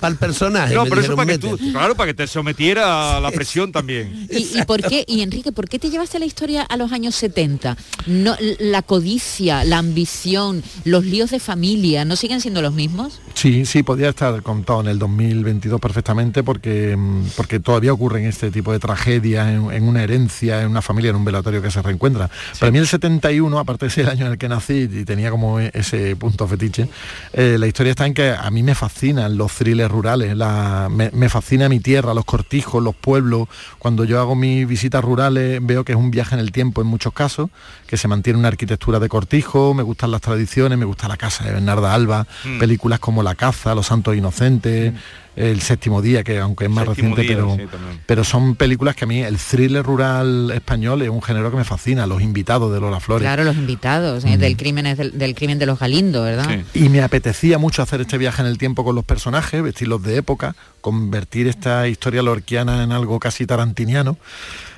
para 0.00 0.12
el 0.12 0.18
personaje. 0.18 0.74
No, 0.74 0.84
pero 0.84 1.00
eso 1.00 1.14
para 1.14 1.30
que 1.32 1.38
tú, 1.38 1.56
claro, 1.70 1.94
para 1.94 2.08
que 2.08 2.14
te 2.14 2.26
sometiera 2.26 3.16
a 3.16 3.20
la 3.20 3.30
presión 3.30 3.70
también. 3.70 4.26
¿Y, 4.30 4.58
y 4.58 4.62
por 4.64 4.82
qué, 4.82 5.04
y 5.06 5.20
Enrique, 5.22 5.52
por 5.52 5.68
qué 5.68 5.78
te 5.78 5.90
llevaste 5.90 6.18
la 6.18 6.24
historia 6.26 6.62
a 6.62 6.76
los 6.76 6.90
años 6.92 7.14
70? 7.14 7.76
No, 8.06 8.36
la 8.58 8.82
codicia, 8.82 9.62
la 9.64 9.78
ambición, 9.78 10.62
los 10.84 11.04
líos 11.04 11.30
de 11.30 11.38
familia, 11.38 12.04
¿no 12.04 12.16
siguen 12.16 12.40
siendo 12.40 12.62
los 12.62 12.72
mismos? 12.74 13.20
Sí, 13.34 13.64
sí, 13.64 13.82
podría 13.82 14.08
estar 14.08 14.42
contado 14.42 14.80
en 14.80 14.88
el 14.88 14.98
2022 14.98 15.80
perfectamente 15.80 16.42
porque, 16.42 16.96
mm, 16.96 17.26
porque 17.36 17.60
todavía 17.60 17.92
ocurren 17.92 18.21
este 18.24 18.50
tipo 18.50 18.72
de 18.72 18.78
tragedias 18.78 19.48
en, 19.48 19.70
en 19.72 19.82
una 19.88 20.02
herencia, 20.02 20.62
en 20.62 20.68
una 20.68 20.82
familia, 20.82 21.10
en 21.10 21.16
un 21.16 21.24
velatorio 21.24 21.60
que 21.62 21.70
se 21.70 21.80
reencuentra. 21.82 22.30
Para 22.58 22.70
mí 22.72 22.78
el 22.78 22.86
71, 22.86 23.58
aparte 23.58 23.88
de 23.88 24.02
el 24.02 24.08
año 24.08 24.26
en 24.26 24.32
el 24.32 24.38
que 24.38 24.48
nací 24.48 24.88
y 24.92 25.04
tenía 25.04 25.30
como 25.30 25.60
e- 25.60 25.70
ese 25.74 26.16
punto 26.16 26.46
fetiche, 26.48 26.88
eh, 27.32 27.56
la 27.58 27.66
historia 27.66 27.90
está 27.90 28.06
en 28.06 28.14
que 28.14 28.30
a 28.30 28.50
mí 28.50 28.62
me 28.62 28.74
fascinan 28.74 29.36
los 29.36 29.52
thrillers 29.52 29.90
rurales, 29.90 30.36
la- 30.36 30.88
me, 30.90 31.10
me 31.12 31.28
fascina 31.28 31.68
mi 31.68 31.80
tierra, 31.80 32.14
los 32.14 32.24
cortijos, 32.24 32.82
los 32.82 32.94
pueblos. 32.94 33.48
Cuando 33.78 34.04
yo 34.04 34.20
hago 34.20 34.34
mis 34.34 34.66
visitas 34.66 35.02
rurales 35.04 35.60
veo 35.62 35.84
que 35.84 35.92
es 35.92 35.98
un 35.98 36.10
viaje 36.10 36.34
en 36.34 36.40
el 36.40 36.52
tiempo 36.52 36.80
en 36.80 36.86
muchos 36.86 37.12
casos, 37.12 37.50
que 37.86 37.96
se 37.96 38.08
mantiene 38.08 38.38
una 38.38 38.48
arquitectura 38.48 38.98
de 38.98 39.08
cortijo, 39.08 39.74
me 39.74 39.82
gustan 39.82 40.10
las 40.10 40.20
tradiciones, 40.20 40.78
me 40.78 40.84
gusta 40.84 41.08
la 41.08 41.16
casa 41.16 41.44
de 41.44 41.52
Bernarda 41.52 41.92
Alba, 41.94 42.26
Mm. 42.44 42.58
películas 42.58 42.98
como 42.98 43.22
La 43.22 43.34
caza, 43.34 43.74
Los 43.74 43.86
santos 43.86 44.16
inocentes, 44.16 44.92
El 45.34 45.62
séptimo 45.62 46.02
día, 46.02 46.22
que 46.22 46.38
aunque 46.38 46.64
es 46.64 46.70
más 46.70 46.86
Séptimo 46.86 47.16
reciente, 47.16 47.34
día, 47.34 47.56
pero, 47.58 47.74
sí, 47.74 47.78
pero 48.06 48.24
son 48.24 48.54
películas 48.54 48.94
que 48.94 49.04
a 49.04 49.08
mí, 49.08 49.20
el 49.20 49.38
thriller 49.38 49.84
rural 49.84 50.50
español 50.54 51.00
es 51.02 51.08
un 51.08 51.22
género 51.22 51.50
que 51.50 51.56
me 51.56 51.64
fascina, 51.64 52.06
los 52.06 52.20
invitados 52.20 52.72
de 52.72 52.80
Lola 52.80 53.00
Flores. 53.00 53.22
Claro, 53.22 53.44
los 53.44 53.56
invitados, 53.56 54.24
¿eh? 54.24 54.36
del, 54.36 54.56
crimen, 54.56 54.94
del, 54.96 55.18
del 55.18 55.34
crimen 55.34 55.58
de 55.58 55.66
los 55.66 55.78
Galindo, 55.78 56.22
¿verdad? 56.22 56.60
Y 56.74 56.88
me 56.90 57.00
apetecía 57.02 57.58
mucho 57.58 57.82
hacer 57.82 58.02
este 58.02 58.18
viaje 58.18 58.42
en 58.42 58.48
el 58.48 58.58
tiempo 58.58 58.84
con 58.84 58.94
los 58.94 59.04
personajes, 59.04 59.62
vestirlos 59.62 60.02
de 60.02 60.16
época, 60.16 60.54
convertir 60.80 61.46
esta 61.48 61.88
historia 61.88 62.22
lorquiana 62.22 62.82
en 62.82 62.92
algo 62.92 63.18
casi 63.18 63.46
tarantiniano 63.46 64.18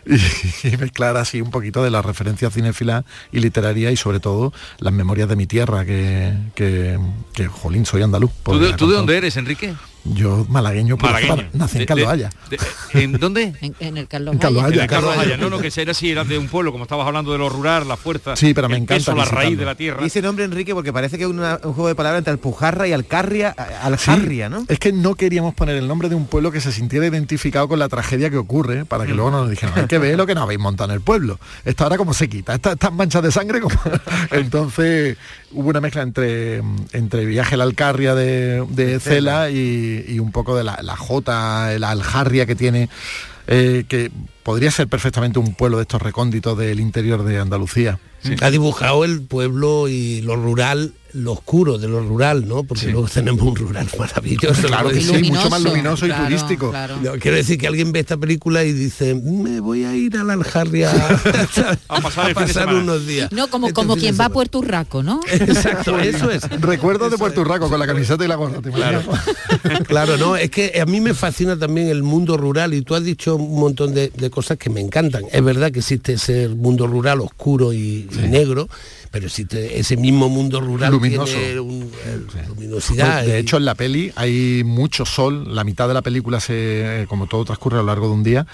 y, 0.06 0.68
y 0.68 0.76
mezclar 0.76 1.16
así 1.16 1.40
un 1.40 1.50
poquito 1.50 1.82
de 1.82 1.90
las 1.90 2.04
referencias 2.04 2.52
cinéfilas 2.52 3.04
y 3.32 3.40
literaria 3.40 3.90
y 3.90 3.96
sobre 3.96 4.20
todo 4.20 4.52
las 4.78 4.92
memorias 4.92 5.28
de 5.28 5.36
mi 5.36 5.46
tierra, 5.46 5.84
que, 5.84 6.32
que, 6.54 6.98
que, 7.32 7.46
jolín, 7.48 7.86
soy 7.86 8.02
andaluz. 8.02 8.30
¿Tú 8.44 8.58
de, 8.58 8.72
tú 8.74 8.86
dónde 8.86 9.16
eres, 9.16 9.36
Enrique? 9.36 9.74
Yo 10.04 10.44
malagueño, 10.50 10.98
pero 10.98 11.12
Malagueño. 11.14 11.48
nací 11.54 11.78
en 11.78 12.06
Haya. 12.08 12.30
de- 12.50 12.58
¿En 13.02 13.12
dónde? 13.12 13.54
En, 13.62 13.74
en 13.80 13.96
el 13.96 14.06
Carlos 14.06 14.34
En 14.34 14.38
Carlos 14.38 14.62
Haya. 14.64 14.68
Haya. 14.68 14.76
En 14.76 14.82
el 14.82 14.88
Carlos 14.90 15.10
Carlos 15.14 15.26
Haya. 15.26 15.36
No, 15.38 15.48
no, 15.50 15.58
que 15.58 15.72
era 15.74 15.92
así, 15.92 16.10
era 16.10 16.24
de 16.24 16.36
un 16.36 16.48
pueblo, 16.48 16.72
como 16.72 16.84
estabas 16.84 17.06
hablando 17.06 17.32
de 17.32 17.38
lo 17.38 17.48
rural, 17.48 17.88
la 17.88 17.96
fuerza, 17.96 18.36
Sí, 18.36 18.52
pero 18.52 18.68
me 18.68 18.76
el 18.76 18.82
encanta 18.82 19.12
peso, 19.12 19.14
la 19.16 19.24
raíz 19.24 19.56
de 19.56 19.64
la 19.64 19.74
tierra. 19.74 20.02
Y 20.02 20.06
ese 20.08 20.20
nombre, 20.20 20.44
Enrique, 20.44 20.74
porque 20.74 20.92
parece 20.92 21.16
que 21.16 21.24
es 21.24 21.30
una- 21.30 21.58
un 21.62 21.72
juego 21.72 21.88
de 21.88 21.94
palabras 21.94 22.18
entre 22.18 22.32
Alpujarra 22.32 22.86
y 22.86 22.92
Alcarria, 22.92 23.50
Aljarria, 23.50 24.48
¿no? 24.50 24.64
Es 24.68 24.78
que 24.78 24.92
no 24.92 25.14
queríamos 25.14 25.54
poner 25.54 25.76
el 25.76 25.88
nombre 25.88 26.08
de 26.10 26.14
un 26.14 26.26
pueblo 26.26 26.52
que 26.52 26.60
se 26.60 26.70
sintiera 26.70 27.06
identificado 27.06 27.66
con 27.68 27.78
la 27.78 27.88
tragedia 27.88 28.28
que 28.28 28.36
ocurre, 28.36 28.84
para 28.84 29.06
que 29.06 29.14
luego 29.14 29.30
nos 29.30 29.48
dijeran, 29.48 29.78
hay 29.78 29.86
que 29.86 29.98
ver 29.98 30.16
lo 30.18 30.26
que 30.26 30.34
nos 30.34 30.42
habéis 30.44 30.60
montado 30.60 30.90
en 30.90 30.96
el 30.96 31.00
pueblo. 31.00 31.38
Esta 31.64 31.84
ahora 31.84 31.96
como 31.96 32.12
se 32.12 32.28
quita, 32.28 32.54
estas 32.54 32.74
estas 32.74 32.92
manchas 32.92 33.22
de 33.22 33.32
sangre 33.32 33.60
como... 33.60 33.74
Entonces 34.30 35.16
hubo 35.52 35.70
una 35.70 35.80
mezcla 35.80 36.02
entre, 36.02 36.62
entre 36.92 37.24
viaje 37.24 37.54
a 37.54 37.58
la 37.58 37.64
Alcarria 37.64 38.14
de, 38.14 38.64
de 38.70 39.00
Cela 39.00 39.50
y, 39.50 39.93
y 40.08 40.18
un 40.18 40.32
poco 40.32 40.56
de 40.56 40.64
la, 40.64 40.78
la 40.82 40.96
Jota, 40.96 41.78
la 41.78 41.90
Aljarria 41.90 42.46
que 42.46 42.54
tiene, 42.54 42.88
eh, 43.46 43.84
que 43.88 44.10
podría 44.42 44.70
ser 44.70 44.88
perfectamente 44.88 45.38
un 45.38 45.54
pueblo 45.54 45.76
de 45.78 45.82
estos 45.82 46.00
recónditos 46.00 46.56
del 46.56 46.80
interior 46.80 47.24
de 47.24 47.38
Andalucía. 47.38 47.98
Ha 48.40 48.50
dibujado 48.50 49.04
el 49.04 49.22
pueblo 49.22 49.88
y 49.88 50.22
lo 50.22 50.36
rural, 50.36 50.94
lo 51.14 51.32
oscuro 51.32 51.78
de 51.78 51.88
lo 51.88 52.00
rural, 52.00 52.46
¿no? 52.46 52.64
Porque 52.64 52.88
luego 52.88 53.08
tenemos 53.08 53.42
un 53.42 53.56
rural 53.56 53.88
maravilloso. 53.98 54.66
Claro 54.66 54.90
que 54.90 55.00
sí, 55.00 55.30
mucho 55.30 55.48
más 55.48 55.62
luminoso 55.62 56.06
y 56.06 56.12
turístico. 56.12 56.72
No, 57.02 57.12
quiero 57.12 57.36
decir 57.36 57.58
que 57.58 57.66
alguien 57.66 57.92
ve 57.92 58.00
esta 58.00 58.16
película 58.16 58.64
y 58.64 58.72
dice, 58.72 59.14
me 59.14 59.60
voy 59.60 59.84
a 59.84 59.94
ir 59.94 60.16
a 60.16 60.24
la 60.24 60.32
Aljarria 60.34 60.90
a 61.88 62.00
pasar, 62.00 62.74
unos 62.74 63.06
días. 63.06 63.30
No, 63.32 63.48
como, 63.48 63.68
Este 63.68 63.74
como 63.74 63.96
quien 63.96 64.18
va 64.18 64.26
a. 64.26 64.34
Puerto 64.34 64.58
Urraco, 64.58 65.04
¿no? 65.04 65.20
Exacto, 65.30 65.96
eso 66.00 66.28
es. 66.28 66.42
Recuerdo 66.60 67.08
de 67.08 67.16
Puerto 67.16 67.42
Urraco 67.42 67.68
con 67.70 67.78
la 67.78 67.86
camiseta 67.86 68.24
y 68.24 68.28
la 68.28 68.34
gorra. 68.34 68.60
¿te 68.60 68.70
imaginas? 68.70 69.04
Claro, 69.86 70.16
no, 70.16 70.36
es 70.36 70.50
que 70.50 70.80
a 70.80 70.86
mí 70.86 71.00
me 71.00 71.14
fascina 71.14 71.56
también 71.56 71.86
el 71.88 72.02
mundo 72.02 72.36
rural 72.36 72.74
y 72.74 72.82
tú 72.82 72.96
has 72.96 73.04
dicho 73.04 73.36
un 73.36 73.60
montón 73.60 73.94
de, 73.94 74.08
de 74.08 74.30
cosas 74.30 74.58
que 74.58 74.70
me 74.70 74.80
encantan. 74.80 75.22
Es 75.30 75.44
verdad 75.44 75.70
que 75.70 75.78
existe 75.78 76.14
ese 76.14 76.48
mundo 76.48 76.88
rural 76.88 77.20
oscuro 77.20 77.72
y, 77.72 78.08
y 78.10 78.28
negro, 78.28 78.68
pero 79.14 79.26
existe 79.26 79.78
ese 79.78 79.96
mismo 79.96 80.28
mundo 80.28 80.60
rural 80.60 80.90
Luminoso. 80.90 81.36
tiene 81.38 81.60
un- 81.60 81.84
eh, 82.04 82.18
luminosidad. 82.48 83.18
Pues, 83.22 83.26
de 83.28 83.38
hecho, 83.38 83.58
en 83.58 83.64
la 83.64 83.76
peli 83.76 84.10
hay 84.16 84.62
mucho 84.64 85.04
sol, 85.06 85.54
la 85.54 85.62
mitad 85.62 85.86
de 85.86 85.94
la 85.94 86.02
película 86.02 86.40
se, 86.40 87.02
eh, 87.02 87.06
como 87.06 87.28
todo 87.28 87.44
transcurre 87.44 87.76
a 87.78 87.82
lo 87.82 87.86
largo 87.86 88.08
de 88.08 88.12
un 88.14 88.24
día. 88.24 88.44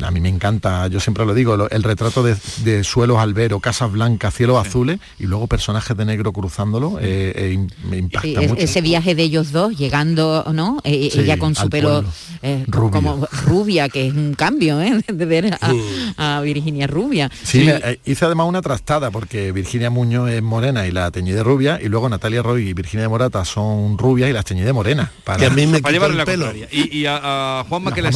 A 0.00 0.10
mí 0.10 0.20
me 0.20 0.30
encanta, 0.30 0.86
yo 0.86 1.00
siempre 1.00 1.26
lo 1.26 1.34
digo, 1.34 1.54
lo- 1.56 1.68
el 1.68 1.82
retrato 1.82 2.22
de, 2.22 2.34
de 2.64 2.82
suelos 2.82 3.18
albero, 3.18 3.60
casas 3.60 3.92
blancas, 3.92 4.32
cielos 4.34 4.64
azules 4.66 4.98
y 5.18 5.26
luego 5.26 5.46
personajes 5.48 5.94
de 5.94 6.06
negro 6.06 6.32
cruzándolo, 6.32 6.98
eh, 6.98 7.32
eh, 7.36 7.66
me 7.90 7.98
impacta 7.98 8.26
Sí, 8.26 8.34
es- 8.40 8.48
mucho. 8.48 8.62
ese 8.62 8.80
viaje 8.80 9.14
de 9.14 9.22
ellos 9.24 9.52
dos 9.52 9.76
llegando, 9.76 10.46
¿no? 10.54 10.78
Eh, 10.84 11.10
Sí, 11.12 11.20
ella 11.20 11.36
con 11.38 11.54
su 11.54 11.68
pelo 11.68 12.04
eh, 12.42 12.64
Rubio. 12.68 12.90
como 12.90 13.28
rubia, 13.44 13.90
que 13.90 14.06
es 14.06 14.14
un 14.14 14.32
cambio, 14.34 14.80
¿eh? 14.80 14.98
De 15.12 15.26
ver 15.26 15.58
a, 15.60 16.36
a 16.36 16.40
Virginia 16.40 16.86
rubia. 16.86 17.30
Sí, 17.42 17.60
me- 17.64 17.72
eh, 17.84 18.00
hice 18.06 18.24
además 18.24 18.48
una 18.48 18.62
trastada 18.62 19.10
porque 19.10 19.52
Virginia 19.52 19.90
Muñoz 19.90 20.30
es 20.30 20.42
morena 20.42 20.86
y 20.86 20.90
la 20.90 21.10
teñí 21.10 21.32
de 21.32 21.42
rubia 21.42 21.78
y 21.82 21.88
luego 21.88 22.08
Natalia 22.08 22.40
Roy 22.42 22.68
y 22.70 22.72
Virginia 22.72 23.02
de 23.02 23.08
Morata 23.08 23.44
son 23.44 23.98
rubias 23.98 24.30
y 24.30 24.32
las 24.32 24.46
teñí 24.46 24.62
de 24.62 24.72
morena. 24.72 25.12
Para, 25.24 25.38
Que 25.38 25.46
a 25.46 25.50
mí 25.50 25.66
me 25.66 25.80
Para 25.82 25.92
quitó 25.94 26.06
el 26.06 26.16
la 26.16 26.24
pelo. 26.24 26.50
Y, 26.72 26.96
y 26.98 27.04
a, 27.06 27.60
a 27.60 27.64
Juanma, 27.68 27.92
que 27.92 28.00
lo. 28.00 28.08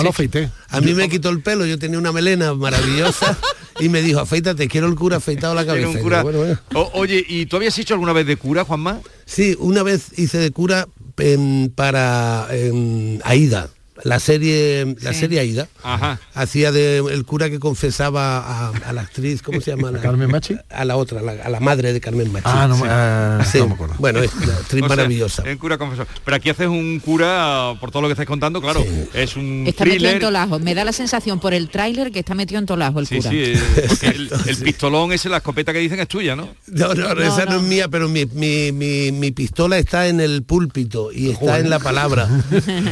A 0.70 0.80
mí 0.80 0.94
me 0.94 1.08
quitó 1.10 1.28
el 1.28 1.40
pelo, 1.42 1.65
yo 1.66 1.78
tenía 1.78 1.98
una 1.98 2.12
melena 2.12 2.54
maravillosa 2.54 3.36
y 3.80 3.88
me 3.88 4.02
dijo, 4.02 4.20
afeítate, 4.20 4.68
quiero 4.68 4.86
el 4.88 4.94
cura 4.94 5.16
afeitado 5.18 5.54
la 5.54 5.66
cabeza. 5.66 5.88
un 5.88 5.98
Y 5.98 6.02
cura- 6.02 6.18
digo, 6.22 6.30
"Bueno, 6.32 6.38
bueno". 6.38 6.60
O- 6.74 6.90
oye, 7.00 7.24
¿y 7.28 7.46
tú 7.46 7.56
habías 7.56 7.78
hecho 7.78 7.94
alguna 7.94 8.12
vez 8.12 8.26
de 8.26 8.36
cura, 8.36 8.64
Juanma? 8.64 9.00
Sí, 9.24 9.56
una 9.58 9.82
vez 9.82 10.18
hice 10.18 10.38
de 10.38 10.50
cura 10.50 10.86
em, 11.18 11.68
para 11.70 12.46
em, 12.50 13.18
Aida. 13.24 13.68
La 14.04 14.18
serie 14.20 14.96
la 15.00 15.12
Sí. 15.12 15.20
serie 15.20 15.40
Aida. 15.40 15.68
Ajá. 15.82 16.18
Hacía 16.34 16.72
de 16.72 16.98
el 16.98 17.24
cura 17.24 17.48
que 17.50 17.58
confesaba 17.58 18.38
a, 18.38 18.68
a 18.70 18.92
la 18.92 19.02
actriz, 19.02 19.42
¿cómo 19.42 19.60
se 19.60 19.70
llama? 19.70 19.90
La- 19.90 20.00
Carmen 20.00 20.30
Machi? 20.30 20.56
A 20.70 20.84
la 20.84 20.96
otra, 20.96 21.22
la- 21.22 21.32
a 21.44 21.48
la 21.48 21.60
madre 21.60 21.92
de 21.92 22.00
Carmen 22.00 22.30
Machi. 22.32 22.44
Ah, 22.48 22.66
no, 22.68 22.76
Sí. 22.76 22.82
eh, 22.86 23.38
Sí. 23.52 23.58
no 23.58 23.68
me 23.68 23.74
acuerdo. 23.74 23.94
Bueno, 23.98 24.20
es 24.22 24.32
una 24.34 24.52
actriz 24.54 24.82
O 24.82 24.86
sea, 24.86 24.96
maravillosa. 24.96 25.42
el 25.46 25.58
cura 25.58 25.78
confesor. 25.78 26.06
Pero 26.24 26.36
aquí 26.36 26.50
haces 26.50 26.66
un 26.68 27.00
cura, 27.04 27.74
por 27.80 27.90
todo 27.90 28.02
lo 28.02 28.08
que 28.08 28.12
estáis 28.12 28.28
contando, 28.28 28.60
claro, 28.60 28.84
es 29.14 29.36
un 29.36 29.64
Está 29.66 29.84
metido 29.84 29.96
en 29.96 30.02
thriller. 30.12 30.20
tolajo. 30.20 30.58
Me 30.58 30.74
da 30.74 30.84
la 30.84 30.92
sensación 30.92 31.40
por 31.40 31.54
el 31.54 31.68
tráiler 31.68 32.10
que 32.12 32.18
está 32.20 32.34
metido 32.34 32.58
en 32.58 32.66
tolajo 32.66 33.00
el 33.00 33.06
Sí, 33.06 33.16
cura. 33.18 33.30
sí, 33.30 33.36
eh, 33.38 33.58
el, 34.02 34.30
el 34.46 34.56
pistolón 34.58 35.12
ese, 35.12 35.28
la 35.28 35.38
escopeta 35.38 35.72
que 35.72 35.78
dicen 35.78 36.00
es 36.00 36.08
tuya, 36.08 36.36
¿no? 36.36 36.48
No, 36.66 36.94
no, 36.94 37.14
No, 37.14 37.22
esa 37.22 37.44
no, 37.46 37.52
no. 37.52 37.56
es 37.58 37.62
mía, 37.62 37.88
pero 37.88 38.08
mi, 38.08 38.26
mi, 38.26 38.72
mi, 38.72 39.12
mi 39.12 39.30
pistola 39.30 39.78
está 39.78 40.06
en 40.08 40.20
el 40.20 40.42
púlpito 40.42 41.10
y 41.12 41.30
está 41.30 41.40
Joder. 41.46 41.60
en 41.64 41.70
la 41.70 41.78
palabra. 41.78 42.28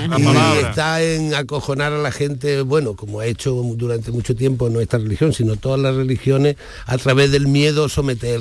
La 0.08 0.18
y 0.18 0.22
palabra. 0.24 0.70
En 1.02 1.34
acojonar 1.34 1.92
a 1.92 1.98
la 1.98 2.12
gente, 2.12 2.62
bueno, 2.62 2.94
como 2.94 3.20
ha 3.20 3.26
hecho 3.26 3.52
durante 3.52 4.10
mucho 4.12 4.34
tiempo 4.34 4.68
no 4.70 4.80
esta 4.80 4.98
religión, 4.98 5.32
sino 5.32 5.56
todas 5.56 5.80
las 5.80 5.94
religiones, 5.94 6.56
a 6.86 6.98
través 6.98 7.30
del 7.30 7.46
miedo 7.46 7.88
someter 7.88 8.40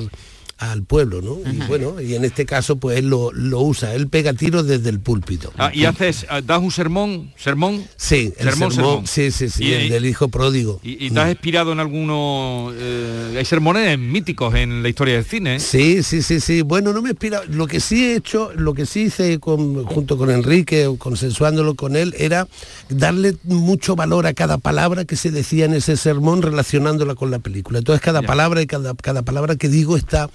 al 0.58 0.84
pueblo, 0.84 1.20
¿no? 1.20 1.38
Y 1.50 1.56
bueno, 1.66 2.00
y 2.00 2.14
en 2.14 2.24
este 2.24 2.46
caso 2.46 2.76
pues 2.76 2.98
él 2.98 3.08
lo, 3.08 3.32
lo 3.32 3.60
usa, 3.60 3.94
él 3.94 4.08
pega 4.08 4.32
tiros 4.32 4.66
desde 4.66 4.88
el 4.90 5.00
púlpito. 5.00 5.52
Ah, 5.58 5.70
y 5.74 5.84
haces, 5.84 6.26
ah, 6.30 6.40
das 6.40 6.60
un 6.62 6.70
sermón, 6.70 7.32
sermón. 7.36 7.84
Sí, 7.96 8.32
el 8.38 8.50
sermón, 8.50 8.72
sermón, 8.72 8.72
sermón. 8.72 9.06
sí, 9.06 9.30
sí, 9.30 9.48
sí, 9.50 9.64
Y- 9.64 9.72
el 9.72 9.86
y- 9.86 9.88
del 9.90 10.06
hijo 10.06 10.28
pródigo. 10.28 10.80
Y, 10.82 11.06
y 11.06 11.10
te 11.10 11.20
has 11.20 11.30
inspirado 11.30 11.72
en 11.72 11.80
algunos... 11.80 12.72
eh, 12.78 13.34
hay 13.38 13.44
sermones 13.44 13.98
míticos 13.98 14.54
en 14.54 14.82
la 14.82 14.88
historia 14.88 15.14
del 15.14 15.24
cine. 15.24 15.56
¿eh? 15.56 15.60
Sí, 15.60 16.02
sí, 16.02 16.22
sí, 16.22 16.40
sí. 16.40 16.62
Bueno, 16.62 16.92
no 16.92 17.02
me 17.02 17.10
inspira. 17.10 17.42
Lo 17.48 17.66
que 17.66 17.80
sí 17.80 18.04
he 18.06 18.16
hecho, 18.16 18.52
lo 18.54 18.74
que 18.74 18.86
sí 18.86 19.02
hice 19.04 19.40
con- 19.40 19.84
junto 19.84 20.16
con 20.16 20.30
Enrique, 20.30 20.86
o 20.86 20.96
consensuándolo 20.96 21.74
con 21.74 21.96
él, 21.96 22.14
era 22.18 22.46
darle 22.88 23.36
mucho 23.44 23.96
valor 23.96 24.26
a 24.26 24.34
cada 24.34 24.58
palabra 24.58 25.04
que 25.04 25.16
se 25.16 25.30
decía 25.30 25.64
en 25.64 25.74
ese 25.74 25.96
sermón 25.96 26.42
relacionándola 26.42 27.14
con 27.14 27.30
la 27.30 27.38
película. 27.40 27.78
Entonces 27.78 28.00
cada 28.02 28.22
palabra 28.22 28.62
y 28.62 28.66
cada, 28.66 28.94
cada 28.94 29.22
palabra 29.22 29.56
que 29.56 29.68
digo 29.68 29.96
está 29.96 30.30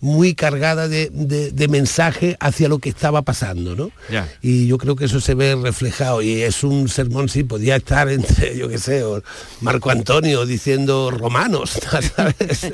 muy 0.00 0.34
cargada 0.34 0.88
de, 0.88 1.10
de- 1.12 1.50
de 1.52 1.68
mensaje 1.68 2.36
hacia 2.40 2.68
lo 2.68 2.78
que 2.78 2.88
estaba 2.88 3.22
pasando, 3.22 3.74
¿no? 3.76 3.90
Ya. 4.10 4.28
Y 4.42 4.66
yo 4.66 4.78
creo 4.78 4.96
que 4.96 5.06
eso 5.06 5.20
se 5.20 5.34
ve 5.34 5.54
reflejado 5.56 6.22
y 6.22 6.42
es 6.42 6.62
un 6.64 6.88
sermón, 6.88 7.28
sí, 7.28 7.44
podía 7.44 7.76
estar 7.76 8.08
entre, 8.08 8.56
yo 8.58 8.68
qué 8.68 8.78
sé, 8.78 9.02
o 9.04 9.22
Marco 9.60 9.90
Antonio 9.90 10.46
diciendo 10.46 11.10
romanos, 11.10 11.78
¿sabes? 12.16 12.66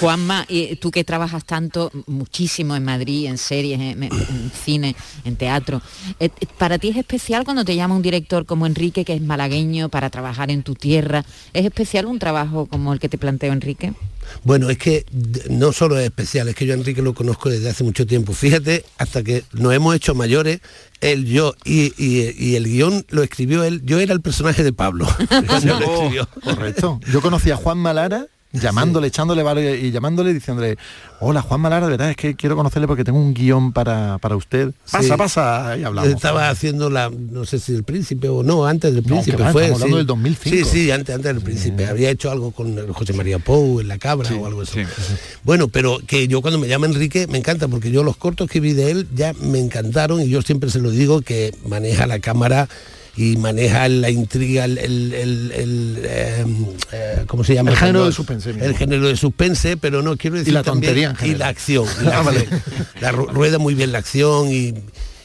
Juanma, 0.00 0.44
y 0.48 0.76
tú 0.76 0.90
que 0.90 1.04
trabajas 1.04 1.44
tanto, 1.44 1.90
muchísimo 2.06 2.76
en 2.76 2.84
Madrid, 2.84 3.26
en 3.26 3.38
series, 3.38 3.80
en, 3.80 4.08
cine, 4.64 4.94
en 5.24 5.36
teatro, 5.36 5.82
eh, 6.20 6.30
¿para 6.58 6.78
ti 6.78 6.88
es 6.88 6.96
especial 6.96 7.44
cuando 7.44 7.64
te 7.64 7.74
llama 7.76 7.94
un 7.96 8.02
director 8.02 8.46
como 8.46 8.66
Enrique, 8.66 9.04
que 9.04 9.14
es 9.14 9.20
malagueño, 9.22 9.88
para 9.88 10.10
trabajar 10.10 10.50
en 10.50 10.62
tu 10.62 10.74
tierra? 10.74 11.24
¿Es 11.52 11.64
especial 11.64 12.06
un 12.06 12.18
trabajo 12.18 12.66
como 12.66 12.92
el 12.92 13.00
que 13.00 13.08
te 13.08 13.18
planteo 13.18 13.52
Enrique? 13.52 13.92
Bueno, 14.44 14.68
es 14.68 14.76
que 14.76 15.06
no 15.48 15.72
solo 15.72 15.98
es 15.98 16.04
especial, 16.04 16.48
es 16.48 16.54
que 16.58 16.66
yo 16.66 16.74
a 16.74 16.76
Enrique 16.76 17.00
lo 17.02 17.14
conozco 17.14 17.48
desde 17.48 17.70
hace 17.70 17.84
mucho 17.84 18.04
tiempo. 18.04 18.32
Fíjate, 18.34 18.84
hasta 18.98 19.22
que 19.22 19.44
nos 19.52 19.72
hemos 19.72 19.94
hecho 19.94 20.14
mayores, 20.16 20.60
él, 21.00 21.24
yo, 21.24 21.54
y, 21.64 21.92
y- 21.96 22.34
y 22.36 22.56
el 22.56 22.64
guion 22.64 23.06
lo 23.10 23.22
escribió 23.22 23.62
él. 23.62 23.80
Yo 23.84 24.00
era 24.00 24.12
el 24.12 24.20
personaje 24.20 24.64
de 24.64 24.72
Pablo. 24.72 25.06
Escribió. 25.30 26.28
Correcto. 26.42 27.00
Yo 27.12 27.20
conocí 27.22 27.52
a 27.52 27.56
Juan 27.56 27.78
Malara 27.78 28.26
llamándole, 28.52 29.08
echándole 29.08 29.42
varios 29.42 29.78
y 29.78 29.90
llamándole 29.90 30.32
diciéndole, 30.32 30.78
hola 31.20 31.42
Juan 31.42 31.60
Malara, 31.60 31.86
de 31.86 31.92
verdad 31.92 32.10
es 32.10 32.16
que 32.16 32.34
quiero 32.34 32.56
conocerle 32.56 32.86
porque 32.86 33.04
tengo 33.04 33.18
un 33.18 33.34
guion 33.34 33.72
para, 33.72 34.18
para 34.18 34.36
usted. 34.36 34.72
Pasa, 34.90 35.02
Sí. 35.02 35.12
pasa, 35.18 35.76
y 35.78 35.84
hablamos. 35.84 36.10
Estaba 36.10 36.48
haciendo 36.48 36.88
la, 36.88 37.10
no 37.10 37.44
sé 37.44 37.58
si 37.58 37.74
el 37.74 37.84
príncipe 37.84 38.28
o 38.28 38.42
no, 38.42 38.66
antes 38.66 38.94
del 38.94 39.02
No, 39.02 39.08
príncipe 39.08 39.42
va, 39.42 39.52
fue. 39.52 39.64
estamos 39.64 39.82
hablando 39.82 39.96
sí. 39.96 39.98
del 39.98 40.06
2005. 40.06 40.56
Sí, 40.56 40.64
sí, 40.64 40.90
antes, 40.90 41.14
antes 41.14 41.34
del 41.34 41.42
príncipe. 41.42 41.86
Había 41.86 42.10
hecho 42.10 42.30
algo 42.30 42.50
con 42.52 42.78
el 42.78 42.90
José 42.92 43.12
María 43.12 43.38
Pou 43.38 43.80
en 43.80 43.88
la 43.88 43.98
cabra 43.98 44.30
o 44.34 44.46
algo 44.46 44.62
así. 44.62 44.80
Bueno, 45.44 45.68
pero 45.68 45.98
que 46.06 46.26
yo 46.28 46.40
cuando 46.40 46.58
me 46.58 46.68
llama 46.68 46.86
Enrique 46.86 47.26
me 47.26 47.38
encanta 47.38 47.68
porque 47.68 47.90
yo 47.90 48.02
los 48.02 48.16
cortos 48.16 48.48
que 48.48 48.60
vi 48.60 48.72
de 48.72 48.90
él 48.90 49.08
ya 49.14 49.34
me 49.34 49.58
encantaron 49.58 50.20
y 50.22 50.28
yo 50.28 50.40
siempre 50.42 50.70
se 50.70 50.78
lo 50.78 50.90
digo 50.90 51.20
que 51.22 51.54
maneja 51.66 52.06
la 52.06 52.18
cámara 52.20 52.68
y 53.18 53.36
maneja 53.36 53.88
la 53.88 54.10
intriga, 54.10 54.64
el, 54.64 54.78
el- 54.78 55.12
el- 55.12 55.52
el, 55.52 55.98
eh, 56.04 56.44
eh, 56.92 57.24
¿cómo 57.26 57.42
se 57.42 57.54
llama? 57.54 57.70
El 57.72 57.76
género 57.76 58.06
de 58.06 58.12
suspense. 58.12 58.50
El 58.50 58.76
género 58.76 59.08
de 59.08 59.16
suspense, 59.16 59.76
pero 59.76 60.02
no 60.02 60.16
quiero 60.16 60.36
decir 60.38 60.54
la 60.54 60.62
también- 60.62 60.92
tontería 60.92 61.14
en 61.20 61.30
y 61.30 61.38
la 61.38 61.48
acción. 61.48 61.84
y 62.00 62.04
la 62.06 62.18
Ah, 62.18 62.22
vale. 62.22 62.46
La 63.00 63.10
rueda 63.12 63.58
muy 63.58 63.74
bien 63.74 63.90
la 63.92 63.98
acción 63.98 64.52
y 64.52 64.72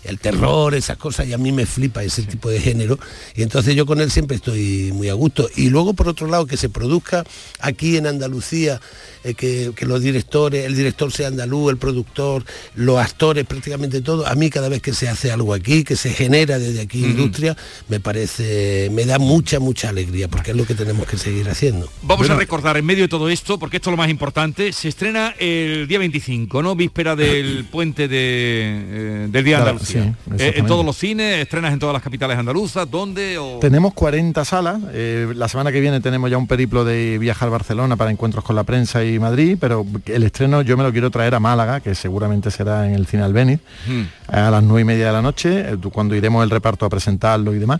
el 0.03 0.19
terror, 0.19 0.75
esas 0.75 0.97
cosas, 0.97 1.27
y 1.27 1.33
a 1.33 1.37
mí 1.37 1.51
me 1.51 1.65
flipa 1.65 2.03
ese 2.03 2.23
tipo 2.23 2.49
de 2.49 2.59
género. 2.59 2.99
Y 3.35 3.43
entonces 3.43 3.75
yo 3.75 3.85
con 3.85 4.01
él 4.01 4.11
siempre 4.11 4.37
estoy 4.37 4.91
muy 4.93 5.09
a 5.09 5.13
gusto. 5.13 5.49
Y 5.55 5.69
luego, 5.69 5.93
por 5.93 6.07
otro 6.07 6.27
lado, 6.27 6.45
que 6.45 6.57
se 6.57 6.69
produzca 6.69 7.23
aquí 7.59 7.97
en 7.97 8.07
Andalucía, 8.07 8.81
eh, 9.23 9.33
que, 9.33 9.71
que 9.75 9.85
los 9.85 10.01
directores, 10.01 10.65
el 10.65 10.75
director 10.75 11.11
sea 11.11 11.27
andaluz, 11.27 11.71
el 11.71 11.77
productor, 11.77 12.43
los 12.75 12.99
actores, 12.99 13.45
prácticamente 13.45 14.01
todo, 14.01 14.27
a 14.27 14.35
mí 14.35 14.49
cada 14.49 14.69
vez 14.69 14.81
que 14.81 14.93
se 14.93 15.07
hace 15.07 15.31
algo 15.31 15.53
aquí, 15.53 15.83
que 15.83 15.95
se 15.95 16.11
genera 16.11 16.59
desde 16.59 16.81
aquí 16.81 17.03
industria, 17.03 17.55
me 17.87 17.99
parece, 17.99 18.89
me 18.91 19.05
da 19.05 19.19
mucha, 19.19 19.59
mucha 19.59 19.89
alegría, 19.89 20.27
porque 20.27 20.51
es 20.51 20.57
lo 20.57 20.65
que 20.65 20.75
tenemos 20.75 21.07
que 21.07 21.17
seguir 21.17 21.49
haciendo. 21.49 21.89
Vamos 22.01 22.29
a 22.29 22.35
recordar 22.35 22.77
en 22.77 22.85
medio 22.85 23.03
de 23.03 23.07
todo 23.07 23.29
esto, 23.29 23.57
porque 23.57 23.77
esto 23.77 23.89
es 23.89 23.93
lo 23.93 23.97
más 23.97 24.09
importante, 24.09 24.73
se 24.73 24.89
estrena 24.89 25.33
el 25.39 25.87
día 25.87 25.99
25, 25.99 26.61
¿no? 26.61 26.75
Víspera 26.75 27.15
del 27.15 27.65
puente 27.65 28.07
de, 28.07 28.17
eh, 28.17 29.27
del 29.29 29.43
Día 29.43 29.57
Claro, 29.57 29.71
Andalucía. 29.71 29.92
Sí, 30.01 30.13
Eh, 30.39 30.53
en 30.57 30.65
todos 30.65 30.85
los 30.85 30.97
cines, 30.97 31.39
estrenas 31.39 31.73
en 31.73 31.79
todas 31.79 31.93
las 31.93 32.01
capitales 32.01 32.37
andaluzas, 32.37 32.89
¿dónde? 32.89 33.37
O... 33.37 33.59
Tenemos 33.59 33.93
40 33.93 34.43
salas. 34.45 34.79
eh, 34.91 35.31
la 35.35 35.47
semana 35.47 35.71
que 35.71 35.79
viene 35.79 35.99
tenemos 36.01 36.29
ya 36.29 36.37
un 36.37 36.47
periplo 36.47 36.83
de 36.85 37.17
viajar 37.19 37.47
a 37.47 37.51
Barcelona 37.51 37.95
para 37.95 38.11
encuentros 38.11 38.43
con 38.43 38.55
la 38.55 38.63
prensa 38.63 39.03
y 39.03 39.19
Madrid, 39.19 39.57
pero 39.59 39.85
el 40.05 40.23
estreno 40.23 40.61
yo 40.61 40.77
me 40.77 40.83
lo 40.83 40.91
quiero 40.91 41.09
traer 41.11 41.35
a 41.35 41.39
Málaga, 41.39 41.79
que 41.79 41.95
seguramente 41.95 42.51
será 42.51 42.87
en 42.87 42.95
el 42.95 43.05
Cine 43.07 43.23
Albéniz, 43.23 43.59
Hmm. 43.87 44.03
a 44.27 44.49
las 44.51 44.63
nueve 44.63 44.81
y 44.81 44.85
media 44.85 45.07
de 45.07 45.13
la 45.13 45.21
noche, 45.21 45.59
eh, 45.73 45.77
cuando 45.91 46.15
iremos 46.15 46.43
el 46.43 46.49
reparto 46.49 46.85
a 46.85 46.89
presentarlo 46.89 47.53
y 47.53 47.59
demás. 47.59 47.79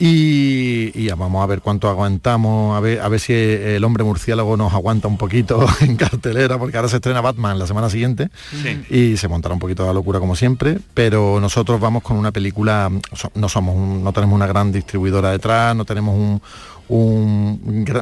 Y, 0.00 0.92
y 0.94 1.06
ya 1.06 1.16
vamos 1.16 1.42
a 1.42 1.46
ver 1.46 1.60
cuánto 1.60 1.88
aguantamos, 1.88 2.76
a 2.76 2.80
ver, 2.80 3.00
a 3.00 3.08
ver 3.08 3.18
si 3.18 3.32
el 3.32 3.82
hombre 3.82 4.04
murciélago 4.04 4.56
nos 4.56 4.72
aguanta 4.72 5.08
un 5.08 5.18
poquito 5.18 5.66
en 5.80 5.96
cartelera, 5.96 6.56
porque 6.56 6.76
ahora 6.76 6.88
se 6.88 6.96
estrena 6.96 7.20
Batman 7.20 7.58
la 7.58 7.66
semana 7.66 7.90
siguiente 7.90 8.30
Sí. 8.62 8.80
y 8.94 9.16
se 9.16 9.26
montará 9.26 9.54
un 9.54 9.58
poquito 9.58 9.84
la 9.84 9.92
locura 9.92 10.20
como 10.20 10.36
siempre, 10.36 10.78
pero 10.94 11.40
nosotros 11.40 11.80
vamos 11.80 12.04
con 12.04 12.16
una 12.16 12.30
película, 12.30 12.90
no 13.34 13.48
somos 13.48 13.74
un- 13.74 14.04
no 14.04 14.12
tenemos 14.12 14.36
una 14.36 14.46
gran 14.46 14.70
distribuidora 14.70 15.32
detrás, 15.32 15.74
no 15.74 15.84
tenemos 15.84 16.14
un, 16.16 16.40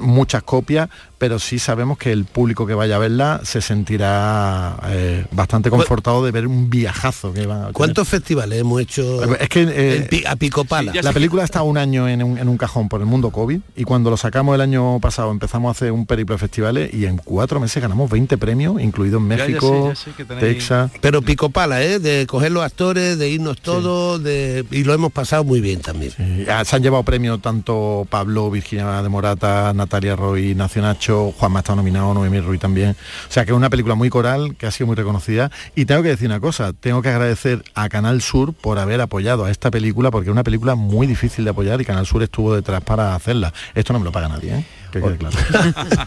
muchas 0.02 0.42
copias, 0.42 0.88
pero 1.18 1.38
sí 1.38 1.58
sabemos 1.58 1.98
que 1.98 2.12
el 2.12 2.24
público 2.24 2.66
que 2.66 2.74
vaya 2.74 2.96
a 2.96 2.98
verla 2.98 3.40
se 3.44 3.60
sentirá 3.60 4.76
eh, 4.88 5.24
bastante 5.32 5.70
confortado 5.70 6.24
de 6.24 6.30
ver 6.30 6.46
un 6.46 6.68
viajazo 6.70 7.32
que 7.32 7.46
va 7.46 7.54
a 7.54 7.58
tener. 7.60 7.72
¿Cuántos 7.72 8.08
festivales 8.08 8.60
hemos 8.60 8.80
hecho 8.80 9.24
Es 9.34 9.48
que 9.48 9.62
eh, 9.62 10.08
en 10.10 10.26
a 10.26 10.36
Picopala? 10.36 10.92
la 11.02 11.12
película 11.12 11.44
está 11.44 11.62
un 11.62 11.78
año 11.78 12.08
en 12.08 12.22
un, 12.22 12.38
en 12.38 12.48
un 12.48 12.56
cajón 12.56 12.88
por 12.88 13.00
el 13.00 13.06
mundo 13.06 13.30
COVID 13.30 13.60
y 13.76 13.84
cuando 13.84 14.10
lo 14.10 14.16
sacamos 14.16 14.54
el 14.54 14.60
año 14.60 14.98
pasado 15.00 15.30
empezamos 15.30 15.68
a 15.68 15.72
hacer 15.72 15.92
un 15.92 16.06
periplo 16.06 16.34
de 16.34 16.38
festivales 16.38 16.92
y 16.94 17.06
en 17.06 17.16
cuatro 17.18 17.60
meses 17.60 17.82
ganamos 17.82 18.10
20 18.10 18.36
premios, 18.38 18.80
incluidos 18.80 19.22
Ya, 19.28 19.36
ya 19.36 19.44
México, 19.46 19.68
sé, 19.68 19.88
ya 19.88 19.94
sé 19.96 20.10
que 20.16 20.24
tenéis- 20.26 20.40
Texas. 20.40 20.90
Pero 21.00 21.22
pico 21.22 21.50
pala, 21.50 21.82
¿eh? 21.82 21.98
De 21.98 22.26
coger 22.26 22.52
los 22.52 22.62
actores, 22.64 23.18
de 23.18 23.28
irnos 23.30 23.60
todos, 23.60 24.22
de... 24.22 24.64
y 24.70 24.84
lo 24.84 24.92
hemos 24.94 25.12
pasado 25.12 25.44
muy 25.44 25.60
bien 25.60 25.80
también. 25.80 26.12
Se 26.12 26.76
han 26.76 26.82
llevado 26.82 27.02
premios 27.02 27.40
tanto 27.40 28.06
Pablo, 28.10 28.50
Virginia 28.50 29.02
de 29.02 29.08
Morata, 29.08 29.72
Natalia 29.74 30.16
Roy, 30.16 30.54
Nacio 30.54 30.82
Nacho, 31.06 31.32
Juanma 31.38 31.60
está 31.60 31.76
nominado, 31.76 32.12
Noemí 32.14 32.40
Ruiz 32.40 32.60
también. 32.60 32.96
O 33.28 33.32
sea 33.32 33.44
que 33.44 33.52
es 33.52 33.56
una 33.56 33.70
película 33.70 33.94
muy 33.94 34.10
coral, 34.10 34.56
que 34.56 34.66
ha 34.66 34.72
sido 34.72 34.88
muy 34.88 34.96
reconocida. 34.96 35.52
Y 35.76 35.84
tengo 35.84 36.02
que 36.02 36.08
decir 36.08 36.26
una 36.26 36.40
cosa, 36.40 36.72
tengo 36.72 37.00
que 37.00 37.10
agradecer 37.10 37.62
a 37.74 37.88
Canal 37.88 38.20
Sur 38.20 38.52
por 38.54 38.80
haber 38.80 39.00
apoyado 39.00 39.44
a 39.44 39.52
esta 39.52 39.70
película, 39.70 40.10
porque 40.10 40.30
es 40.30 40.32
una 40.32 40.42
película 40.42 40.74
muy 40.74 41.06
difícil 41.06 41.44
de 41.44 41.50
apoyar 41.50 41.80
y 41.80 41.84
Canal 41.84 42.06
Sur 42.06 42.24
estuvo 42.24 42.54
detrás 42.54 42.82
para 42.82 43.14
hacerla. 43.14 43.52
Esto 43.76 43.92
no 43.92 44.00
me 44.00 44.04
lo 44.04 44.10
paga 44.10 44.28
nadie, 44.28 44.52
¿eh? 44.52 44.64
Que 45.00 45.08
quede 45.08 45.18
claro. 45.18 45.36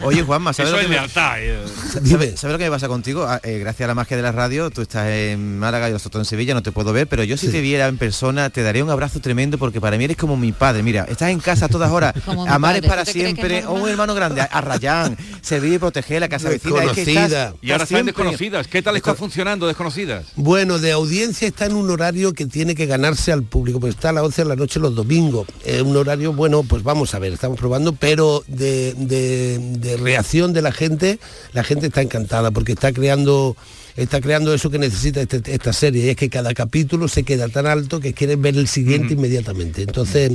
Oye, 0.02 0.22
Juanma, 0.22 0.52
¿sabes 0.52 0.68
Eso 0.72 0.76
lo 0.76 0.82
es 0.82 0.88
que 0.88 1.00
me- 1.00 1.06
eh. 1.06 1.64
¿Sabe- 2.10 2.36
¿Sabes 2.36 2.52
lo 2.52 2.58
que 2.58 2.64
me 2.64 2.70
pasa 2.70 2.88
contigo? 2.88 3.24
Ah, 3.28 3.40
eh, 3.42 3.58
gracias 3.58 3.84
a 3.84 3.88
la 3.88 3.94
magia 3.94 4.16
de 4.16 4.22
la 4.22 4.32
radio, 4.32 4.70
tú 4.70 4.82
estás 4.82 5.08
en 5.08 5.58
Málaga 5.58 5.88
y 5.88 5.92
nosotros 5.92 6.20
en 6.22 6.24
Sevilla, 6.24 6.54
no 6.54 6.62
te 6.62 6.72
puedo 6.72 6.92
ver, 6.92 7.06
pero 7.06 7.24
yo 7.24 7.36
si 7.36 7.48
te 7.48 7.60
viera 7.60 7.88
en 7.88 7.98
persona 7.98 8.50
te 8.50 8.62
daría 8.62 8.84
un 8.84 8.90
abrazo 8.90 9.20
tremendo 9.20 9.58
porque 9.58 9.80
para 9.80 9.96
mí 9.98 10.04
eres 10.04 10.16
como 10.16 10.36
mi 10.36 10.52
padre. 10.52 10.82
Mira, 10.82 11.06
estás 11.08 11.30
en 11.30 11.40
casa 11.40 11.66
a 11.66 11.68
todas 11.68 11.90
horas, 11.90 12.14
amar 12.48 12.76
es 12.76 12.82
para 12.86 13.04
¿tú 13.04 13.12
te 13.12 13.18
crees 13.18 13.34
que 13.34 13.40
es 13.40 13.46
siempre, 13.48 13.66
o 13.66 13.72
un 13.74 13.88
hermano 13.88 14.14
grande, 14.14 14.40
a, 14.42 14.60
Rayán, 14.60 15.16
servir 15.42 15.74
y 15.74 15.78
proteger 15.78 16.20
la 16.20 16.28
casa 16.28 16.48
vecina. 16.48 16.84
Es 16.84 16.92
que 16.92 17.02
estás- 17.02 17.30
Desconocida. 17.30 17.54
Y 17.62 17.70
ahora 17.72 17.84
están 17.84 18.06
desconocidas. 18.06 18.66
¿Qué 18.68 18.82
tal 18.82 18.96
está 18.96 19.14
funcionando 19.14 19.66
desconocidas? 19.66 20.26
Bueno, 20.36 20.78
de 20.78 20.92
audiencia 20.92 21.46
está 21.48 21.66
en 21.66 21.74
un 21.74 21.90
horario 21.90 22.32
que 22.32 22.46
tiene 22.46 22.74
que 22.74 22.86
ganarse 22.86 23.32
al 23.32 23.42
público, 23.42 23.80
pues 23.80 23.94
está 23.94 24.10
a 24.10 24.12
las 24.12 24.24
11 24.24 24.42
de 24.42 24.48
la 24.48 24.56
noche 24.56 24.80
los 24.80 24.94
domingos. 24.94 25.46
Es 25.64 25.82
un 25.82 25.96
horario, 25.96 26.32
bueno, 26.32 26.62
pues 26.62 26.82
vamos 26.82 27.14
a 27.14 27.18
ver, 27.18 27.32
estamos 27.32 27.58
probando, 27.58 27.92
pero 27.92 28.42
de, 28.46 28.79
de, 28.80 28.94
de- 28.94 29.58
de 29.78 29.96
reacción 29.96 30.52
de 30.52 30.62
la 30.62 30.72
gente, 30.72 31.18
la 31.52 31.62
gente 31.64 31.86
está 31.88 32.02
encantada 32.02 32.50
porque 32.50 32.72
está 32.72 32.92
creando 32.92 33.56
está 33.96 34.20
creando 34.20 34.54
eso 34.54 34.70
que 34.70 34.78
necesita 34.78 35.20
este- 35.20 35.52
esta 35.52 35.72
serie, 35.74 36.06
y 36.06 36.08
es 36.10 36.16
que 36.16 36.30
cada 36.30 36.54
capítulo 36.54 37.06
se 37.08 37.22
queda 37.24 37.48
tan 37.48 37.66
alto 37.66 38.00
que 38.00 38.14
quieren 38.14 38.40
ver 38.40 38.56
el 38.56 38.66
siguiente 38.68 39.12
inmediatamente. 39.14 39.82
Entonces, 39.82 40.32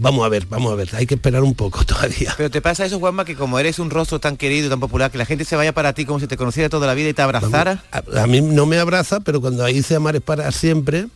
vamos 0.00 0.24
a 0.24 0.28
ver, 0.28 0.46
vamos 0.46 0.72
a 0.72 0.74
ver, 0.74 0.88
hay 0.94 1.06
que 1.06 1.14
esperar 1.14 1.42
un 1.44 1.54
poco 1.54 1.84
todavía. 1.86 2.34
Pero 2.36 2.50
te 2.50 2.60
pasa 2.60 2.86
eso, 2.86 2.98
Juanma, 2.98 3.24
que 3.24 3.36
como 3.36 3.58
eres 3.60 3.78
un 3.78 3.90
rostro 3.90 4.18
tan 4.18 4.36
querido 4.36 4.68
tan 4.70 4.80
popular, 4.80 5.10
que 5.12 5.18
la 5.18 5.26
gente 5.26 5.44
se 5.44 5.54
vaya 5.54 5.72
para 5.72 5.92
ti 5.92 6.06
como 6.06 6.18
si 6.18 6.26
te 6.26 6.36
conociera 6.36 6.68
toda 6.70 6.86
la 6.88 6.94
vida 6.94 7.10
y 7.10 7.14
te 7.14 7.22
abrazara. 7.22 7.84
A, 7.92 8.22
a 8.22 8.26
mí 8.26 8.40
no 8.40 8.66
me 8.66 8.78
abraza, 8.78 9.20
pero 9.20 9.40
cuando 9.40 9.68
hice 9.68 9.94
Amar 9.94 10.16
es 10.16 10.22
para 10.22 10.50
siempre, 10.50 11.06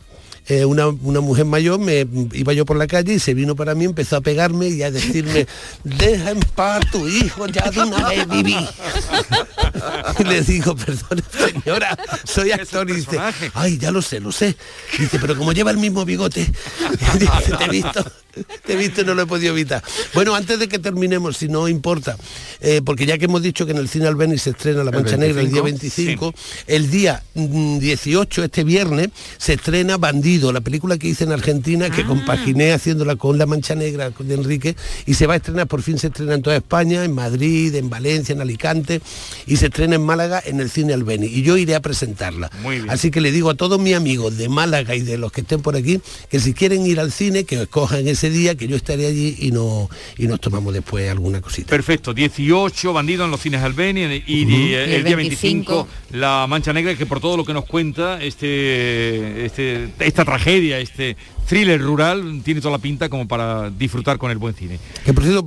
eh, 0.47 0.65
una, 0.65 0.87
una 0.87 1.21
mujer 1.21 1.45
mayor 1.45 1.79
me 1.79 2.05
iba 2.33 2.53
yo 2.53 2.65
por 2.65 2.77
la 2.77 2.87
calle 2.87 3.13
y 3.13 3.19
se 3.19 3.33
vino 3.33 3.55
para 3.55 3.75
mí, 3.75 3.85
empezó 3.85 4.17
a 4.17 4.21
pegarme 4.21 4.67
y 4.69 4.83
a 4.83 4.91
decirme, 4.91 5.47
deja 5.83 6.31
en 6.31 6.39
paz 6.39 6.81
tu 6.91 7.07
hijo, 7.07 7.47
ya 7.47 7.69
de 7.71 7.81
una 7.81 8.09
vez 8.09 8.27
viví. 8.27 8.57
y 10.19 10.23
le 10.23 10.41
digo, 10.41 10.75
perdón, 10.75 11.23
señora, 11.31 11.97
soy 12.23 12.51
actor 12.51 12.89
y 12.89 12.93
dice, 12.93 13.19
ay, 13.53 13.77
ya 13.77 13.91
lo 13.91 14.01
sé, 14.01 14.19
lo 14.19 14.31
sé. 14.31 14.55
Dice, 14.99 15.17
pero 15.19 15.37
como 15.37 15.53
lleva 15.53 15.71
el 15.71 15.77
mismo 15.77 16.03
bigote, 16.05 16.41
dice, 17.19 17.57
te 17.57 17.63
he 17.63 17.69
visto, 17.69 18.05
te 18.65 18.73
y 18.73 19.05
no 19.05 19.13
lo 19.13 19.23
he 19.23 19.25
podido 19.25 19.53
evitar. 19.53 19.83
Bueno, 20.13 20.35
antes 20.35 20.59
de 20.59 20.67
que 20.67 20.79
terminemos, 20.79 21.37
si 21.37 21.47
no 21.47 21.67
importa, 21.67 22.17
eh, 22.61 22.81
porque 22.83 23.05
ya 23.05 23.17
que 23.17 23.25
hemos 23.25 23.41
dicho 23.41 23.65
que 23.65 23.71
en 23.71 23.77
el 23.77 23.87
cine 23.87 24.07
Albeni 24.07 24.37
se 24.37 24.51
estrena 24.51 24.83
La 24.83 24.91
El 24.91 24.97
Mancha 24.97 25.17
Negra 25.17 25.41
el 25.41 25.51
día 25.51 25.61
25, 25.61 26.31
25, 26.31 26.33
el 26.67 26.89
día 26.89 27.23
mm, 27.35 27.79
18, 27.79 28.43
este 28.43 28.63
viernes, 28.63 29.09
se 29.37 29.53
estrena 29.53 29.97
Bandido, 29.97 30.51
la 30.51 30.61
película 30.61 30.97
que 30.97 31.07
hice 31.07 31.23
en 31.23 31.31
Argentina, 31.31 31.89
que 31.89 32.05
compaginé 32.05 32.73
haciéndola 32.73 33.15
con 33.15 33.37
La 33.37 33.45
Mancha 33.45 33.75
Negra 33.75 34.11
de 34.17 34.33
Enrique, 34.33 34.75
y 35.05 35.13
se 35.13 35.27
va 35.27 35.33
a 35.33 35.37
estrenar, 35.37 35.67
por 35.67 35.81
fin 35.81 35.99
se 35.99 36.07
estrena 36.07 36.33
en 36.33 36.41
toda 36.41 36.55
España, 36.55 37.03
en 37.03 37.13
Madrid, 37.13 37.75
en 37.75 37.89
Valencia, 37.89 38.33
en 38.33 38.41
Alicante, 38.41 39.01
y 39.45 39.57
se 39.57 39.67
estrena 39.67 39.95
en 39.95 40.05
Málaga 40.05 40.41
en 40.43 40.59
el 40.59 40.69
cine 40.69 40.93
Albeni. 40.93 41.27
Y 41.27 41.43
yo 41.43 41.57
iré 41.57 41.75
a 41.75 41.81
presentarla. 41.81 42.49
Muy 42.61 42.77
bien. 42.77 42.89
Así 42.89 43.11
que 43.11 43.21
le 43.21 43.31
digo 43.31 43.49
a 43.49 43.55
todos 43.55 43.79
mis 43.79 43.95
amigos 43.95 44.37
de 44.37 44.49
Málaga 44.49 44.95
y 44.95 45.01
de 45.01 45.17
los 45.17 45.31
que 45.31 45.41
estén 45.41 45.61
por 45.61 45.75
aquí, 45.75 46.01
que 46.29 46.39
si 46.39 46.53
quieren 46.53 46.85
ir 46.85 46.99
al 46.99 47.11
cine, 47.11 47.43
que 47.43 47.61
escojan 47.61 48.07
ese 48.07 48.22
día, 48.29 48.55
que 48.55 48.67
yo 48.67 48.75
estaré 48.75 49.07
allí 49.07 49.35
y, 49.39 49.51
no, 49.51 49.89
y 50.17 50.27
nos 50.27 50.39
tomamos 50.39 50.73
después 50.73 51.09
alguna 51.09 51.41
cosita. 51.41 51.69
Perfecto, 51.69 52.13
18 52.13 52.93
bandidos 52.93 53.25
en 53.25 53.31
los 53.31 53.41
cines 53.41 53.61
Albeni 53.61 54.03
y, 54.03 54.23
y, 54.27 54.43
Y 54.43 54.73
el 54.73 54.91
el 54.91 55.03
día 55.03 55.15
25, 55.15 55.73
25 55.73 55.87
La 56.11 56.45
Mancha 56.47 56.73
Negra, 56.73 56.95
que 56.95 57.05
por 57.05 57.19
todo 57.19 57.37
lo 57.37 57.45
que 57.45 57.53
nos 57.53 57.65
cuenta, 57.65 58.21
este, 58.21 59.45
este, 59.45 59.89
esta 59.99 60.25
tragedia, 60.25 60.79
este 60.79 61.15
thriller 61.47 61.81
rural, 61.81 62.41
tiene 62.43 62.61
toda 62.61 62.73
la 62.73 62.77
pinta 62.77 63.09
como 63.09 63.27
para 63.27 63.69
disfrutar 63.69 64.17
con 64.17 64.31
el 64.31 64.37
buen 64.37 64.55
cine. 64.55 64.79
Que 65.05 65.13
por 65.13 65.23
cierto, 65.23 65.45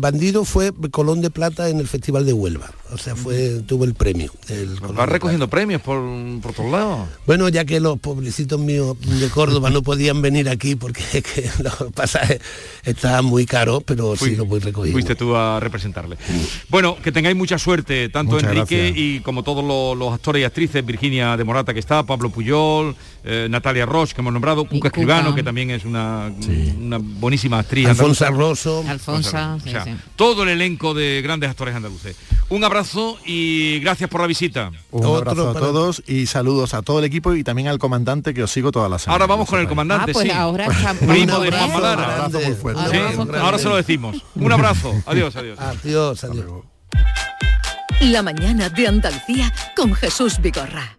Bandido 0.00 0.44
fue 0.44 0.72
Colón 0.90 1.20
de 1.20 1.30
Plata 1.30 1.68
en 1.68 1.78
el 1.78 1.88
Festival 1.88 2.26
de 2.26 2.32
Huelva. 2.32 2.70
O 2.92 2.98
sea, 2.98 3.16
fue, 3.16 3.60
tuvo 3.66 3.84
el 3.84 3.94
premio. 3.94 4.32
Colón 4.80 4.96
Va 4.98 5.06
recogiendo 5.06 5.48
premios 5.48 5.82
por, 5.82 6.00
por 6.40 6.52
todos 6.52 6.70
lados. 6.70 7.08
Bueno, 7.26 7.48
ya 7.48 7.64
que 7.64 7.80
los 7.80 7.98
pobrecitos 7.98 8.60
míos 8.60 8.96
de 9.00 9.28
Córdoba 9.28 9.70
no 9.70 9.82
podían 9.82 10.22
venir 10.22 10.48
aquí 10.48 10.76
porque 10.76 11.02
es 11.12 11.24
que 11.34 11.50
los 11.62 11.92
pasajes 11.96 12.40
estaban 12.84 13.24
muy 13.24 13.46
caros, 13.46 13.82
pero 13.84 14.14
sí 14.16 14.36
los 14.36 14.46
voy 14.46 14.60
recogiendo. 14.60 14.94
Fuiste 14.94 15.16
tú 15.16 15.34
a 15.34 15.58
representarle. 15.58 16.16
Bueno, 16.68 16.96
que 17.02 17.10
tengáis 17.10 17.34
mucha 17.36 17.58
suerte, 17.58 18.08
tanto 18.10 18.34
Muchas 18.34 18.50
Enrique 18.52 18.76
gracias. 18.76 18.98
y 18.98 19.20
como 19.20 19.42
todos 19.42 19.64
los, 19.64 19.96
los 19.98 20.14
actores 20.14 20.42
y 20.42 20.44
actrices, 20.44 20.86
Virginia 20.86 21.36
de 21.36 21.42
Morata 21.44 21.74
que 21.74 21.80
está, 21.80 22.02
Pablo 22.04 22.30
Puyol, 22.30 22.94
eh, 23.24 23.48
Natalia 23.50 23.86
Roche 23.86 24.14
que 24.14 24.20
hemos 24.20 24.32
nombrado, 24.32 24.64
Cuca 24.66 24.88
Escribano, 24.88 25.34
que 25.34 25.42
también 25.42 25.70
es 25.70 25.84
una, 25.84 26.30
una 26.78 26.98
buenísima 27.00 27.58
actriz. 27.58 27.88
Alfonso. 27.88 28.26
Rosso. 28.30 28.84
Alfonso, 28.88 29.30
sí, 29.62 29.68
O 29.68 29.72
sea, 29.72 29.84
sí. 29.84 29.90
todo 30.14 30.42
el 30.44 30.50
elenco 30.50 30.94
de 30.94 31.22
grandes 31.22 31.50
actores 31.50 31.74
andaluces. 31.74 32.16
Un 32.48 32.62
abrazo 32.62 33.18
y 33.26 33.80
gracias 33.80 34.08
por 34.08 34.20
la 34.20 34.26
visita. 34.28 34.70
Un 34.92 35.04
abrazo 35.04 35.50
a 35.50 35.54
todos 35.54 36.02
y 36.06 36.26
saludos 36.26 36.74
a 36.74 36.82
todo 36.82 37.00
el 37.00 37.04
equipo 37.04 37.34
y 37.34 37.42
también 37.42 37.66
al 37.68 37.78
comandante 37.78 38.34
que 38.34 38.42
os 38.42 38.50
sigo 38.52 38.70
toda 38.70 38.88
la 38.88 38.98
semana. 38.98 39.14
Ahora 39.14 39.26
vamos 39.26 39.48
con 39.48 39.58
el 39.60 39.66
comandante, 39.66 40.10
Ah, 40.10 40.12
pues 40.12 40.26
sí. 40.28 40.30
ahora 40.30 40.66
está- 40.70 40.94
Primo 40.94 41.40
de 41.40 41.50
Juan 41.50 41.70
Un 41.94 42.00
abrazo 42.00 42.40
muy 42.40 42.54
fuerte. 42.54 42.82
Sí, 42.90 42.98
Ahora 43.40 43.58
se 43.58 43.68
lo 43.68 43.76
decimos. 43.76 44.16
Un 44.34 44.52
abrazo. 44.52 44.92
Adiós, 45.06 45.36
adiós. 45.36 45.58
Adiós, 45.58 46.24
adiós. 46.24 46.46
La 48.00 48.22
mañana 48.22 48.68
de 48.68 48.86
Andalucía 48.86 49.52
con 49.74 49.94
Jesús 49.94 50.38
Vigorra. 50.40 50.98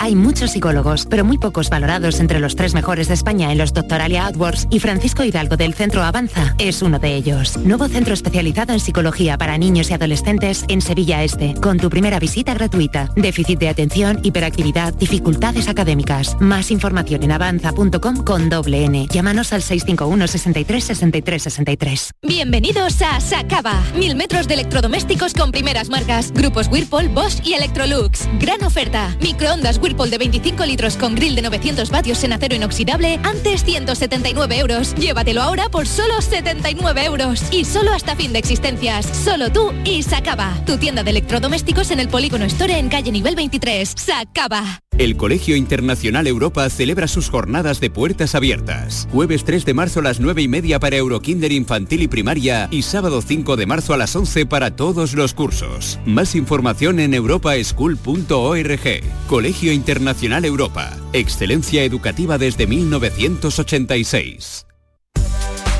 Hay 0.00 0.14
muchos 0.14 0.52
psicólogos, 0.52 1.06
pero 1.10 1.24
muy 1.24 1.38
pocos 1.38 1.70
valorados 1.70 2.20
entre 2.20 2.38
los 2.38 2.54
tres 2.54 2.72
mejores 2.72 3.08
de 3.08 3.14
España 3.14 3.50
en 3.50 3.58
los 3.58 3.72
Doctoralia 3.72 4.26
AdWords 4.26 4.68
y 4.70 4.78
Francisco 4.78 5.24
Hidalgo 5.24 5.56
del 5.56 5.74
Centro 5.74 6.04
Avanza 6.04 6.54
es 6.60 6.82
uno 6.82 7.00
de 7.00 7.16
ellos. 7.16 7.56
Nuevo 7.56 7.88
centro 7.88 8.14
especializado 8.14 8.72
en 8.72 8.78
psicología 8.78 9.36
para 9.36 9.58
niños 9.58 9.90
y 9.90 9.94
adolescentes 9.94 10.64
en 10.68 10.82
Sevilla 10.82 11.24
Este, 11.24 11.54
con 11.60 11.78
tu 11.78 11.90
primera 11.90 12.20
visita 12.20 12.54
gratuita. 12.54 13.10
Déficit 13.16 13.58
de 13.58 13.70
atención, 13.70 14.20
hiperactividad, 14.22 14.94
dificultades 14.94 15.68
académicas. 15.68 16.36
Más 16.38 16.70
información 16.70 17.24
en 17.24 17.32
avanza.com 17.32 18.22
con 18.22 18.48
doble 18.48 18.84
N. 18.84 19.08
Llámanos 19.10 19.52
al 19.52 19.62
651 19.62 20.28
63 20.28 20.84
63 20.84 21.42
63. 21.42 22.10
Bienvenidos 22.22 23.02
a 23.02 23.20
Sacaba. 23.20 23.82
Mil 23.96 24.14
metros 24.14 24.46
de 24.46 24.54
electrodomésticos 24.54 25.34
con 25.34 25.50
primeras 25.50 25.88
marcas. 25.88 26.30
Grupos 26.30 26.68
Whirlpool, 26.68 27.08
Bosch 27.08 27.44
y 27.44 27.54
Electrolux. 27.54 28.28
Gran 28.38 28.62
oferta. 28.62 29.16
Microondas 29.20 29.78
Whirlpool 29.78 29.87
de 29.88 30.18
25 30.18 30.66
litros 30.66 30.96
con 30.96 31.14
grill 31.14 31.34
de 31.34 31.42
900 31.42 31.90
vatios 31.90 32.22
en 32.22 32.32
acero 32.32 32.54
inoxidable. 32.54 33.18
Antes 33.24 33.64
179 33.64 34.58
euros. 34.58 34.94
Llévatelo 34.94 35.42
ahora 35.42 35.68
por 35.70 35.86
solo 35.86 36.20
79 36.20 37.04
euros. 37.04 37.42
Y 37.50 37.64
solo 37.64 37.92
hasta 37.92 38.14
fin 38.14 38.32
de 38.32 38.38
existencias. 38.38 39.06
Solo 39.06 39.50
tú 39.50 39.72
y 39.84 40.02
Sacaba. 40.02 40.54
Tu 40.66 40.76
tienda 40.76 41.02
de 41.02 41.10
electrodomésticos 41.10 41.90
en 41.90 42.00
el 42.00 42.08
Polígono 42.08 42.44
Store 42.44 42.78
en 42.78 42.88
calle 42.88 43.10
nivel 43.10 43.34
23. 43.34 43.94
Sacaba. 43.96 44.80
El 44.98 45.16
Colegio 45.16 45.54
Internacional 45.54 46.26
Europa 46.26 46.68
celebra 46.70 47.06
sus 47.06 47.30
jornadas 47.30 47.78
de 47.78 47.88
puertas 47.88 48.34
abiertas. 48.34 49.06
Jueves 49.12 49.44
3 49.44 49.64
de 49.64 49.72
marzo 49.72 50.00
a 50.00 50.02
las 50.02 50.18
9 50.18 50.42
y 50.42 50.48
media 50.48 50.80
para 50.80 50.96
Eurokinder 50.96 51.52
infantil 51.52 52.02
y 52.02 52.08
primaria 52.08 52.66
y 52.72 52.82
sábado 52.82 53.22
5 53.22 53.56
de 53.56 53.66
marzo 53.66 53.94
a 53.94 53.96
las 53.96 54.16
11 54.16 54.46
para 54.46 54.74
todos 54.74 55.14
los 55.14 55.34
cursos. 55.34 56.00
Más 56.04 56.34
información 56.34 56.98
en 56.98 57.14
europaschool.org. 57.14 58.80
Colegio 59.28 59.72
Internacional 59.78 60.44
Europa. 60.44 60.90
Excelencia 61.12 61.84
educativa 61.84 62.36
desde 62.36 62.66
1986. 62.66 64.66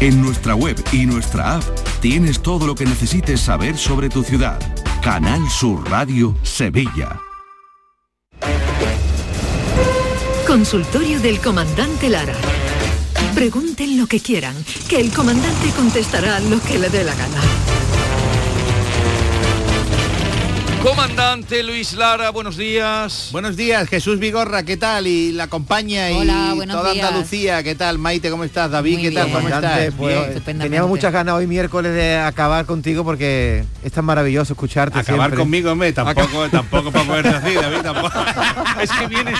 En 0.01 0.23
nuestra 0.23 0.55
web 0.55 0.77
y 0.93 1.07
nuestra 1.07 1.57
app 1.57 1.65
tienes 2.01 2.41
todo 2.41 2.69
lo 2.69 2.77
que 2.77 2.85
necesites 2.85 3.41
saber 3.41 3.77
sobre 3.77 4.09
tu 4.09 4.23
ciudad. 4.23 4.61
Canal 5.03 5.43
Sur 5.51 5.91
Radio 5.91 6.37
Sevilla. 6.45 7.21
Consultorio 10.47 11.19
del 11.19 11.41
comandante 11.41 12.09
Lara. 12.09 12.37
Pregunten 13.35 13.99
lo 13.99 14.07
que 14.07 14.21
quieran, 14.21 14.55
que 14.89 15.01
el 15.01 15.13
comandante 15.13 15.71
contestará 15.77 16.39
lo 16.41 16.61
que 16.63 16.79
le 16.79 16.89
dé 16.89 17.03
la 17.03 17.15
gana. 17.15 17.78
Comandante 20.83 21.63
Luis 21.65 21.93
Lara, 21.95 22.31
buenos 22.31 22.57
días. 22.57 23.31
Buenos 23.33 23.57
días, 23.57 23.89
Jesús 23.89 24.19
Vigorra, 24.21 24.63
¿qué 24.63 24.77
tal? 24.77 25.09
Y 25.09 25.33
la 25.33 25.49
compañía 25.49 26.11
y 26.11 26.15
Hola, 26.15 26.55
toda 26.71 26.93
días. 26.93 27.05
Andalucía, 27.07 27.63
¿qué 27.65 27.75
tal? 27.75 27.99
Maite, 27.99 28.31
¿cómo 28.31 28.45
estás? 28.45 28.71
David, 28.71 28.95
Muy 28.95 29.03
¿qué 29.03 29.11
tal? 29.11 29.25
bien. 29.27 29.35
¿Cómo 29.37 29.49
Comandante, 29.49 29.83
estás? 29.89 29.95
pues, 30.45 30.59
teníamos 30.59 30.89
muchas 30.89 31.13
ganas 31.13 31.35
hoy 31.35 31.47
miércoles 31.49 31.93
de 31.93 32.17
acabar 32.17 32.65
contigo 32.65 33.03
porque 33.05 33.65
es 33.83 33.93
tan 33.93 34.05
maravilloso 34.05 34.53
escucharte 34.53 34.99
Acabar 35.01 35.27
siempre. 35.31 35.39
conmigo, 35.41 35.73
hombre, 35.73 35.93
tampoco, 35.93 36.49
tampoco 36.49 36.93
para 36.93 37.05
ponerte 37.05 37.29
así, 37.37 37.55
David, 37.55 37.79
tampoco. 37.83 38.13
es 38.81 38.91
que 38.91 39.07
vienes, 39.09 39.39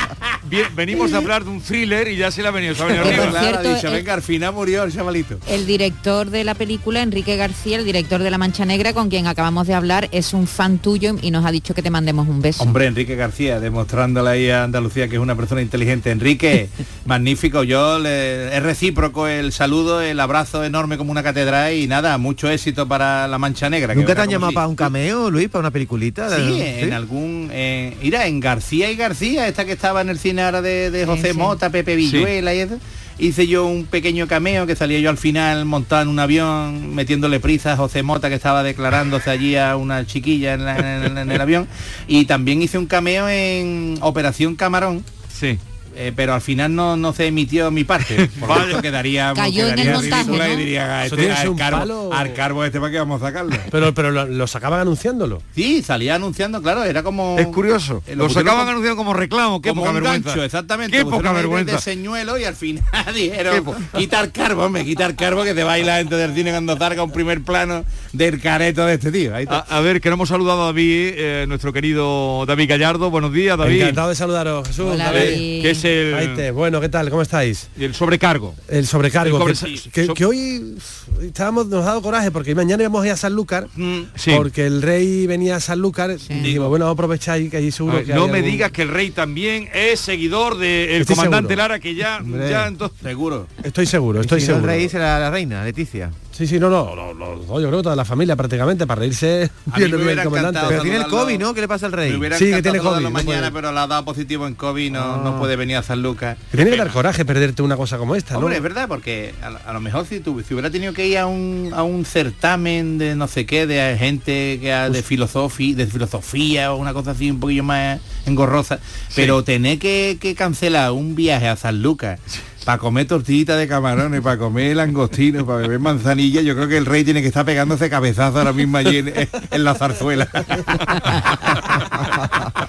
bien- 0.51 0.67
venimos 0.75 1.13
de 1.13 1.17
hablar 1.19 1.45
de 1.45 1.51
un 1.51 1.63
thriller 1.63 2.09
y 2.09 2.17
ya 2.17 2.33
se 2.33 2.43
le 2.43 2.49
ha 2.49 2.51
venido, 2.51 2.75
se 2.75 2.83
ha 2.83 2.87
venido 2.87 3.05
arriba. 3.05 3.31
Claro, 3.31 3.63
dicho, 3.75 3.87
eh, 3.89 3.91
venga, 3.93 4.15
al 4.15 4.23
final 4.23 4.53
murió 4.55 4.83
el 4.83 4.93
chavalito. 4.93 5.39
El 5.47 5.67
director 5.67 6.31
de 6.31 6.43
la 6.43 6.55
película, 6.55 7.01
Enrique 7.01 7.37
García, 7.37 7.79
el 7.79 7.85
director 7.85 8.23
de 8.23 8.31
La 8.31 8.39
Mancha 8.39 8.65
Negra, 8.65 8.93
con 8.93 9.09
quien 9.09 9.29
acabamos 9.29 9.67
de 9.69 9.75
hablar, 9.75 10.09
es 10.13 10.35
un 10.35 10.47
fan 10.49 10.79
tuyo 10.79 11.15
y 11.23 11.28
y 11.29 11.31
nos 11.31 11.45
ha 11.45 11.53
dicho 11.53 11.75
que 11.75 11.83
te 11.83 11.91
mandemos 11.91 12.29
un 12.29 12.41
beso. 12.41 12.63
Hombre, 12.63 12.87
Enrique 12.87 13.15
García, 13.15 13.61
demostrándole 13.61 14.31
ahí 14.31 14.51
a 14.51 14.65
Andalucía 14.65 15.09
que 15.09 15.17
es 15.17 15.21
una 15.21 15.37
persona 15.37 15.63
inteligente. 15.63 16.11
Enrique, 16.11 16.69
magnífico. 17.05 17.63
Yo 17.63 17.99
le, 17.99 18.57
es 18.57 18.63
recíproco 18.63 19.29
el 19.29 19.53
saludo, 19.53 20.01
el 20.01 20.19
abrazo 20.21 20.65
enorme 20.65 20.99
como 20.99 21.11
una 21.11 21.23
catedral 21.23 21.75
y 21.75 21.87
nada, 21.87 22.19
mucho 22.19 22.51
éxito 22.51 22.89
para 22.89 23.29
la 23.29 23.39
Mancha 23.39 23.71
Negra. 23.71 23.95
que 23.95 24.01
¿Nunca 24.01 24.15
te 24.15 24.23
han 24.23 24.31
llamado 24.31 24.53
para 24.53 24.67
un 24.69 24.77
cameo, 24.77 25.31
Luis, 25.31 25.49
para 25.49 25.61
una 25.61 25.71
peliculita? 25.71 26.35
Sí, 26.35 26.61
en 26.61 26.93
algún... 26.93 27.51
Eh, 27.53 27.97
mira, 28.03 28.27
en 28.27 28.41
García 28.41 28.91
y 28.91 28.97
García, 28.97 29.47
esta 29.47 29.65
que 29.65 29.73
estaba 29.73 30.01
en 30.01 30.09
el 30.09 30.19
cine 30.19 30.43
ahora 30.43 30.63
de, 30.63 30.91
de 30.91 31.07
José 31.07 31.33
sí. 31.33 31.39
Mota, 31.39 31.71
Pepe 31.71 31.95
Villuela 31.97 32.55
y 32.55 32.61
eso, 32.61 32.79
hice 33.19 33.47
yo 33.47 33.67
un 33.67 33.85
pequeño 33.85 34.27
cameo 34.27 34.67
que 34.67 34.77
salía 34.77 35.01
yo 35.01 35.11
al 35.11 35.19
final 35.19 35.65
montado 35.65 36.03
en 36.03 36.09
un 36.09 36.19
avión, 36.19 36.95
metiéndole 36.95 37.41
prisa 37.41 37.73
a 37.73 37.77
José 37.77 38.03
Mota 38.03 38.29
que 38.29 38.37
estaba 38.37 38.63
declarándose 38.63 39.31
allí 39.31 39.57
a 39.57 39.77
una 39.77 40.07
chiquilla 40.07 40.55
en, 40.55 41.19
en 41.19 41.31
el 41.31 41.41
avión. 41.41 41.69
Y 42.07 42.25
también 42.27 42.63
hice 42.63 42.79
un 42.79 42.87
cameo 42.87 43.29
en 43.29 43.99
Operación 44.01 44.57
Camarón. 44.57 45.05
Sí. 45.33 45.59
Eh, 45.99 46.13
pero 46.15 46.33
al 46.35 46.41
final 46.41 46.75
no, 46.75 46.97
no 46.97 47.13
se 47.13 47.27
emitió 47.27 47.71
mi 47.71 47.85
parte. 47.85 48.31
Por 48.41 48.81
quedaría, 48.81 49.33
Cayó 49.35 49.65
en 49.69 49.71
el 49.71 49.75
quedaría 49.85 49.93
montaje, 50.01 50.23
ridícula 50.23 50.47
¿no? 50.49 50.53
y 50.53 50.57
diría, 50.57 50.99
a 51.01 51.07
Eso 51.07 51.15
este, 51.17 51.27
que 51.27 51.33
al, 51.33 51.57
carbo, 51.57 52.15
al 52.15 52.33
carbo 52.35 52.65
este 52.65 52.79
para 52.81 52.93
qué 52.93 52.99
vamos 52.99 53.21
a 53.23 53.27
sacarlo. 53.27 53.57
Pero, 53.71 53.93
pero 53.95 54.11
lo, 54.11 54.27
lo 54.27 54.47
sacaban 54.47 54.81
anunciándolo. 54.81 55.43
Sí, 55.55 55.83
salía 55.83 56.15
anunciando, 56.15 56.63
claro, 56.63 56.85
era 56.85 57.03
como... 57.03 57.37
Es 57.39 57.47
curioso. 57.49 58.03
Eh, 58.07 58.15
Lo 58.17 58.29
sacaban 58.29 58.61
como- 58.61 58.71
anunciando 58.71 58.97
como 58.97 59.15
reclamo. 59.15 59.61
Qué 59.61 59.71
como 59.71 59.83
poca 59.83 59.91
un 59.91 59.95
vergüenza. 59.97 60.29
gancho, 60.31 60.45
exactamente. 60.45 60.97
Qué 60.97 61.05
poca 61.05 61.33
vergüenza. 61.33 61.73
De 61.77 61.79
señuelo 61.83 62.39
y 62.39 62.45
al 62.45 62.55
final 62.55 62.85
dijeron, 63.15 63.65
quitar 63.97 64.31
carbo, 64.33 64.65
hombre, 64.65 64.85
quitar 64.85 65.15
carbo 65.17 65.43
que 65.45 65.55
te 65.55 65.65
va 65.65 65.73
a 65.73 65.79
ir 65.79 65.87
la 65.87 65.99
gente 65.99 66.15
del 66.17 66.35
cine 66.35 66.51
cuando 66.51 66.77
salga 66.79 67.03
un 67.03 67.11
primer 67.13 67.43
plano 67.43 67.85
del 68.13 68.41
careto 68.41 68.87
de 68.87 68.95
este 68.95 69.11
tío. 69.11 69.35
Ahí 69.35 69.43
está. 69.45 69.59
A, 69.69 69.79
a 69.79 69.81
ver, 69.81 70.01
que 70.01 70.09
no 70.09 70.15
hemos 70.15 70.29
saludado 70.29 70.63
a 70.63 70.67
David, 70.67 71.13
eh, 71.17 71.45
nuestro 71.49 71.73
querido 71.73 72.45
David 72.47 72.69
Gallardo. 72.71 73.11
Buenos 73.11 73.33
días, 73.33 73.59
David. 73.59 73.81
Encantado 73.83 74.09
de 74.11 74.15
saludaros, 74.15 74.67
Jesús. 74.69 74.87
Hola, 74.93 75.07
David. 75.13 75.19
David. 75.33 75.63
Que 75.63 75.71
es 75.71 75.85
el, 75.89 76.13
Maite, 76.15 76.51
bueno, 76.51 76.81
¿qué 76.81 76.89
tal? 76.89 77.11
¿Cómo 77.11 77.23
estáis? 77.23 77.69
el 77.79 77.95
sobrecargo. 77.95 78.55
El 78.69 78.87
sobrecargo. 78.87 79.39
El 79.43 79.47
que, 79.49 79.55
sobre- 79.55 79.91
que- 79.93 80.07
so- 80.07 80.15
que 80.15 80.25
hoy 80.25 80.77
estábamos, 81.23 81.67
nos 81.67 81.83
ha 81.83 81.87
dado 81.89 82.03
coraje 82.03 82.31
porque 82.31 82.55
mañana 82.55 82.83
íbamos 82.83 83.03
a 83.03 83.07
ir 83.07 83.13
a 83.13 83.17
Sanlúcar 83.17 83.69
Sí. 84.17 84.33
porque 84.37 84.67
el 84.67 84.83
rey 84.83 85.27
venía 85.27 85.57
a 85.57 85.61
Sanlúcar 85.61 86.11
y 86.29 86.35
dijimos, 86.35 86.69
bueno, 86.69 86.85
vamos 86.87 86.97
a 86.97 86.99
aprovechar 86.99 87.35
ahí 87.37 87.49
que 87.51 87.57
allí 87.57 87.71
seguro 87.71 87.95
A 87.95 87.97
ver, 87.99 88.07
que 88.07 88.15
no 88.15 88.25
hay 88.25 88.31
me 88.31 88.39
algún- 88.39 88.51
digas 88.53 88.73
que 88.73 88.83
el 88.83 88.89
rey 88.89 89.11
también 89.11 89.69
es 89.75 90.01
seguidor 90.01 90.59
del 90.59 91.05
comandante 91.07 91.49
seguro. 91.49 91.63
Lara, 91.63 91.79
que 91.81 91.95
ya, 91.95 92.19
Hombre. 92.19 92.51
ya 92.51 92.67
entonces... 92.67 92.99
Seguro. 93.03 93.47
Estoy 93.63 93.87
seguro, 93.87 94.21
estoy 94.21 94.41
si 94.41 94.47
no, 94.49 94.55
el 94.55 94.61
seguro. 94.61 94.73
rey 94.73 94.89
será 94.89 95.19
la 95.19 95.31
reina, 95.31 95.65
Leticia. 95.65 96.11
Sí, 96.39 96.47
sí, 96.47 96.61
no, 96.61 96.71
no, 96.71 96.95
no, 96.95 97.13
no, 97.15 97.35
no, 97.35 97.61
yo 97.61 97.67
creo 97.67 97.79
que 97.79 97.83
toda 97.83 97.97
la 97.97 98.05
familia 98.05 98.37
prácticamente 98.37 98.87
para 98.87 99.01
reírse 99.01 99.51
bien 99.77 99.91
me 100.05 100.15
del 100.15 100.23
comandante. 100.23 100.61
Pero 100.69 100.83
tiene 100.83 100.99
el. 100.99 101.07
COVID, 101.09 101.37
¿no? 101.37 101.53
¿Qué 101.53 101.63
le 101.63 101.67
pasa 101.67 101.87
al 101.87 101.93
rey? 101.93 102.13
Me 102.13 102.19
hubiera 102.19 102.39
Sí, 102.39 102.49
que 102.53 102.63
tiene 102.63 102.79
COVID, 102.79 103.03
no 103.03 103.11
mañana, 103.11 103.51
puede. 103.51 103.53
pero 103.53 103.73
le 103.73 103.81
ha 103.81 103.89
dado 103.89 104.05
positivo 104.05 104.47
en 104.47 104.55
COVID, 104.55 104.93
no, 104.93 105.01
Ah. 105.01 105.21
no 105.25 105.37
puede 105.41 105.57
venir 105.57 105.77
a 105.79 105.83
San 105.83 106.01
Lucas. 106.01 106.39
Que 106.53 106.57
tiene 106.59 106.71
que 106.71 106.77
dar 106.77 106.93
coraje 106.93 107.25
perderte 107.25 107.61
una 107.63 107.77
cosa 107.77 107.99
como 107.99 108.15
esta, 108.15 108.35
¿no? 108.35 108.39
Hombre, 108.39 108.57
es 108.57 108.63
verdad, 108.63 108.87
porque 108.87 109.35
a, 109.43 109.51
lo- 109.51 109.59
a 109.67 109.73
lo 109.73 109.81
mejor 109.81 110.07
si, 110.07 110.21
tu- 110.21 110.41
si 110.43 110.55
hubiera 110.55 110.71
tenido 110.71 110.93
que 110.93 111.09
ir 111.09 111.19
a 111.19 111.27
un, 111.27 111.73
a 111.75 111.83
un 111.83 112.05
certamen 112.05 112.99
de 112.99 113.17
no 113.17 113.27
sé 113.27 113.45
qué, 113.45 113.67
de 113.67 113.97
gente 113.99 114.59
que 114.61 114.73
ha- 114.73 114.91
de 114.91 115.03
filosofía, 115.03 115.75
de 115.75 115.87
filosofía 115.89 116.73
o 116.73 116.77
una 116.77 116.93
cosa 116.95 117.11
así 117.11 117.31
un 117.33 117.41
poquillo 117.41 117.65
más 117.65 117.99
engorrosa, 118.27 118.79
pero 119.17 119.43
tener 119.43 119.81
que, 119.81 120.19
que 120.21 120.37
cancelar 120.37 120.93
un 120.93 121.17
viaje 121.17 121.49
a 121.49 121.57
San 121.57 121.83
Lucas 121.83 122.21
para 122.69 122.77
comer 122.77 123.07
tortillitas 123.07 123.57
de 123.57 123.67
camarones, 123.67 124.21
para 124.21 124.37
comer 124.37 124.77
langostinos, 124.77 125.45
para 125.45 125.61
beber 125.61 125.79
manzanilla, 125.79 126.43
yo 126.43 126.55
creo 126.55 126.69
que 126.69 126.77
el 126.77 126.85
rey 126.85 127.03
tiene 127.03 127.23
que 127.23 127.29
estar 127.29 127.47
pegándose 127.47 127.89
cabezazo 127.89 128.37
ahora 128.37 128.53
mismo 128.53 128.77
allí 128.77 128.99
en, 128.99 129.15
en 129.51 129.65
la 129.65 129.75
zarzuela. 129.75 130.29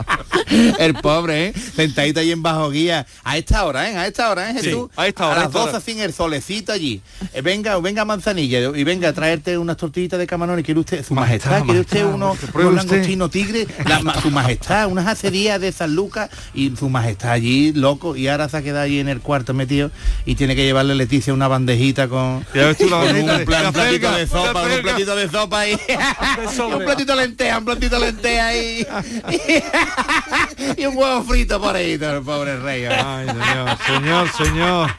El 0.79 0.93
pobre, 0.95 1.47
¿eh? 1.47 1.53
Sentadito 1.53 2.19
ahí 2.19 2.31
en 2.31 2.41
bajo 2.41 2.69
guía. 2.71 3.05
A 3.23 3.37
esta 3.37 3.65
hora, 3.65 3.89
¿eh? 3.89 3.95
A 3.95 4.07
esta 4.07 4.29
hora, 4.31 4.49
¿eh, 4.49 4.55
Sí, 4.59 4.65
Jesús? 4.65 4.89
a 4.95 5.07
esta 5.07 5.27
hora, 5.27 5.35
A 5.35 5.39
las 5.39 5.47
esta 5.47 5.63
hora. 5.63 5.71
12 5.73 5.85
sin 5.85 5.99
el 6.01 6.13
solecito 6.13 6.71
allí. 6.71 7.01
Eh, 7.33 7.41
venga, 7.41 7.77
venga 7.79 8.05
manzanilla 8.05 8.59
y 8.75 8.83
venga 8.83 9.09
a 9.09 9.13
traerte 9.13 9.57
unas 9.57 9.77
tortillitas 9.77 10.19
de 10.19 10.27
camarones. 10.27 10.65
¿Quiere 10.65 10.79
usted, 10.79 11.05
su 11.05 11.13
majestad, 11.13 11.63
quiere 11.63 11.81
usted 11.81 12.05
unos, 12.05 12.37
unos 12.53 12.73
langostinos 12.73 13.31
tigre? 13.31 13.67
La 13.85 14.19
su 14.21 14.31
majestad, 14.31 14.87
unas 14.87 15.07
acerías 15.07 15.59
de 15.61 15.71
San 15.71 15.95
Lucas 15.95 16.29
y 16.53 16.75
su 16.75 16.89
majestad 16.89 17.31
allí, 17.31 17.73
loco, 17.73 18.15
y 18.15 18.27
ahora 18.27 18.49
se 18.49 18.57
ha 18.57 18.61
quedado 18.61 18.85
allí 18.85 18.99
en 18.99 19.09
el 19.09 19.21
cuarto 19.21 19.53
metido 19.53 19.88
y 20.25 20.35
tiene 20.35 20.55
que 20.55 20.63
llevarle 20.63 20.95
Leticia 20.95 21.33
una 21.33 21.47
bandejita 21.47 22.07
con, 22.07 22.45
Ya 22.53 22.67
ves 22.67 22.77
tú 22.77 22.85
la 22.89 22.97
con 22.97 23.05
bandejita 23.05 23.33
de- 23.33 23.39
un 23.39 23.45
plan- 23.45 23.73
platito 23.73 24.11
de 24.11 24.27
sopa, 24.27 24.63
un 24.63 24.81
platito 24.81 25.15
de 25.15 25.29
sopa 25.29 25.59
ahí. 25.59 25.77
un 26.59 26.83
platito 26.85 27.15
de 27.15 27.21
lenteja, 27.27 27.57
un 27.57 27.65
platito 27.65 27.99
de 27.99 28.05
lenteja 28.05 28.47
ahí. 28.47 28.87
y 30.77 30.85
un 30.85 30.97
huevo 30.97 31.23
frito 31.23 31.59
por 31.61 31.75
ahí, 31.75 31.97
todo 31.97 32.17
el 32.17 32.23
pobre 32.23 32.59
rey. 32.59 32.83
¿eh? 32.83 32.89
Ay, 32.89 33.27
señor, 33.27 33.77
señor, 33.85 34.29
señor, 34.31 34.89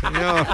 señor. 0.00 0.46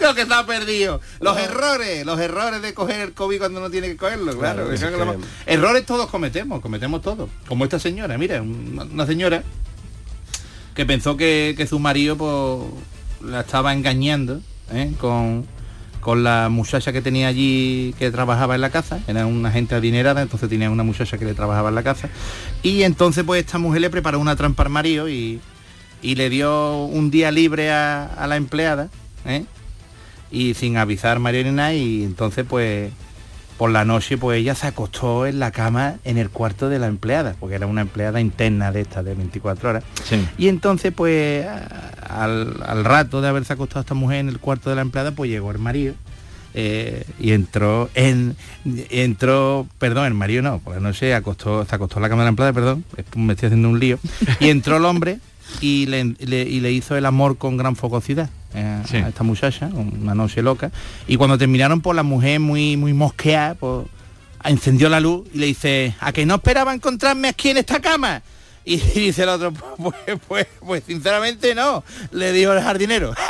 lo 0.00 0.14
que 0.14 0.22
está 0.22 0.46
perdido. 0.46 1.00
Los 1.20 1.38
errores, 1.38 2.04
los 2.06 2.18
errores 2.20 2.62
de 2.62 2.74
coger 2.74 3.00
el 3.00 3.12
COVID 3.12 3.38
cuando 3.38 3.60
no 3.60 3.70
tiene 3.70 3.88
que 3.88 3.96
cogerlo, 3.96 4.36
claro. 4.38 4.68
Lo 4.70 5.16
Errores 5.46 5.86
todos 5.86 6.08
cometemos, 6.10 6.60
cometemos 6.60 7.02
todos. 7.02 7.28
Como 7.48 7.64
esta 7.64 7.78
señora, 7.78 8.16
mira, 8.18 8.42
una, 8.42 8.84
una 8.84 9.06
señora 9.06 9.42
que 10.74 10.86
pensó 10.86 11.16
que, 11.16 11.54
que 11.56 11.66
su 11.66 11.78
marido 11.78 12.16
pues, 12.16 13.30
la 13.30 13.40
estaba 13.40 13.72
engañando 13.72 14.40
¿eh? 14.72 14.92
con, 14.98 15.46
con 16.00 16.24
la 16.24 16.48
muchacha 16.50 16.92
que 16.92 17.00
tenía 17.00 17.28
allí 17.28 17.94
que 17.98 18.10
trabajaba 18.10 18.54
en 18.54 18.60
la 18.60 18.70
casa, 18.70 19.00
era 19.06 19.26
una 19.26 19.50
gente 19.50 19.74
adinerada, 19.74 20.22
entonces 20.22 20.48
tenía 20.48 20.70
una 20.70 20.82
muchacha 20.82 21.16
que 21.16 21.24
le 21.24 21.34
trabajaba 21.34 21.68
en 21.68 21.74
la 21.74 21.82
casa. 21.82 22.08
Y 22.62 22.82
entonces 22.82 23.24
pues 23.24 23.44
esta 23.44 23.58
mujer 23.58 23.80
le 23.80 23.90
preparó 23.90 24.18
una 24.18 24.36
trampa 24.36 24.64
al 24.64 24.70
marido 24.70 25.08
y, 25.08 25.40
y 26.02 26.14
le 26.16 26.28
dio 26.28 26.84
un 26.84 27.10
día 27.10 27.30
libre 27.30 27.70
a, 27.70 28.04
a 28.04 28.26
la 28.26 28.36
empleada, 28.36 28.90
¿eh? 29.24 29.44
y 30.30 30.54
sin 30.54 30.76
avisar 30.76 31.20
María 31.20 31.44
ni 31.44 31.76
y 31.76 32.04
entonces 32.04 32.44
pues 32.48 32.90
por 33.58 33.70
la 33.70 33.84
noche 33.84 34.18
pues 34.18 34.38
ella 34.40 34.54
se 34.54 34.66
acostó 34.66 35.26
en 35.26 35.38
la 35.38 35.50
cama 35.50 35.94
en 36.04 36.18
el 36.18 36.28
cuarto 36.30 36.68
de 36.68 36.78
la 36.78 36.86
empleada, 36.88 37.36
porque 37.38 37.54
era 37.54 37.66
una 37.66 37.82
empleada 37.82 38.20
interna 38.20 38.72
de 38.72 38.80
esta 38.80 39.02
de 39.02 39.14
24 39.14 39.70
horas. 39.70 39.84
Y 40.38 40.48
entonces 40.48 40.92
pues 40.94 41.46
al, 42.08 42.56
al 42.66 42.84
rato 42.84 43.20
de 43.20 43.28
haberse 43.28 43.52
acostado 43.52 43.80
esta 43.80 43.94
mujer 43.94 44.18
en 44.18 44.28
el 44.28 44.38
cuarto 44.40 44.70
de 44.70 44.76
la 44.76 44.82
empleada, 44.82 45.12
pues 45.12 45.30
llegó 45.30 45.50
el 45.50 45.58
marido. 45.58 45.94
eh, 46.54 47.04
y 47.18 47.32
entró 47.32 47.90
en 47.94 48.36
entró 48.90 49.66
perdón 49.78 50.06
el 50.06 50.14
marido 50.14 50.42
no 50.42 50.58
por 50.60 50.74
la 50.74 50.80
noche 50.80 51.12
acostó 51.14 51.64
se 51.64 51.74
acostó 51.74 51.98
en 51.98 52.02
la 52.02 52.08
cama 52.08 52.22
de 52.22 52.26
la 52.26 52.28
empleada 52.30 52.52
perdón 52.52 52.84
me 53.16 53.32
estoy 53.32 53.48
haciendo 53.48 53.68
un 53.68 53.80
lío 53.80 53.98
y 54.40 54.50
entró 54.50 54.76
el 54.76 54.84
hombre 54.84 55.18
y 55.60 55.86
le, 55.86 56.14
le- 56.20 56.42
y 56.48 56.60
le 56.60 56.70
hizo 56.72 56.96
el 56.96 57.06
amor 57.06 57.38
con 57.38 57.56
gran 57.56 57.74
focosidad 57.76 58.30
eh, 58.54 58.82
Sí. 58.88 58.96
a 58.98 59.08
esta 59.08 59.22
muchacha 59.24 59.66
una 59.72 60.14
noche 60.14 60.40
loca 60.42 60.70
y 61.06 61.16
cuando 61.16 61.36
terminaron 61.38 61.80
por 61.80 61.94
la 61.96 62.02
mujer 62.02 62.40
muy 62.40 62.76
muy 62.76 62.92
mosqueada 62.92 63.54
pues 63.54 63.86
encendió 64.44 64.88
la 64.88 65.00
luz 65.00 65.26
y 65.32 65.38
le 65.38 65.46
dice 65.46 65.94
a 66.00 66.12
que 66.12 66.24
no 66.26 66.36
esperaba 66.36 66.72
encontrarme 66.74 67.28
aquí 67.28 67.50
en 67.50 67.56
esta 67.58 67.80
cama 67.80 68.22
y 68.64 68.76
dice 68.94 69.22
el 69.24 69.28
otro 69.30 69.52
pues 69.52 69.96
pues 70.28 70.46
pues 70.64 70.82
sinceramente 70.86 71.54
no 71.54 71.82
le 72.12 72.32
dijo 72.32 72.52
el 72.52 72.62
jardinero 72.62 73.14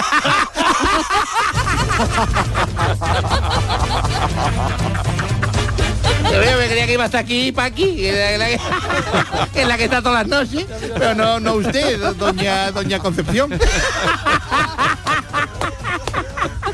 Yo 6.33 6.41
veo, 6.41 6.59
me 6.59 6.67
creía 6.67 6.87
que 6.87 6.95
iba 6.95 7.05
hasta 7.05 7.19
aquí 7.19 7.53
para 7.53 7.69
aquí, 7.69 7.95
que 7.97 8.35
es 8.35 8.39
la 8.39 9.47
que, 9.53 9.65
la 9.65 9.77
que 9.77 9.85
está 9.85 10.03
todas 10.03 10.27
las 10.27 10.47
noches, 10.47 10.67
pero 10.99 11.15
no, 11.15 11.39
no 11.39 11.55
usted, 11.55 12.01
do- 12.01 12.15
doña, 12.15 12.71
doña 12.73 12.99
Concepción. 12.99 13.51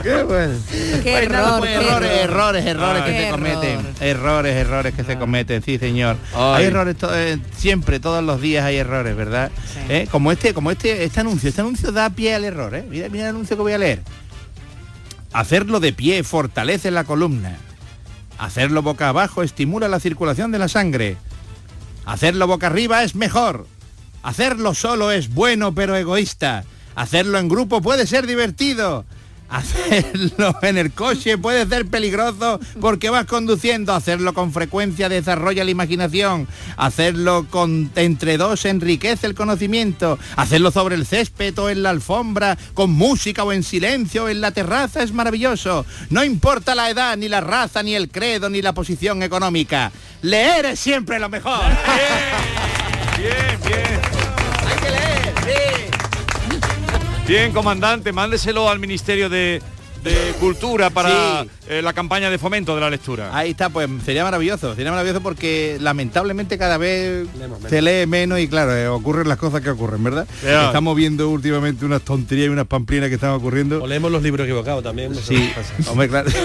Qué 0.02 0.22
bueno. 0.22 0.54
Qué 1.02 1.28
nada, 1.28 1.58
error, 1.58 1.62
qué 1.62 1.74
errores, 1.74 2.10
error. 2.10 2.56
errores, 2.56 2.66
errores 2.66 3.02
que 3.04 3.10
se 3.10 3.22
error. 3.28 3.38
cometen. 3.38 3.86
Errores, 4.00 4.56
errores 4.56 4.94
que 4.94 5.04
se 5.04 5.18
cometen, 5.18 5.62
sí 5.62 5.78
señor. 5.78 6.16
Ay. 6.34 6.54
Hay 6.56 6.64
errores 6.66 6.96
to- 6.96 7.14
eh, 7.14 7.38
siempre, 7.56 8.00
todos 8.00 8.22
los 8.24 8.40
días 8.40 8.64
hay 8.64 8.76
errores, 8.76 9.14
¿verdad? 9.16 9.50
¿Eh? 9.88 10.08
Como 10.10 10.32
este, 10.32 10.54
como 10.54 10.70
este, 10.70 11.04
este 11.04 11.20
anuncio, 11.20 11.48
este 11.48 11.60
anuncio 11.60 11.92
da 11.92 12.10
pie 12.10 12.34
al 12.34 12.44
error, 12.44 12.74
¿eh? 12.74 12.84
Mira, 12.88 13.08
mira 13.08 13.24
el 13.24 13.30
anuncio 13.30 13.56
que 13.56 13.62
voy 13.62 13.72
a 13.72 13.78
leer. 13.78 14.02
Hacerlo 15.32 15.80
de 15.80 15.92
pie 15.92 16.22
fortalece 16.24 16.90
la 16.90 17.04
columna. 17.04 17.56
Hacerlo 18.38 18.82
boca 18.82 19.08
abajo 19.08 19.42
estimula 19.42 19.86
la 19.88 20.00
circulación 20.00 20.50
de 20.50 20.58
la 20.58 20.68
sangre. 20.68 21.16
Hacerlo 22.06 22.46
boca 22.46 22.66
arriba 22.68 23.02
es 23.04 23.14
mejor. 23.14 23.66
Hacerlo 24.22 24.74
solo 24.74 25.10
es 25.12 25.32
bueno 25.32 25.74
pero 25.74 25.94
egoísta. 25.96 26.64
Hacerlo 26.96 27.38
en 27.38 27.48
grupo 27.48 27.80
puede 27.80 28.06
ser 28.06 28.26
divertido. 28.26 29.04
Hacerlo 29.50 30.56
en 30.62 30.78
el 30.78 30.92
coche 30.92 31.36
puede 31.36 31.66
ser 31.66 31.86
peligroso 31.86 32.60
porque 32.80 33.10
vas 33.10 33.26
conduciendo. 33.26 33.92
Hacerlo 33.92 34.32
con 34.32 34.52
frecuencia 34.52 35.08
desarrolla 35.08 35.64
la 35.64 35.70
imaginación. 35.70 36.46
Hacerlo 36.76 37.46
con 37.50 37.90
entre 37.96 38.38
dos 38.38 38.64
enriquece 38.64 39.26
el 39.26 39.34
conocimiento. 39.34 40.18
Hacerlo 40.36 40.70
sobre 40.70 40.94
el 40.94 41.04
césped 41.04 41.58
o 41.58 41.68
en 41.68 41.82
la 41.82 41.90
alfombra, 41.90 42.56
con 42.74 42.92
música 42.92 43.44
o 43.44 43.52
en 43.52 43.62
silencio 43.62 44.28
en 44.28 44.40
la 44.40 44.52
terraza 44.52 45.02
es 45.02 45.12
maravilloso. 45.12 45.84
No 46.10 46.24
importa 46.24 46.74
la 46.74 46.90
edad, 46.90 47.16
ni 47.16 47.28
la 47.28 47.40
raza, 47.40 47.82
ni 47.82 47.94
el 47.94 48.08
credo, 48.10 48.48
ni 48.48 48.62
la 48.62 48.72
posición 48.72 49.22
económica. 49.22 49.90
Leer 50.22 50.66
es 50.66 50.80
siempre 50.80 51.18
lo 51.18 51.28
mejor. 51.28 51.60
Bien, 53.16 53.58
bien. 53.66 54.19
Bien, 57.30 57.52
comandante, 57.52 58.12
mándeselo 58.12 58.68
al 58.68 58.80
Ministerio 58.80 59.28
de, 59.28 59.62
de 60.02 60.34
Cultura 60.40 60.90
para 60.90 61.46
eh, 61.68 61.80
la 61.80 61.92
campaña 61.92 62.28
de 62.28 62.38
fomento 62.38 62.74
de 62.74 62.80
la 62.80 62.90
lectura. 62.90 63.30
Ahí 63.32 63.52
está, 63.52 63.68
pues 63.68 63.88
sería 64.04 64.24
maravilloso, 64.24 64.74
sería 64.74 64.90
maravilloso 64.90 65.20
porque 65.20 65.76
lamentablemente 65.80 66.58
cada 66.58 66.76
vez 66.76 67.28
se 67.68 67.82
lee 67.82 68.04
menos 68.08 68.40
y 68.40 68.48
claro, 68.48 68.76
eh, 68.76 68.88
ocurren 68.88 69.28
las 69.28 69.38
cosas 69.38 69.60
que 69.60 69.70
ocurren, 69.70 70.02
¿verdad? 70.02 70.26
Estamos 70.42 70.96
viendo 70.96 71.28
últimamente 71.28 71.84
unas 71.84 72.02
tonterías 72.02 72.48
y 72.48 72.50
unas 72.50 72.66
pamplinas 72.66 73.08
que 73.08 73.14
están 73.14 73.30
ocurriendo. 73.30 73.80
O 73.80 73.86
leemos 73.86 74.10
los 74.10 74.24
libros 74.24 74.44
equivocados 74.44 74.82
también. 74.82 75.12
no 75.12 75.20
Sí, 75.20 75.36
qué 75.36 75.52
pasa. 75.54 75.90
hombre, 75.92 76.08
claro. 76.08 76.30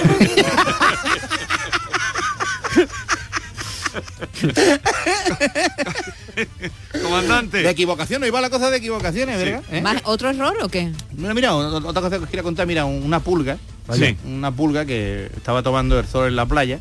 Comandante. 7.04 7.58
De 7.64 7.70
equivocación, 7.70 8.22
no 8.22 8.28
iba 8.28 8.42
la 8.42 8.50
cosa 8.50 8.70
de 8.70 8.78
equivocaciones, 8.78 9.38
¿verdad? 9.38 9.64
¿Eh? 9.72 9.82
¿Más 9.82 10.02
otro 10.06 10.30
error 10.30 10.56
o 10.62 10.70
qué? 10.70 10.92
Mira, 11.16 11.34
mira, 11.34 11.56
otra 11.56 12.02
cosa 12.02 12.18
que 12.18 12.24
os 12.24 12.30
quería 12.30 12.44
contar, 12.44 12.68
mira, 12.68 12.86
un- 12.86 13.04
una 13.04 13.20
pulga, 13.20 13.58
Sí. 13.94 14.18
una 14.26 14.52
pulga 14.52 14.86
que 14.86 15.30
estaba 15.36 15.62
tomando 15.64 16.00
el 16.00 16.08
sol 16.08 16.28
en 16.28 16.36
la 16.36 16.46
playa 16.46 16.80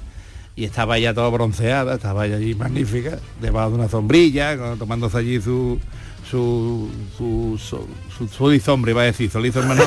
y 0.57 0.65
estaba 0.65 0.99
ya 0.99 1.13
toda 1.15 1.29
bronceada, 1.31 1.95
estaba 1.97 2.27
ya 2.27 2.37
allí 2.37 2.55
magnífica, 2.55 3.19
debajo 3.41 3.71
de 3.71 3.75
una 3.77 3.89
sombrilla, 3.89 4.57
tomándose 4.79 5.19
allí 5.19 5.41
su 5.41 5.79
su 6.35 6.89
su 7.17 7.59
su, 7.59 7.87
su 8.19 8.29
solizombre, 8.29 8.91
iba 8.91 9.03
a 9.03 9.05
decir, 9.05 9.31
solizombre 9.31 9.77
no, 9.77 9.85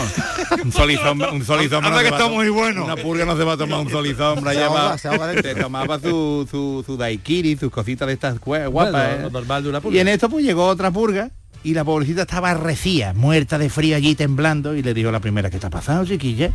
un 0.64 0.72
solizombre, 0.72 1.30
un 1.30 1.44
solizombre. 1.44 1.90
Anda 1.90 2.02
no 2.04 2.10
que 2.10 2.16
está 2.16 2.30
muy 2.30 2.48
bueno. 2.48 2.86
Una 2.86 2.96
purga 2.96 3.26
no 3.26 3.36
se 3.36 3.44
va 3.44 3.54
a 3.54 3.58
tomar 3.58 3.82
un 3.82 3.90
solizombre, 3.90 4.54
Se 4.54 4.64
ahoga, 4.64 4.84
va, 4.84 4.98
se 4.98 5.08
ahoga 5.10 5.34
tomaba 5.60 6.00
su, 6.00 6.48
su, 6.50 6.84
su 6.86 6.96
daiquiri, 6.96 7.58
sus 7.58 7.70
cositas 7.70 8.08
de 8.08 8.14
estas 8.14 8.40
gua- 8.40 8.70
guapas. 8.70 8.92
Bueno, 8.94 9.14
¿eh? 9.16 9.22
lo 9.24 9.30
normal 9.30 9.64
de 9.64 9.70
una 9.70 9.82
pulga. 9.82 9.98
Y 9.98 10.00
en 10.00 10.08
esto 10.08 10.30
pues 10.30 10.46
llegó 10.46 10.66
otra 10.68 10.90
purga 10.90 11.32
y 11.64 11.74
la 11.74 11.84
pobrecita 11.84 12.22
estaba 12.22 12.54
recía, 12.54 13.14
muerta 13.14 13.58
de 13.58 13.70
frío 13.70 13.98
allí 13.98 14.16
temblando 14.16 14.74
y 14.74 14.84
le 14.84 14.94
dijo 14.94 15.12
la 15.12 15.20
primera, 15.20 15.50
¿qué 15.50 15.60
te 15.60 15.68
ha 15.68 15.70
pasado, 15.70 16.06
chiquilla? 16.06 16.52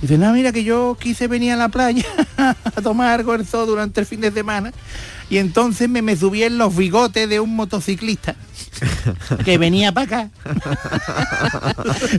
Dice, 0.00 0.18
no, 0.18 0.32
mira 0.32 0.52
que 0.52 0.62
yo 0.62 0.96
quise 1.00 1.26
venir 1.26 1.52
a 1.52 1.56
la 1.56 1.68
playa 1.68 2.04
a 2.36 2.80
tomar 2.82 3.18
algo 3.20 3.34
el 3.34 3.44
zoo 3.46 3.66
durante 3.66 4.00
el 4.00 4.06
fin 4.06 4.20
de 4.20 4.30
semana 4.30 4.72
y 5.32 5.38
entonces 5.38 5.88
me, 5.88 6.02
me 6.02 6.14
subí 6.14 6.42
en 6.42 6.58
los 6.58 6.76
bigotes 6.76 7.26
de 7.26 7.40
un 7.40 7.56
motociclista 7.56 8.36
que 9.46 9.56
venía 9.56 9.90
para 9.90 10.26
acá. 10.26 10.30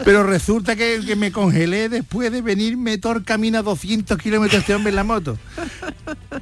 Pero 0.04 0.24
resulta 0.24 0.76
que, 0.76 1.00
que 1.06 1.16
me 1.16 1.32
congelé 1.32 1.90
después 1.90 2.32
de 2.32 2.42
venirme 2.42 2.98
todo 2.98 3.14
el 3.14 3.24
camino 3.24 3.60
a 3.60 3.62
200 3.62 4.18
kilómetros 4.18 4.62
este 4.62 4.74
hombre 4.74 4.90
en 4.90 4.96
la 4.96 5.04
moto. 5.04 5.38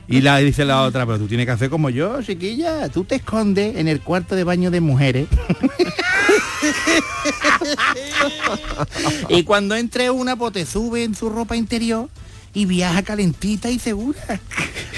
Y 0.08 0.22
la 0.22 0.38
dice 0.38 0.64
la 0.64 0.84
otra, 0.84 1.06
pero 1.06 1.20
tú 1.20 1.28
tienes 1.28 1.46
que 1.46 1.52
hacer 1.52 1.70
como 1.70 1.90
yo, 1.90 2.24
chiquilla. 2.24 2.88
Tú 2.88 3.04
te 3.04 3.16
escondes 3.16 3.76
en 3.76 3.90
el 3.90 4.00
cuarto 4.00 4.38
de 4.38 4.46
baño 4.46 4.72
de 4.72 4.80
mujeres. 4.80 5.28
y 9.28 9.44
cuando 9.44 9.76
entre 9.76 10.10
una, 10.10 10.38
pues 10.38 10.54
te 10.54 10.66
sube 10.66 11.04
en 11.04 11.16
su 11.16 11.30
ropa 11.30 11.58
interior 11.58 12.08
y 12.54 12.66
viaja 12.66 13.02
calentita 13.04 13.70
y 13.70 13.80
segura. 13.80 14.20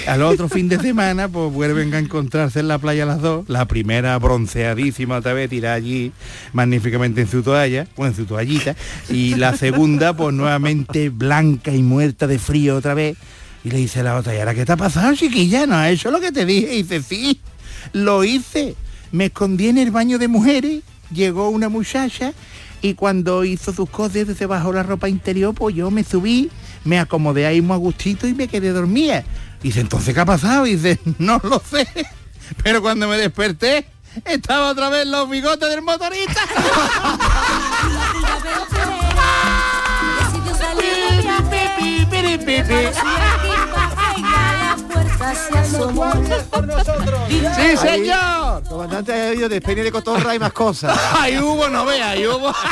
Al 0.06 0.22
otro 0.22 0.48
fin 0.48 0.68
de 0.68 0.78
semana, 0.78 1.28
pues 1.28 1.52
vuelven 1.52 1.94
a 1.94 1.98
encontrarse 1.98 2.60
en 2.60 2.68
la 2.68 2.78
playa 2.78 3.06
las 3.06 3.20
dos. 3.20 3.48
La 3.48 3.66
primera 3.66 4.18
bronceadísima 4.18 5.18
otra 5.18 5.32
vez, 5.32 5.48
tirada 5.48 5.74
allí 5.74 6.12
magníficamente 6.52 7.22
en 7.22 7.28
su 7.28 7.42
toalla, 7.42 7.86
o 7.96 8.06
en 8.06 8.14
su 8.14 8.24
toallita. 8.24 8.76
Y 9.08 9.36
la 9.36 9.56
segunda, 9.56 10.16
pues 10.16 10.34
nuevamente 10.34 11.08
blanca 11.08 11.72
y 11.72 11.82
muerta 11.82 12.26
de 12.26 12.38
frío 12.38 12.76
otra 12.76 12.94
vez. 12.94 13.16
Y 13.64 13.70
le 13.70 13.78
dice 13.78 14.02
la 14.02 14.16
otra, 14.16 14.34
¿y 14.34 14.38
ahora 14.38 14.54
qué 14.54 14.66
te 14.66 14.72
ha 14.72 14.76
pasado, 14.76 15.14
chiquilla? 15.14 15.66
¿No 15.66 15.76
has 15.76 15.90
hecho 15.90 16.10
lo 16.10 16.20
que 16.20 16.32
te 16.32 16.44
dije? 16.44 16.74
Y 16.74 16.82
dice, 16.82 17.02
sí, 17.02 17.40
lo 17.92 18.24
hice. 18.24 18.74
Me 19.10 19.26
escondí 19.26 19.68
en 19.68 19.78
el 19.78 19.90
baño 19.90 20.18
de 20.18 20.28
mujeres, 20.28 20.82
llegó 21.12 21.48
una 21.48 21.68
muchacha 21.68 22.32
y 22.82 22.92
cuando 22.92 23.44
hizo 23.44 23.72
sus 23.72 23.88
cosas 23.88 24.26
se 24.36 24.44
bajó 24.44 24.70
la 24.72 24.82
ropa 24.82 25.08
interior, 25.08 25.54
pues 25.54 25.74
yo 25.74 25.90
me 25.90 26.04
subí, 26.04 26.50
me 26.84 26.98
acomodé 26.98 27.46
ahí 27.46 27.60
muy 27.60 27.74
a 27.74 27.78
gustito 27.78 28.26
y 28.26 28.34
me 28.34 28.48
quedé 28.48 28.70
dormida. 28.70 29.24
Y 29.62 29.68
dice, 29.68 29.80
entonces, 29.80 30.14
¿qué 30.14 30.20
ha 30.20 30.26
pasado? 30.26 30.66
Y 30.66 30.76
dice, 30.76 30.98
no 31.18 31.40
lo 31.42 31.60
sé. 31.60 31.86
Pero 32.62 32.82
cuando 32.82 33.08
me 33.08 33.16
desperté, 33.16 33.86
estaba 34.24 34.70
otra 34.70 34.90
vez 34.90 35.06
los 35.06 35.28
bigotes 35.28 35.68
del 35.68 35.82
motorista. 35.82 36.40
¡Sí, 47.56 47.76
señor! 47.76 48.62
Comandante 48.68 49.12
ha 49.12 49.34
ido 49.34 49.48
de 49.48 49.60
de 49.60 49.92
cotorra 49.92 50.34
y 50.34 50.38
más 50.38 50.52
cosas. 50.52 50.98
Ahí 51.18 51.38
hubo, 51.38 51.68
no 51.68 51.84
vea, 51.84 52.10
ahí 52.10 52.26
hubo. 52.26 52.52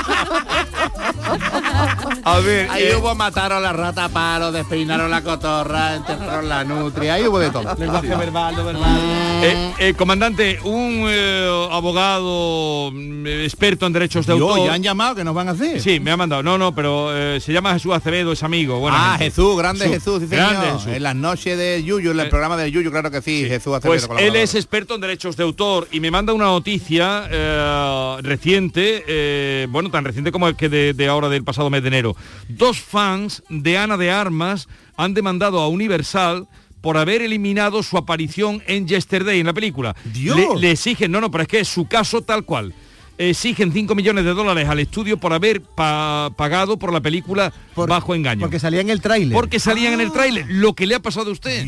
A 2.24 2.38
ver, 2.38 2.70
Ahí 2.70 2.84
eh, 2.84 2.96
hubo, 2.96 3.14
mataron 3.14 3.62
la 3.62 3.72
rata 3.72 4.04
a 4.04 4.08
palo, 4.08 4.52
despeinaron 4.52 5.10
la 5.10 5.22
cotorra, 5.22 5.96
enterraron 5.96 6.48
la 6.48 6.62
nutria, 6.62 7.14
ahí 7.14 7.26
hubo 7.26 7.38
de 7.40 7.50
todo. 7.50 7.74
Lenguaje 7.78 8.14
verbal, 8.14 8.54
no 8.54 8.64
verbal. 8.64 8.98
eh, 9.42 9.74
eh, 9.78 9.94
comandante, 9.94 10.60
un 10.62 11.06
eh, 11.08 11.68
abogado 11.72 12.90
mm, 12.92 13.26
experto 13.26 13.86
en 13.86 13.92
derechos 13.92 14.24
de 14.26 14.38
Yo, 14.38 14.50
autor. 14.50 14.66
ya 14.68 14.74
han 14.74 14.82
llamado, 14.82 15.16
que 15.16 15.24
nos 15.24 15.34
van 15.34 15.48
a 15.48 15.52
hacer? 15.52 15.80
Sí, 15.80 15.98
me 15.98 16.12
ha 16.12 16.16
mandado. 16.16 16.42
No, 16.44 16.58
no, 16.58 16.72
pero 16.74 17.10
eh, 17.16 17.40
se 17.40 17.52
llama 17.52 17.72
Jesús 17.72 17.92
Acevedo, 17.92 18.30
es 18.32 18.42
amigo. 18.44 18.78
buena 18.78 19.14
ah, 19.14 19.18
gente. 19.18 19.24
Jesús, 19.24 19.56
grande 19.58 19.88
Jesús, 19.88 20.20
sí, 20.22 20.28
señor. 20.28 20.50
grande 20.50 20.66
Jesús. 20.72 20.86
En 20.88 21.02
las 21.02 21.16
noches 21.16 21.58
de 21.58 21.82
Yuyu, 21.82 22.12
en 22.12 22.20
el 22.20 22.28
programa 22.28 22.51
de 22.56 22.70
Yuyu, 22.70 22.90
claro 22.90 23.10
que 23.10 23.22
sí, 23.22 23.44
Jesús 23.46 23.74
Acevedo. 23.74 24.08
Pues 24.08 24.22
él 24.22 24.36
es 24.36 24.54
experto 24.54 24.94
en 24.94 25.00
derechos 25.00 25.36
de 25.36 25.44
autor 25.44 25.88
y 25.90 26.00
me 26.00 26.10
manda 26.10 26.32
una 26.32 26.46
noticia 26.46 27.28
eh, 27.30 28.16
reciente, 28.22 29.04
eh, 29.06 29.66
bueno, 29.70 29.90
tan 29.90 30.04
reciente 30.04 30.32
como 30.32 30.48
el 30.48 30.56
que 30.56 30.68
de, 30.68 30.94
de 30.94 31.08
ahora 31.08 31.28
del 31.28 31.44
pasado 31.44 31.70
mes 31.70 31.82
de 31.82 31.88
enero. 31.88 32.16
Dos 32.48 32.80
fans 32.80 33.42
de 33.48 33.78
Ana 33.78 33.96
de 33.96 34.10
Armas 34.10 34.68
han 34.96 35.14
demandado 35.14 35.60
a 35.60 35.68
Universal 35.68 36.48
por 36.80 36.96
haber 36.96 37.22
eliminado 37.22 37.82
su 37.82 37.96
aparición 37.96 38.62
en 38.66 38.88
Yesterday, 38.88 39.40
en 39.40 39.46
la 39.46 39.52
película. 39.52 39.94
¡Dios! 40.04 40.36
Le, 40.36 40.60
le 40.60 40.70
exigen, 40.72 41.12
no, 41.12 41.20
no, 41.20 41.30
pero 41.30 41.42
es 41.42 41.48
que 41.48 41.60
es 41.60 41.68
su 41.68 41.86
caso 41.86 42.22
tal 42.22 42.44
cual. 42.44 42.74
Exigen 43.18 43.72
5 43.72 43.94
millones 43.94 44.24
de 44.24 44.34
dólares 44.34 44.68
al 44.68 44.78
estudio 44.80 45.16
por 45.18 45.32
haber 45.32 45.60
pa- 45.60 46.30
pagado 46.36 46.78
por 46.78 46.92
la 46.92 47.00
película 47.00 47.52
Bajo 47.76 48.14
Engaño. 48.14 48.40
Porque 48.40 48.58
salía 48.58 48.80
en 48.80 48.90
el 48.90 49.00
tráiler. 49.00 49.32
Porque 49.32 49.60
salían 49.60 49.92
en 49.94 50.00
el 50.00 50.12
tráiler. 50.12 50.46
Lo 50.48 50.72
que 50.74 50.86
le 50.86 50.94
ha 50.94 51.00
pasado 51.00 51.30
a 51.30 51.32
usted. 51.32 51.64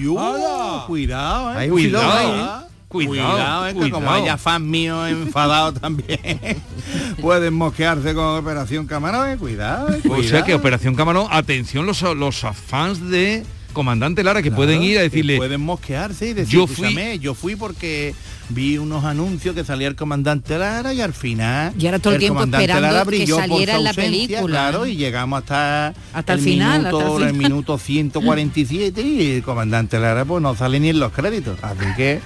Cuidado, 0.87 1.53
eh. 1.53 1.57
Hay 1.57 1.71
un 1.71 1.79
filón 1.79 2.03
cuidado, 2.03 2.19
ahí, 2.19 2.41
eh. 2.41 2.71
Cuidado, 2.89 3.31
Cuidado, 3.33 3.67
es 3.67 3.75
que 3.75 3.81
como 3.91 4.07
cuidado. 4.07 4.23
haya 4.23 4.37
fan 4.39 4.71
mío 4.71 5.05
enfadado 5.07 5.73
también, 5.75 6.19
pueden 7.21 7.53
mosquearse 7.55 8.15
con 8.15 8.25
Operación 8.39 8.87
Camarón, 8.87 9.31
eh. 9.31 9.37
cuidado, 9.37 9.89
eh, 9.93 9.97
O 9.97 10.01
sea 10.01 10.11
cuidado. 10.15 10.45
que 10.47 10.55
Operación 10.55 10.95
Camarón, 10.95 11.27
atención 11.31 11.87
los, 11.87 12.03
los 12.03 12.47
fans 12.55 13.11
de 13.11 13.43
Comandante 13.75 14.25
Lara 14.25 14.41
que 14.43 14.51
pueden 14.51 14.83
ir 14.83 14.97
a 14.99 15.03
decirle, 15.03 15.37
pueden 15.37 15.61
mosquearse 15.61 16.29
y 16.29 16.33
decir, 16.33 16.55
Yo 16.55 16.67
fui- 16.67 16.87
"Escúchame, 16.89 17.19
yo 17.19 17.35
fui 17.35 17.57
porque 17.57 18.15
vi 18.49 18.79
unos 18.79 19.05
anuncios 19.05 19.55
que 19.55 19.65
salía 19.65 19.89
el 19.89 19.97
comandante 19.97 20.57
Lara 20.59 20.93
y 20.95 21.01
al 21.01 21.13
final 21.13 21.73
Y 21.79 21.87
ahora 21.87 21.99
todo 21.99 22.13
el 22.15 22.19
tiempo 22.21 22.35
comandante 22.37 22.65
esperando 22.65 22.89
Lara 22.93 23.05
que 23.05 23.09
brilló 23.17 23.37
por 23.37 23.45
saliera 23.49 23.73
su 23.75 23.79
en 23.79 23.85
la 23.85 23.91
ausencia, 23.91 24.11
película. 24.13 24.47
claro 24.71 24.87
y 24.87 24.97
llegamos 24.97 25.39
hasta 25.41 25.95
Hasta 26.15 26.33
el 26.35 26.41
final, 26.41 26.79
minuto, 26.79 26.99
hasta 26.99 27.11
el 27.29 27.31
final. 27.35 27.35
minuto 27.51 27.79
147 27.79 29.01
y 29.03 29.31
el 29.37 29.43
comandante 29.43 29.99
Lara 29.99 30.25
pues 30.25 30.43
no 30.43 30.55
sale 30.55 30.81
ni 30.81 30.89
en 30.91 30.99
los 31.01 31.13
créditos 31.13 31.59
así 31.63 31.85
que 31.97 32.21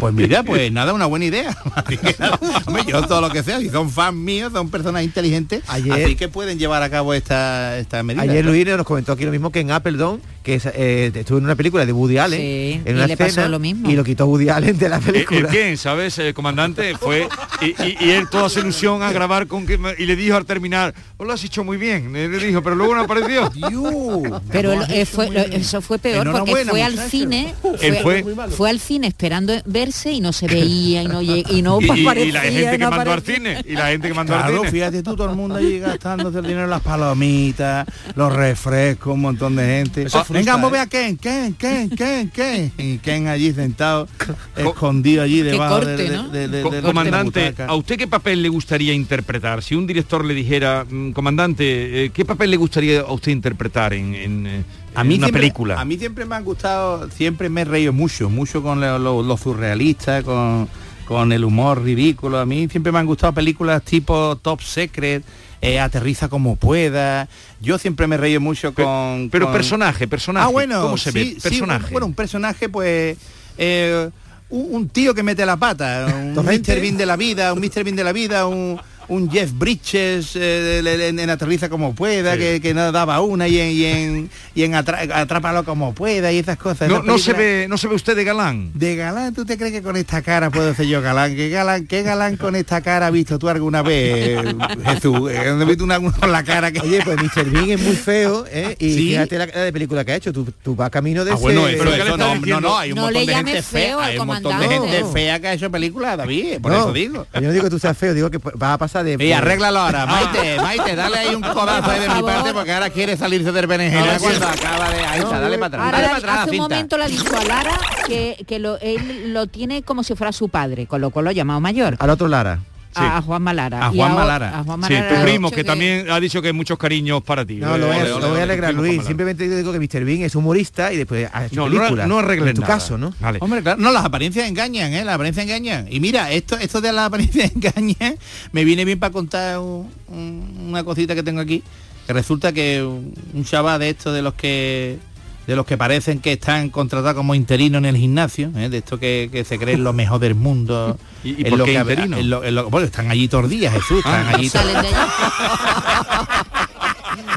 pues 0.00 0.12
mira, 0.12 0.42
pues 0.42 0.72
nada, 0.72 0.92
una 0.92 1.06
buena 1.06 1.26
idea. 1.26 1.56
Nada, 2.18 2.40
hombre, 2.66 2.82
yo 2.88 3.02
todo 3.06 3.20
lo 3.20 3.30
que 3.30 3.44
sea, 3.44 3.60
si 3.60 3.68
son 3.70 3.88
fans 3.88 4.16
míos, 4.16 4.50
son 4.52 4.68
personas 4.68 5.04
inteligentes, 5.04 5.62
Ayer- 5.68 6.04
así 6.04 6.16
que 6.16 6.26
pueden 6.28 6.58
llevar 6.58 6.82
a 6.82 6.90
cabo 6.90 7.14
esta, 7.14 7.78
esta 7.78 8.02
medida. 8.02 8.22
Ayer 8.22 8.44
Luis 8.44 8.66
nos 8.66 8.84
comentó 8.84 9.12
aquí 9.12 9.24
lo 9.24 9.30
mismo 9.30 9.50
que 9.52 9.60
en 9.60 9.70
Appledon, 9.70 10.20
que 10.46 10.54
es, 10.54 10.66
eh, 10.66 11.10
estuvo 11.12 11.38
en 11.38 11.44
una 11.44 11.56
película 11.56 11.84
de 11.84 11.92
Woody 11.92 12.18
Allen 12.18 12.38
Sí, 12.40 12.80
en 12.84 12.92
y 12.94 12.98
una 12.98 13.08
le 13.08 13.16
pasó 13.16 13.30
escena, 13.30 13.48
lo 13.48 13.58
mismo. 13.58 13.90
y 13.90 13.96
lo 13.96 14.04
quitó 14.04 14.26
Woody 14.26 14.48
Allen 14.48 14.78
de 14.78 14.88
la 14.88 14.98
¿El, 14.98 15.02
película. 15.02 15.48
quién, 15.48 15.76
sabes, 15.76 16.16
eh, 16.20 16.32
comandante? 16.34 16.96
Fue 16.96 17.28
y, 17.60 17.66
y- 17.82 17.96
y 18.00 18.10
él 18.12 18.28
toda 18.30 18.48
su 18.48 18.60
ilusión 18.60 19.02
a 19.02 19.10
grabar 19.10 19.48
con 19.48 19.66
que 19.66 19.76
y 19.98 20.06
le 20.06 20.14
dijo 20.14 20.36
al 20.36 20.46
terminar, 20.46 20.94
"Os 21.16 21.26
lo 21.26 21.32
has 21.32 21.42
hecho 21.42 21.64
muy 21.64 21.78
bien", 21.78 22.12
le 22.12 22.28
dijo, 22.28 22.62
pero 22.62 22.76
luego 22.76 22.94
no 22.94 23.00
apareció. 23.00 23.50
Pero 24.52 24.76
lo- 24.76 24.86
eh, 24.86 25.04
fue- 25.04 25.30
lo- 25.30 25.40
eso 25.40 25.80
fue 25.80 25.98
peor 25.98 26.30
porque 26.30 26.64
fue 26.64 26.82
al 26.82 26.92
muchacho. 26.92 27.10
cine, 27.10 27.54
Él 27.80 27.96
fue, 28.02 28.22
fue- 28.22 28.48
fue 28.50 28.70
al 28.70 28.78
cine 28.78 29.08
esperando 29.08 29.52
verse 29.64 30.12
y 30.12 30.20
no 30.20 30.32
se 30.32 30.46
veía 30.46 31.02
y 31.02 31.08
no 31.08 31.22
y 31.22 31.62
no 31.62 31.80
Y, 31.80 31.84
y- 31.84 31.86
y 32.02 32.02
aparecía, 32.06 32.32
la 32.32 32.40
gente 32.42 32.70
que 32.70 32.78
no 32.78 32.90
mandó 32.90 33.00
al 33.12 33.18
aparecía. 33.18 33.34
cine 33.36 33.64
y 33.66 33.72
la 33.74 33.86
gente 33.88 34.08
que 34.08 34.14
mandó 34.14 34.34
al 34.36 34.42
Claro, 34.42 34.58
cine. 34.58 34.70
fíjate 34.70 35.02
tú, 35.02 35.16
todo 35.16 35.28
el 35.30 35.36
mundo 35.36 35.56
allí 35.56 35.80
gastándose 35.80 36.38
el 36.38 36.44
dinero 36.44 36.64
en 36.64 36.70
las 36.70 36.82
palomitas, 36.82 37.84
los 38.14 38.32
refrescos, 38.32 39.14
un 39.14 39.20
montón 39.22 39.56
de 39.56 39.64
gente. 39.66 40.02
Eso 40.02 40.18
frustra, 40.24 40.35
Venga, 40.40 40.52
vamos 40.56 40.66
a 40.66 40.68
¿eh? 40.68 40.70
ver 40.72 40.80
a 40.80 40.86
Ken, 40.86 41.16
Ken, 41.16 41.54
Ken, 41.54 41.90
Ken, 41.90 42.28
Ken. 42.30 42.72
Y 42.78 42.98
Ken 42.98 43.26
allí 43.28 43.52
sentado, 43.52 44.08
escondido 44.56 45.22
allí 45.22 45.42
debajo 45.42 45.80
de, 45.80 45.96
de- 45.96 46.08
de- 46.30 46.48
de- 46.48 46.62
Co- 46.62 46.70
de- 46.70 46.76
de 46.76 46.82
comandante. 46.82 47.54
¿a 47.66 47.74
usted 47.74 47.96
qué 47.98 48.06
papel 48.06 48.42
le 48.42 48.48
gustaría 48.48 48.92
interpretar? 48.92 49.62
Si 49.62 49.74
un 49.74 49.86
director 49.86 50.24
le 50.24 50.34
dijera, 50.34 50.84
"Mm, 50.88 51.12
comandante, 51.12 52.04
eh, 52.04 52.10
¿qué 52.10 52.24
papel 52.24 52.50
le 52.50 52.56
gustaría 52.56 53.00
a 53.00 53.12
usted 53.12 53.32
interpretar 53.32 53.92
en, 53.94 54.14
en, 54.14 54.46
eh, 54.46 54.64
a 54.94 55.02
en 55.02 55.08
mí 55.08 55.14
una 55.16 55.26
siempre, 55.26 55.40
película? 55.42 55.80
A 55.80 55.84
mí 55.84 55.96
siempre 55.98 56.24
me 56.24 56.34
han 56.34 56.44
gustado, 56.44 57.10
siempre 57.10 57.48
me 57.48 57.62
he 57.62 57.64
reído 57.64 57.92
mucho, 57.92 58.30
mucho 58.30 58.62
con 58.62 58.80
lo, 58.80 58.98
lo- 58.98 59.22
lo 59.22 59.36
surrealista, 59.36 60.22
con, 60.22 60.68
con 61.06 61.32
el 61.32 61.44
humor 61.44 61.82
ridículo. 61.82 62.38
A 62.38 62.46
mí 62.46 62.68
siempre 62.68 62.92
me 62.92 62.98
han 62.98 63.06
gustado 63.06 63.32
películas 63.32 63.82
tipo 63.82 64.36
Top 64.36 64.60
Secret, 64.60 65.22
eh, 65.62 65.80
Aterriza 65.80 66.28
como 66.28 66.56
pueda. 66.56 67.28
Yo 67.60 67.78
siempre 67.78 68.06
me 68.06 68.16
reído 68.16 68.40
mucho 68.40 68.74
con... 68.74 69.28
pero 69.32 69.46
con- 69.46 69.54
personaje, 69.54 70.06
personaje, 70.06 70.46
Ah, 70.46 70.50
bueno, 70.50 70.82
¿cómo 70.82 70.96
se 70.98 71.10
ve? 71.10 71.24
sí, 71.24 71.38
Personaje. 71.42 71.90
bueno, 71.92 72.06
un 72.06 72.14
personaje 72.14 72.68
pues... 72.68 73.16
eh, 73.58 74.10
un, 74.50 74.66
un 74.74 74.88
tío 74.88 75.14
que 75.14 75.22
mete 75.22 75.44
la 75.44 75.56
pata, 75.56 76.06
un. 76.14 76.34
Mr. 76.34 76.80
Bean 76.80 76.96
de 76.96 77.06
la 77.06 77.16
vida, 77.16 77.52
un 77.52 77.58
Mr. 77.60 77.82
Bean 77.82 77.96
de 77.96 78.04
la 78.04 78.12
vida, 78.12 78.46
un, 78.46 78.78
un 79.08 79.30
Jeff 79.30 79.50
Bridges 79.52 80.32
eh, 80.36 80.82
en, 81.08 81.18
en 81.18 81.30
Aterriza 81.30 81.68
como 81.68 81.94
pueda, 81.94 82.34
Sí. 82.34 82.38
que, 82.40 82.60
que 82.60 82.74
no 82.74 82.90
daba 82.92 83.20
una 83.20 83.46
y 83.48 83.58
en, 83.60 83.70
y 83.70 83.84
en, 83.84 84.30
y 84.54 84.62
en 84.64 84.72
Atra- 84.74 85.10
Atrápalo 85.14 85.64
como 85.64 85.94
pueda 85.94 86.32
y 86.32 86.38
esas 86.38 86.56
cosas. 86.58 86.88
no, 86.88 87.02
no 87.02 87.18
se 87.18 87.32
ve, 87.32 87.66
no 87.68 87.78
se 87.78 87.88
ve 87.88 87.94
usted 87.94 88.16
de 88.16 88.24
galán. 88.24 88.70
De 88.74 88.96
galán, 88.96 89.34
¿tú 89.34 89.44
te 89.44 89.56
crees 89.56 89.72
que 89.72 89.82
con 89.82 89.96
esta 89.96 90.22
cara 90.22 90.50
puedo 90.50 90.74
ser 90.74 90.86
yo 90.86 91.00
galán? 91.02 91.34
¿Qué 91.36 91.48
galán, 91.50 91.86
qué 91.86 92.02
galán 92.02 92.36
con 92.36 92.56
esta 92.56 92.80
cara 92.80 93.06
has 93.08 93.12
visto 93.12 93.38
tú 93.38 93.48
alguna 93.48 93.82
vez, 93.82 94.44
Jesús? 94.84 95.30
Eh, 95.30 95.38
¿Has 95.38 95.66
visto 95.66 95.84
una, 95.84 96.00
con 96.00 96.32
la 96.32 96.42
cara 96.44 96.72
que... 96.72 96.80
Oye, 96.80 97.00
pues 97.04 97.16
Mr. 97.20 97.44
Bean 97.50 97.70
es 97.70 97.80
muy 97.80 97.96
feo, 97.96 98.44
¿eh? 98.50 98.76
Y 98.78 98.86
Sí. 98.92 99.08
fíjate 99.10 99.38
la, 99.38 99.46
la 99.46 99.60
de 99.62 99.72
película 99.72 100.04
que 100.04 100.12
ha 100.12 100.16
hecho. 100.16 100.32
Tú, 100.32 100.46
tú 100.62 100.74
vas 100.74 100.90
camino 100.90 101.24
de 101.24 101.32
Ah, 101.32 101.34
bueno, 101.36 101.66
ese- 101.68 101.76
eso, 101.76 101.94
eso 101.94 102.16
no, 102.16 102.34
no, 102.36 102.60
no, 102.60 102.78
hay 102.78 102.90
un 102.92 102.96
No 102.96 103.02
montón 103.02 103.20
le 103.20 103.26
de 103.26 103.34
gente 103.36 103.62
feo 103.62 103.98
fea, 103.98 104.04
hay 104.06 104.18
un 104.18 104.26
montón 104.26 104.58
de 104.60 104.66
comandante. 104.66 104.96
gente 104.96 105.12
fea 105.12 105.40
que 105.40 105.48
ha 105.48 105.52
hecho 105.54 105.70
películas, 105.70 106.16
David, 106.16 106.60
por 106.60 106.72
No, 106.72 106.78
eso 106.78 106.92
digo. 106.92 107.26
Yo 107.34 107.40
no 107.42 107.52
digo 107.52 107.64
que 107.64 107.70
tú 107.70 107.78
seas 107.78 107.96
feo, 107.96 108.14
digo 108.14 108.30
que 108.30 108.38
va 108.38 108.72
a 108.74 108.78
pasar 108.78 108.95
de... 109.02 109.22
Y 109.24 109.32
arréglalo 109.32 109.78
ahora, 109.80 110.06
Maite, 110.06 110.56
Maite, 110.60 110.96
dale 110.96 111.18
ahí 111.18 111.34
un 111.34 111.42
codazo 111.42 111.90
ahí 111.90 112.00
de 112.00 112.08
mi 112.08 112.22
parte 112.22 112.52
porque 112.52 112.72
ahora 112.72 112.90
quiere 112.90 113.16
salirse 113.16 113.52
del 113.52 113.66
berenjena 113.66 114.18
cuando 114.18 114.46
acaba 114.46 114.90
de... 114.90 115.04
Ahí 115.04 115.20
está, 115.20 115.40
dale 115.40 115.58
para 115.58 115.66
atrás, 115.66 115.84
Ahora, 115.84 115.98
dale 115.98 116.06
para 116.08 116.18
atrás 116.18 116.36
la 116.36 116.42
hace 116.42 116.50
un 116.52 116.56
momento 116.58 116.96
le 116.98 117.04
ha 117.04 117.08
dicho 117.08 117.36
a 117.36 117.44
Lara 117.44 117.78
que, 118.06 118.44
que 118.46 118.58
lo, 118.58 118.78
él 118.80 119.32
lo 119.32 119.46
tiene 119.46 119.82
como 119.82 120.02
si 120.02 120.14
fuera 120.14 120.32
su 120.32 120.48
padre, 120.48 120.86
con 120.86 121.00
lo 121.00 121.10
cual 121.10 121.24
lo 121.24 121.30
ha 121.30 121.34
llamado 121.34 121.60
mayor. 121.60 121.96
Al 121.98 122.10
otro 122.10 122.28
Lara. 122.28 122.60
A, 122.98 123.18
a 123.18 123.22
Juan 123.22 123.42
Malara. 123.42 123.86
A 123.86 123.90
Juan 123.90 124.14
Malara. 124.14 124.58
a 124.58 124.64
Juan 124.64 124.82
Sí, 124.84 124.94
Malara 124.94 125.16
tu 125.16 125.22
primo, 125.24 125.50
que, 125.50 125.64
también 125.64 126.10
ha 126.10 126.18
dicho 126.20 126.40
que 126.42 126.52
muchos 126.52 126.78
cariños 126.78 127.22
para 127.22 127.44
ti. 127.44 127.56
No, 127.56 127.76
lo 127.78 127.86
voy, 127.86 127.96
a, 127.96 128.42
alegrar, 128.42 128.74
Luis. 128.74 129.04
Simplemente 129.04 129.48
digo 129.48 129.72
que 129.72 129.78
Mr. 129.80 130.04
Bean 130.04 130.22
es 130.22 130.34
humorista 130.34 130.92
y 130.92 130.96
después 130.96 131.28
ha 131.32 131.46
hecho 131.46 131.56
No, 131.56 131.68
no, 131.68 131.78
películas. 131.78 132.08
no 132.08 132.18
arregles 132.18 132.50
En 132.50 132.54
tu 132.56 132.60
nada. 132.62 132.74
caso, 132.74 132.98
¿no? 132.98 133.12
Hombre, 133.40 133.62
claro, 133.62 133.80
no, 133.80 133.90
las 133.92 134.04
apariencias 134.04 134.48
engañan, 134.48 134.92
¿eh? 134.92 135.04
Las 135.04 135.14
apariencias 135.14 135.44
engañan. 135.46 135.86
Y 135.90 136.00
mira, 136.00 136.30
esto, 136.32 136.56
esto 136.58 136.80
de 136.80 136.92
las 136.92 137.06
apariencias 137.06 137.52
engañan 137.54 138.16
me 138.52 138.64
viene 138.64 138.84
bien 138.84 138.98
para 138.98 139.12
contar 139.12 139.58
un- 139.58 139.90
un- 140.08 140.66
una 140.68 140.84
cosita 140.84 141.14
que 141.14 141.22
tengo 141.22 141.40
aquí. 141.40 141.62
Que 142.06 142.12
resulta 142.12 142.52
que 142.52 142.82
un, 142.84 143.12
un 143.34 143.44
chaval 143.44 143.80
de 143.80 143.90
estos 143.90 144.14
de 144.14 144.22
los 144.22 144.34
que 144.34 144.98
de 145.46 145.54
los 145.56 145.64
que 145.66 145.76
parecen 145.78 146.18
que 146.20 146.32
están 146.32 146.70
contratados 146.70 147.14
como 147.16 147.34
interinos 147.34 147.78
en 147.78 147.84
el 147.86 147.96
gimnasio, 147.96 148.50
¿eh? 148.56 148.68
de 148.68 148.78
estos 148.78 148.98
que, 148.98 149.28
que 149.30 149.44
se 149.44 149.58
creen 149.58 149.84
lo 149.84 149.92
mejor 149.92 150.18
del 150.20 150.34
mundo. 150.34 150.98
¿Y- 151.24 151.40
y 151.40 151.44
por 151.50 151.58
lo 151.58 151.64
qué 151.64 151.72
que- 151.74 151.78
interino? 151.80 152.16
en 152.18 152.30
lo- 152.30 152.44
en 152.44 152.54
lo- 152.54 152.68
bueno, 152.70 152.86
están 152.86 153.10
allí 153.10 153.28
todos 153.28 153.42
los 153.44 153.50
días, 153.50 153.72
Jesús, 153.72 153.98
están 153.98 154.26
Ah. 154.26 154.32
allí 154.34 154.50
todos- 154.50 154.64
Salen 154.66 154.82
de 154.82 154.88
allá. 154.88 155.08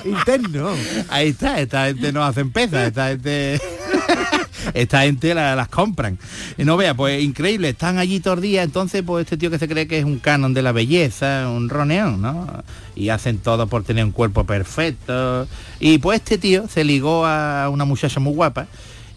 Interno. 0.05 0.70
Ahí 1.10 1.30
está, 1.30 1.60
esta 1.60 1.86
gente 1.88 2.12
no 2.12 2.24
hacen 2.24 2.51
pesas, 2.51 2.88
esta 2.88 3.10
gente. 3.10 3.60
Esta 4.74 5.01
gente 5.01 5.34
la- 5.34 5.55
las 5.55 5.68
compran. 5.70 6.18
Y 6.57 6.64
no 6.64 6.78
vea, 6.78 6.93
pues 6.93 7.22
increíble, 7.24 7.70
están 7.70 7.97
allí 7.97 8.20
todos 8.20 8.41
días, 8.41 8.66
entonces 8.66 9.03
pues 9.05 9.26
este 9.26 9.38
tío 9.38 9.49
que 9.49 9.60
se 9.60 9.68
cree 9.68 9.88
que 9.88 9.99
es 9.99 10.05
un 10.05 10.20
canon 10.20 10.53
de 10.53 10.62
la 10.62 10.72
belleza, 10.72 11.49
un 11.49 11.70
roneón, 11.70 12.22
¿no? 12.22 12.64
Y 12.95 13.10
hacen 13.10 13.38
todo 13.39 13.68
por 13.68 13.84
tener 13.84 14.03
un 14.05 14.12
cuerpo 14.12 14.43
perfecto. 14.45 15.47
Y 15.80 15.97
pues 15.99 16.20
este 16.20 16.38
tío 16.38 16.68
se 16.68 16.84
ligó 16.84 17.26
a 17.26 17.70
una 17.70 17.86
muchacha 17.86 18.20
muy 18.20 18.34
guapa. 18.34 18.68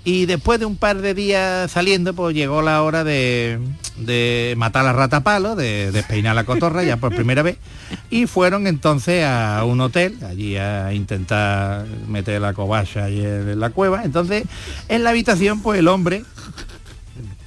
Y 0.05 0.27
después 0.27 0.59
de 0.59 0.67
un 0.67 0.77
par 0.77 1.01
de 1.01 1.15
días 1.15 1.71
saliendo, 1.71 2.13
pues 2.13 2.35
llegó 2.35 2.61
la 2.61 2.83
hora 2.83 3.05
de, 3.05 3.61
de 3.99 4.55
matar 4.57 4.83
a 4.83 4.87
la 4.87 4.93
rata 4.93 5.23
palo, 5.23 5.55
de 5.55 5.93
despeinar 5.93 6.35
la 6.35 6.45
cotorra 6.45 6.83
ya 6.83 6.97
por 6.97 7.15
primera 7.15 7.43
vez. 7.43 7.57
Y 8.11 8.27
fueron 8.27 8.67
entonces 8.67 9.25
a 9.25 9.65
un 9.65 9.81
hotel, 9.81 10.19
allí 10.29 10.57
a 10.57 10.93
intentar 10.93 11.87
meter 12.09 12.41
la 12.41 12.53
cobacha 12.53 13.05
ahí 13.05 13.21
en 13.21 13.61
la 13.61 13.71
cueva. 13.71 14.03
Entonces, 14.05 14.45
en 14.89 15.05
la 15.05 15.11
habitación, 15.11 15.63
pues 15.63 15.79
el 15.79 15.87
hombre, 15.87 16.25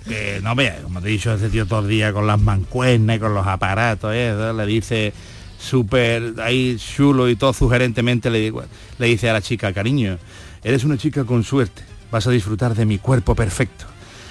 que 0.07 0.39
no 0.41 0.55
vea, 0.55 0.81
como 0.83 1.01
te 1.01 1.09
he 1.09 1.11
dicho, 1.11 1.33
ese 1.33 1.49
tío 1.49 1.65
todo 1.65 1.81
el 1.81 1.89
día 1.89 2.13
con 2.13 2.27
las 2.27 2.39
mancuernas 2.39 3.17
y 3.17 3.19
con 3.19 3.33
los 3.33 3.45
aparatos, 3.45 4.13
eso, 4.13 4.53
le 4.53 4.65
dice 4.65 5.13
súper 5.59 6.35
ahí 6.41 6.77
chulo 6.77 7.27
y 7.27 7.35
todo 7.35 7.51
sugerentemente 7.53 8.29
le 8.29 8.51
dice 8.99 9.29
a 9.29 9.33
la 9.33 9.41
chica, 9.41 9.73
cariño, 9.73 10.19
eres 10.63 10.83
una 10.83 10.97
chica 10.97 11.23
con 11.23 11.43
suerte, 11.43 11.81
vas 12.11 12.27
a 12.27 12.31
disfrutar 12.31 12.75
de 12.75 12.85
mi 12.85 12.97
cuerpo 12.97 13.35
perfecto. 13.35 13.85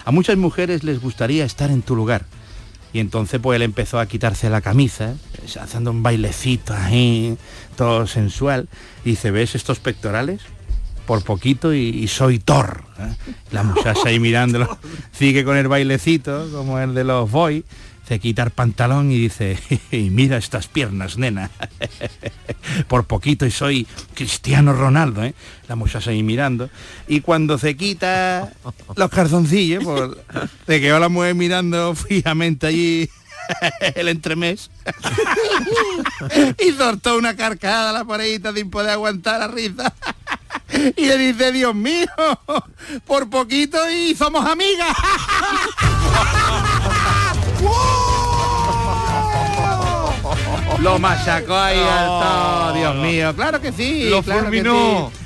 A 0.04 0.10
muchas 0.10 0.36
mujeres 0.36 0.84
les 0.84 1.00
gustaría 1.00 1.44
estar 1.44 1.70
en 1.70 1.82
tu 1.82 1.96
lugar. 1.96 2.26
Y 2.92 3.00
entonces 3.00 3.40
pues 3.42 3.56
él 3.56 3.62
empezó 3.62 3.98
a 3.98 4.06
quitarse 4.06 4.48
la 4.48 4.60
camisa, 4.60 5.14
eh, 5.34 5.58
haciendo 5.60 5.90
un 5.90 6.02
bailecito 6.02 6.74
ahí, 6.74 7.36
todo 7.76 8.06
sensual. 8.06 8.68
Y 9.04 9.10
dice, 9.10 9.30
¿ves 9.30 9.54
estos 9.54 9.80
pectorales? 9.80 10.42
Por 11.06 11.22
poquito 11.24 11.74
y, 11.74 11.88
y 11.88 12.08
soy 12.08 12.38
Thor. 12.38 12.84
¿eh? 12.98 13.14
La 13.50 13.62
muchacha 13.64 14.00
ahí 14.08 14.20
mirándolo, 14.20 14.78
sigue 15.12 15.44
con 15.44 15.56
el 15.56 15.68
bailecito, 15.68 16.48
como 16.52 16.78
el 16.78 16.94
de 16.94 17.04
los 17.04 17.30
boys. 17.30 17.64
Se 18.06 18.18
quita 18.18 18.42
el 18.42 18.50
pantalón 18.50 19.10
y 19.10 19.18
dice, 19.18 19.58
y 19.90 20.10
mira 20.10 20.36
estas 20.36 20.68
piernas, 20.68 21.16
nena. 21.16 21.50
Por 22.88 23.04
poquito 23.04 23.46
y 23.46 23.50
soy 23.50 23.86
Cristiano 24.14 24.72
Ronaldo, 24.72 25.24
¿eh? 25.24 25.34
La 25.68 25.76
muchacha 25.76 26.10
ahí 26.10 26.22
mirando. 26.22 26.68
Y 27.08 27.20
cuando 27.20 27.58
se 27.58 27.76
quita 27.76 28.52
los 28.96 29.10
calzoncillos, 29.10 29.84
pues 29.84 30.10
se 30.66 30.80
quedó 30.80 30.98
la 30.98 31.08
mujer 31.08 31.34
mirando 31.34 31.94
fijamente 31.94 32.66
allí 32.66 33.08
el 33.94 34.08
entremés. 34.08 34.70
y 36.58 36.72
soltó 36.72 37.16
una 37.16 37.36
carcajada 37.36 37.90
a 37.90 37.92
la 37.92 38.04
parejita 38.04 38.52
sin 38.52 38.70
poder 38.70 38.90
aguantar 38.90 39.40
la 39.40 39.48
risa. 39.48 39.94
y 40.96 41.06
le 41.06 41.18
dice, 41.18 41.52
Dios 41.52 41.74
mío, 41.74 42.08
por 43.06 43.30
poquito 43.30 43.78
y 43.90 44.14
somos 44.14 44.44
amigas. 44.46 44.94
Lo 50.80 50.98
machacó 50.98 51.56
ahí 51.56 51.78
al 51.78 52.06
todo, 52.06 52.72
Dios 52.74 52.96
mío. 52.96 53.34
Claro 53.34 53.60
que 53.60 53.72
sí. 53.72 54.08
Lo 54.10 54.22
claro 54.22 54.50
que 54.50 54.62
sí. 54.62 54.68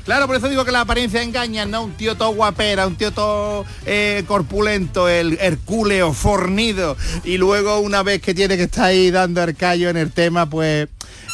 Claro, 0.05 0.27
por 0.27 0.37
eso 0.37 0.49
digo 0.49 0.65
que 0.65 0.73
la 0.73 0.83
apariencia 0.83 1.23
engaña, 1.23 1.67
¿no? 1.67 1.83
Un 1.83 1.93
tío 1.93 2.17
todo 2.17 2.31
guapera, 2.31 2.87
un 2.87 2.97
tío 2.97 3.11
todo 3.11 3.67
eh, 3.85 4.25
corpulento, 4.27 5.09
el 5.09 5.37
hercúleo, 5.41 6.13
fornido. 6.13 6.97
Y 7.25 7.39
luego 7.39 7.81
una 7.81 8.03
vez 8.03 8.23
que 8.23 8.35
tiene 8.35 8.57
que 8.57 8.63
estar 8.63 8.85
ahí 8.87 9.11
dando 9.11 9.43
el 9.43 9.57
callo 9.57 9.91
en 9.91 9.97
el 9.97 10.13
tema, 10.13 10.49
pues 10.49 10.89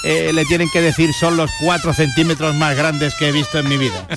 eh, 0.05 0.32
le 0.32 0.44
tienen 0.44 0.68
que 0.70 0.80
decir 0.80 1.12
son 1.14 1.36
los 1.36 1.50
cuatro 1.61 1.92
centímetros 1.94 2.55
más 2.57 2.76
grandes 2.76 3.14
que 3.18 3.28
he 3.28 3.32
visto 3.32 3.59
en 3.59 3.68
mi 3.68 3.76
vida. 3.78 4.07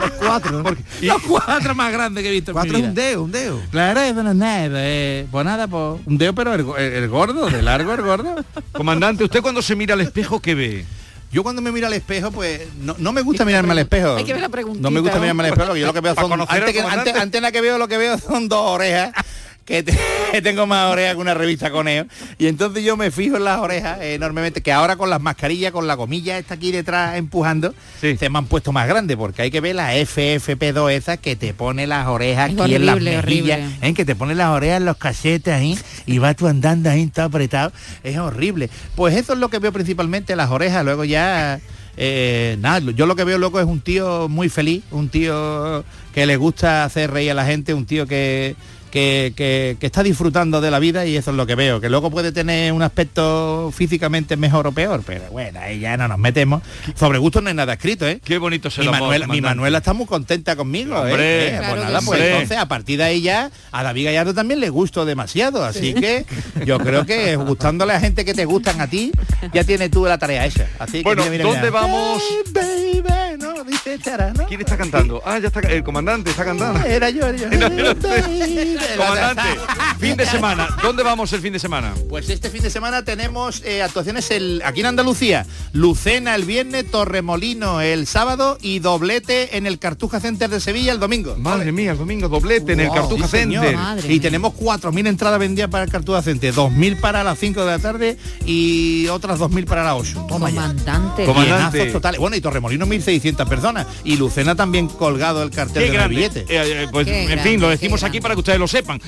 Los 0.00 0.10
cuatro. 0.18 0.62
Los 1.02 1.22
cuatro 1.22 1.74
más 1.74 1.92
grandes 1.92 2.22
que 2.22 2.28
he 2.28 2.32
visto 2.32 2.52
Cuatro 2.52 2.70
en 2.70 2.76
es 2.76 2.82
mi 2.82 2.88
un 2.88 2.94
vida. 2.94 3.04
dedo, 3.08 3.22
un 3.24 3.32
dedo. 3.32 3.60
Claro, 3.70 4.00
eso 4.00 4.22
no 4.22 4.30
es 4.30 4.36
nada. 4.36 4.68
eh, 4.82 5.26
pues 5.30 5.44
nada, 5.44 5.66
pues 5.68 6.00
un 6.06 6.18
dedo, 6.18 6.34
pero 6.34 6.54
el, 6.54 6.60
el- 6.78 6.92
el 7.04 7.08
gordo, 7.08 7.48
de 7.48 7.62
largo 7.62 7.92
el 7.94 8.02
gordo. 8.02 8.44
Comandante, 8.72 9.24
¿usted 9.24 9.40
cuando 9.42 9.62
se 9.62 9.76
mira 9.76 9.94
al 9.94 10.00
espejo 10.00 10.40
qué 10.40 10.54
ve? 10.54 10.84
Yo 11.32 11.42
cuando 11.42 11.60
me 11.60 11.72
miro 11.72 11.86
al 11.86 11.92
espejo, 11.92 12.30
pues 12.30 12.62
no, 12.80 12.94
no 12.98 13.12
me 13.12 13.20
gusta 13.20 13.44
mirarme 13.44 13.72
al 13.72 13.80
espejo. 13.80 14.16
Hay 14.16 14.24
que 14.24 14.32
ver 14.32 14.40
la 14.42 14.48
preguntita, 14.48 14.82
No 14.82 14.90
me 14.90 15.00
gusta 15.00 15.18
mirarme 15.18 15.42
al 15.44 15.48
espejo, 15.50 15.66
porque 15.68 15.80
yo 15.80 15.86
lo 15.86 15.92
que 15.92 16.00
veo 16.00 16.14
Para 16.14 16.22
son 16.24 16.30
conocer 16.30 16.54
al 16.56 16.60
antes 16.62 16.74
que, 16.74 16.80
comandante. 16.82 17.10
antes- 17.10 17.22
antena 17.22 17.52
que 17.52 17.60
veo 17.60 17.78
lo 17.78 17.88
que 17.88 17.98
veo 17.98 18.18
son 18.18 18.48
dos 18.48 18.60
orejas 18.70 19.10
que, 19.66 19.82
te- 19.82 19.98
que 20.32 20.40
tengo 20.42 20.66
más 20.66 20.90
orejas 20.90 21.14
que 21.16 21.20
una 21.20 21.34
revista 21.34 21.70
coneo. 21.70 22.06
Y 22.38 22.46
entonces 22.46 22.82
yo 22.84 22.96
me 22.96 23.10
fijo 23.10 23.36
en 23.36 23.44
las 23.44 23.58
orejas 23.58 24.00
enormemente, 24.00 24.62
que 24.62 24.72
ahora 24.72 24.96
con 24.96 25.10
las 25.10 25.20
mascarillas, 25.20 25.72
con 25.72 25.86
la 25.86 25.94
gomilla 25.94 26.38
está 26.38 26.54
aquí 26.54 26.72
detrás 26.72 27.16
empujando, 27.16 27.74
se 28.00 28.30
me 28.30 28.38
han 28.38 28.46
puesto 28.46 28.72
más 28.72 28.88
grandes, 28.88 29.16
porque 29.16 29.42
hay 29.42 29.50
que 29.50 29.60
ver 29.60 29.74
la 29.76 29.94
FFP2 29.94 30.92
esa 30.92 31.16
que 31.16 31.36
te 31.36 31.52
pone 31.52 31.86
las 31.86 32.06
orejas 32.06 32.50
Es 32.52 32.60
aquí 32.60 32.74
en 32.74 32.86
las 32.86 32.94
horrible, 32.94 33.16
mejillas, 33.22 33.58
horrible. 33.60 33.88
¿eh? 33.88 33.94
que 33.94 34.04
te 34.04 34.14
pone 34.16 34.34
las 34.34 34.48
orejas 34.48 34.76
en 34.78 34.84
los 34.86 34.96
cachetes 34.96 35.52
ahí 35.54 35.78
y 36.06 36.18
vas 36.18 36.36
tú 36.36 36.46
andando 36.46 36.88
ahí 36.90 37.06
todo 37.08 37.26
apretado. 37.26 37.72
Es 38.04 38.16
horrible. 38.18 38.70
Pues 38.94 39.16
eso 39.16 39.32
es 39.32 39.38
lo 39.38 39.48
que 39.50 39.58
veo 39.58 39.72
principalmente, 39.72 40.36
las 40.36 40.50
orejas, 40.50 40.84
luego 40.84 41.04
ya... 41.04 41.60
eh, 41.96 42.56
nada, 42.60 42.78
yo 42.94 43.06
lo 43.06 43.16
que 43.16 43.24
veo 43.24 43.38
loco 43.38 43.58
es 43.60 43.66
un 43.66 43.80
tío 43.80 44.28
muy 44.28 44.48
feliz, 44.48 44.82
un 44.90 45.08
tío 45.08 45.84
que 46.14 46.26
le 46.26 46.36
gusta 46.36 46.84
hacer 46.84 47.10
reír 47.10 47.30
a 47.30 47.34
la 47.34 47.44
gente, 47.46 47.74
un 47.74 47.86
tío 47.86 48.06
que, 48.06 48.54
que, 48.96 49.34
que- 49.36 49.76
que 49.78 49.86
está 49.86 50.02
disfrutando 50.02 50.62
de 50.62 50.70
la 50.70 50.78
vida 50.78 51.04
y 51.04 51.16
eso 51.16 51.30
es 51.30 51.36
lo 51.36 51.46
que 51.46 51.54
veo, 51.54 51.82
que 51.82 51.90
luego 51.90 52.10
puede 52.10 52.32
tener 52.32 52.72
un 52.72 52.80
aspecto 52.82 53.70
físicamente 53.76 54.38
mejor 54.38 54.66
o 54.66 54.72
peor, 54.72 55.02
pero 55.04 55.24
bueno, 55.30 55.60
ahí 55.60 55.80
ya 55.80 55.98
no 55.98 56.08
nos 56.08 56.16
metemos. 56.18 56.62
Sobre 56.94 57.18
gusto 57.18 57.42
no 57.42 57.48
hay 57.50 57.54
nada 57.54 57.74
escrito, 57.74 58.08
¿eh? 58.08 58.20
Qué 58.24 58.38
bonito 58.38 58.70
se 58.70 58.80
mi 58.80 58.86
lo 58.86 58.92
Manuela, 58.92 59.26
mi 59.26 59.42
Manuela 59.42 59.78
está 59.78 59.92
muy 59.92 60.06
contenta 60.06 60.56
conmigo, 60.56 60.96
¿eh? 61.06 61.10
Hombre, 61.10 61.46
Eh, 61.48 61.58
claro 61.58 61.74
pues 61.74 61.84
nada, 61.84 61.98
pues 62.00 62.08
Hombre. 62.20 62.32
entonces 62.32 62.56
a 62.58 62.68
partir 62.68 62.96
de 62.98 63.04
ahí 63.04 63.20
ya 63.20 63.50
a 63.70 63.82
David 63.82 64.06
Gallardo 64.06 64.32
también 64.32 64.60
le 64.60 64.70
gusto 64.70 65.04
demasiado, 65.04 65.62
así 65.62 65.92
que 65.92 66.24
yo 66.64 66.78
creo 66.78 67.04
que 67.04 67.36
gustándole 67.36 67.92
a 67.92 68.00
gente 68.00 68.24
que 68.24 68.32
te 68.32 68.46
gustan 68.46 68.80
a 68.80 68.86
ti, 68.86 69.12
ya 69.52 69.62
tienes 69.64 69.90
tú 69.90 70.06
la 70.06 70.16
tarea 70.16 70.46
hecha. 70.46 70.66
Así 70.78 70.98
que 70.98 71.02
Bueno, 71.02 71.22
mira, 71.24 71.32
mira, 71.32 71.44
¿dónde 71.44 71.68
mira. 71.68 71.80
vamos? 71.82 72.22
Hey, 72.54 73.02
baby, 73.02 73.38
no, 73.38 73.55
dice 73.64 73.98
Chara, 73.98 74.32
¿no? 74.32 74.46
¿Quién 74.46 74.60
está 74.60 74.76
cantando? 74.76 75.22
Ah, 75.24 75.38
ya 75.38 75.48
está, 75.48 75.60
el 75.60 75.82
comandante 75.82 76.30
está 76.30 76.44
cantando. 76.44 76.80
Era 76.86 77.10
yo, 77.10 77.26
era 77.26 77.68
yo. 77.68 77.94
Comandante, 78.96 79.42
fin 79.98 80.16
de 80.16 80.26
semana. 80.26 80.68
¿Dónde 80.82 81.02
vamos 81.02 81.32
el 81.32 81.40
fin 81.40 81.52
de 81.52 81.58
semana? 81.58 81.94
Pues 82.08 82.28
este 82.30 82.50
fin 82.50 82.62
de 82.62 82.70
semana 82.70 83.04
tenemos 83.04 83.62
eh, 83.64 83.82
actuaciones 83.82 84.30
el- 84.30 84.62
aquí 84.64 84.80
en 84.80 84.86
Andalucía. 84.86 85.46
Lucena 85.72 86.34
el 86.34 86.44
viernes, 86.44 86.90
Torremolino 86.90 87.80
el 87.80 88.06
sábado 88.06 88.58
y 88.60 88.78
doblete 88.78 89.56
en 89.56 89.66
el 89.66 89.78
Cartuja 89.78 90.20
Center 90.20 90.48
de 90.50 90.60
Sevilla 90.60 90.92
el 90.92 91.00
domingo. 91.00 91.36
Madre 91.36 91.72
mía, 91.72 91.92
el 91.92 91.98
domingo 91.98 92.28
doblete 92.28 92.72
en 92.72 92.80
el 92.80 92.90
Cartuja 92.90 93.26
sí, 93.26 93.30
señor. 93.38 93.64
Center. 93.66 94.10
Y 94.10 94.20
tenemos 94.20 94.54
4.000 94.54 95.06
entradas 95.08 95.38
vendidas 95.38 95.70
para 95.70 95.84
el 95.84 95.90
Cartuja 95.90 96.22
Center, 96.22 96.54
2.000 96.54 97.00
para 97.00 97.24
las 97.24 97.38
5 97.38 97.60
de 97.64 97.66
la 97.66 97.78
tarde 97.78 98.18
y 98.44 99.06
otras 99.08 99.38
2.000 99.38 99.64
para 99.66 99.84
las 99.84 99.94
8. 99.94 100.26
Toma 100.28 100.50
ya. 100.50 100.56
Comandante. 100.62 101.24
Comandante. 101.24 101.78
Llenazos 101.78 101.92
totales. 101.92 102.20
Bueno, 102.20 102.36
y 102.36 102.40
Torremolino 102.40 102.86
1.600 102.86 103.45
personas. 103.46 103.86
Y 104.04 104.16
Lucena 104.16 104.54
también 104.54 104.88
colgado 104.88 105.42
el 105.42 105.50
cartel 105.50 105.84
Qué 105.84 105.90
de 105.90 105.96
grande. 105.96 106.14
billete. 106.16 106.40
Eh, 106.40 106.46
eh, 106.84 106.88
pues 106.90 107.06
Qué 107.06 107.22
en 107.22 107.28
grande, 107.28 107.50
fin, 107.50 107.60
lo 107.60 107.68
qué 107.68 107.72
decimos 107.72 108.02
aquí 108.02 108.20
para 108.20 108.34
que 108.34 108.40
ustedes 108.40 108.58
lo 108.58 108.68
sepan. 108.68 109.00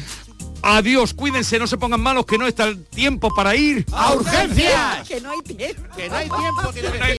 Adiós, 0.60 1.14
cuídense, 1.14 1.56
no 1.58 1.68
se 1.68 1.78
pongan 1.78 2.00
malos, 2.00 2.26
que 2.26 2.36
no 2.36 2.46
está 2.46 2.64
el 2.64 2.84
tiempo 2.84 3.32
para 3.32 3.54
ir. 3.54 3.86
¡A 3.92 4.12
urgencias! 4.12 5.06
Que 5.06 5.20
no 5.20 5.30
hay 5.30 5.40
tiempo. 5.42 5.82
Que 5.96 6.08
no 6.08 6.16
hay 6.16 6.28
tiempo. 6.28 6.72
que 6.72 7.14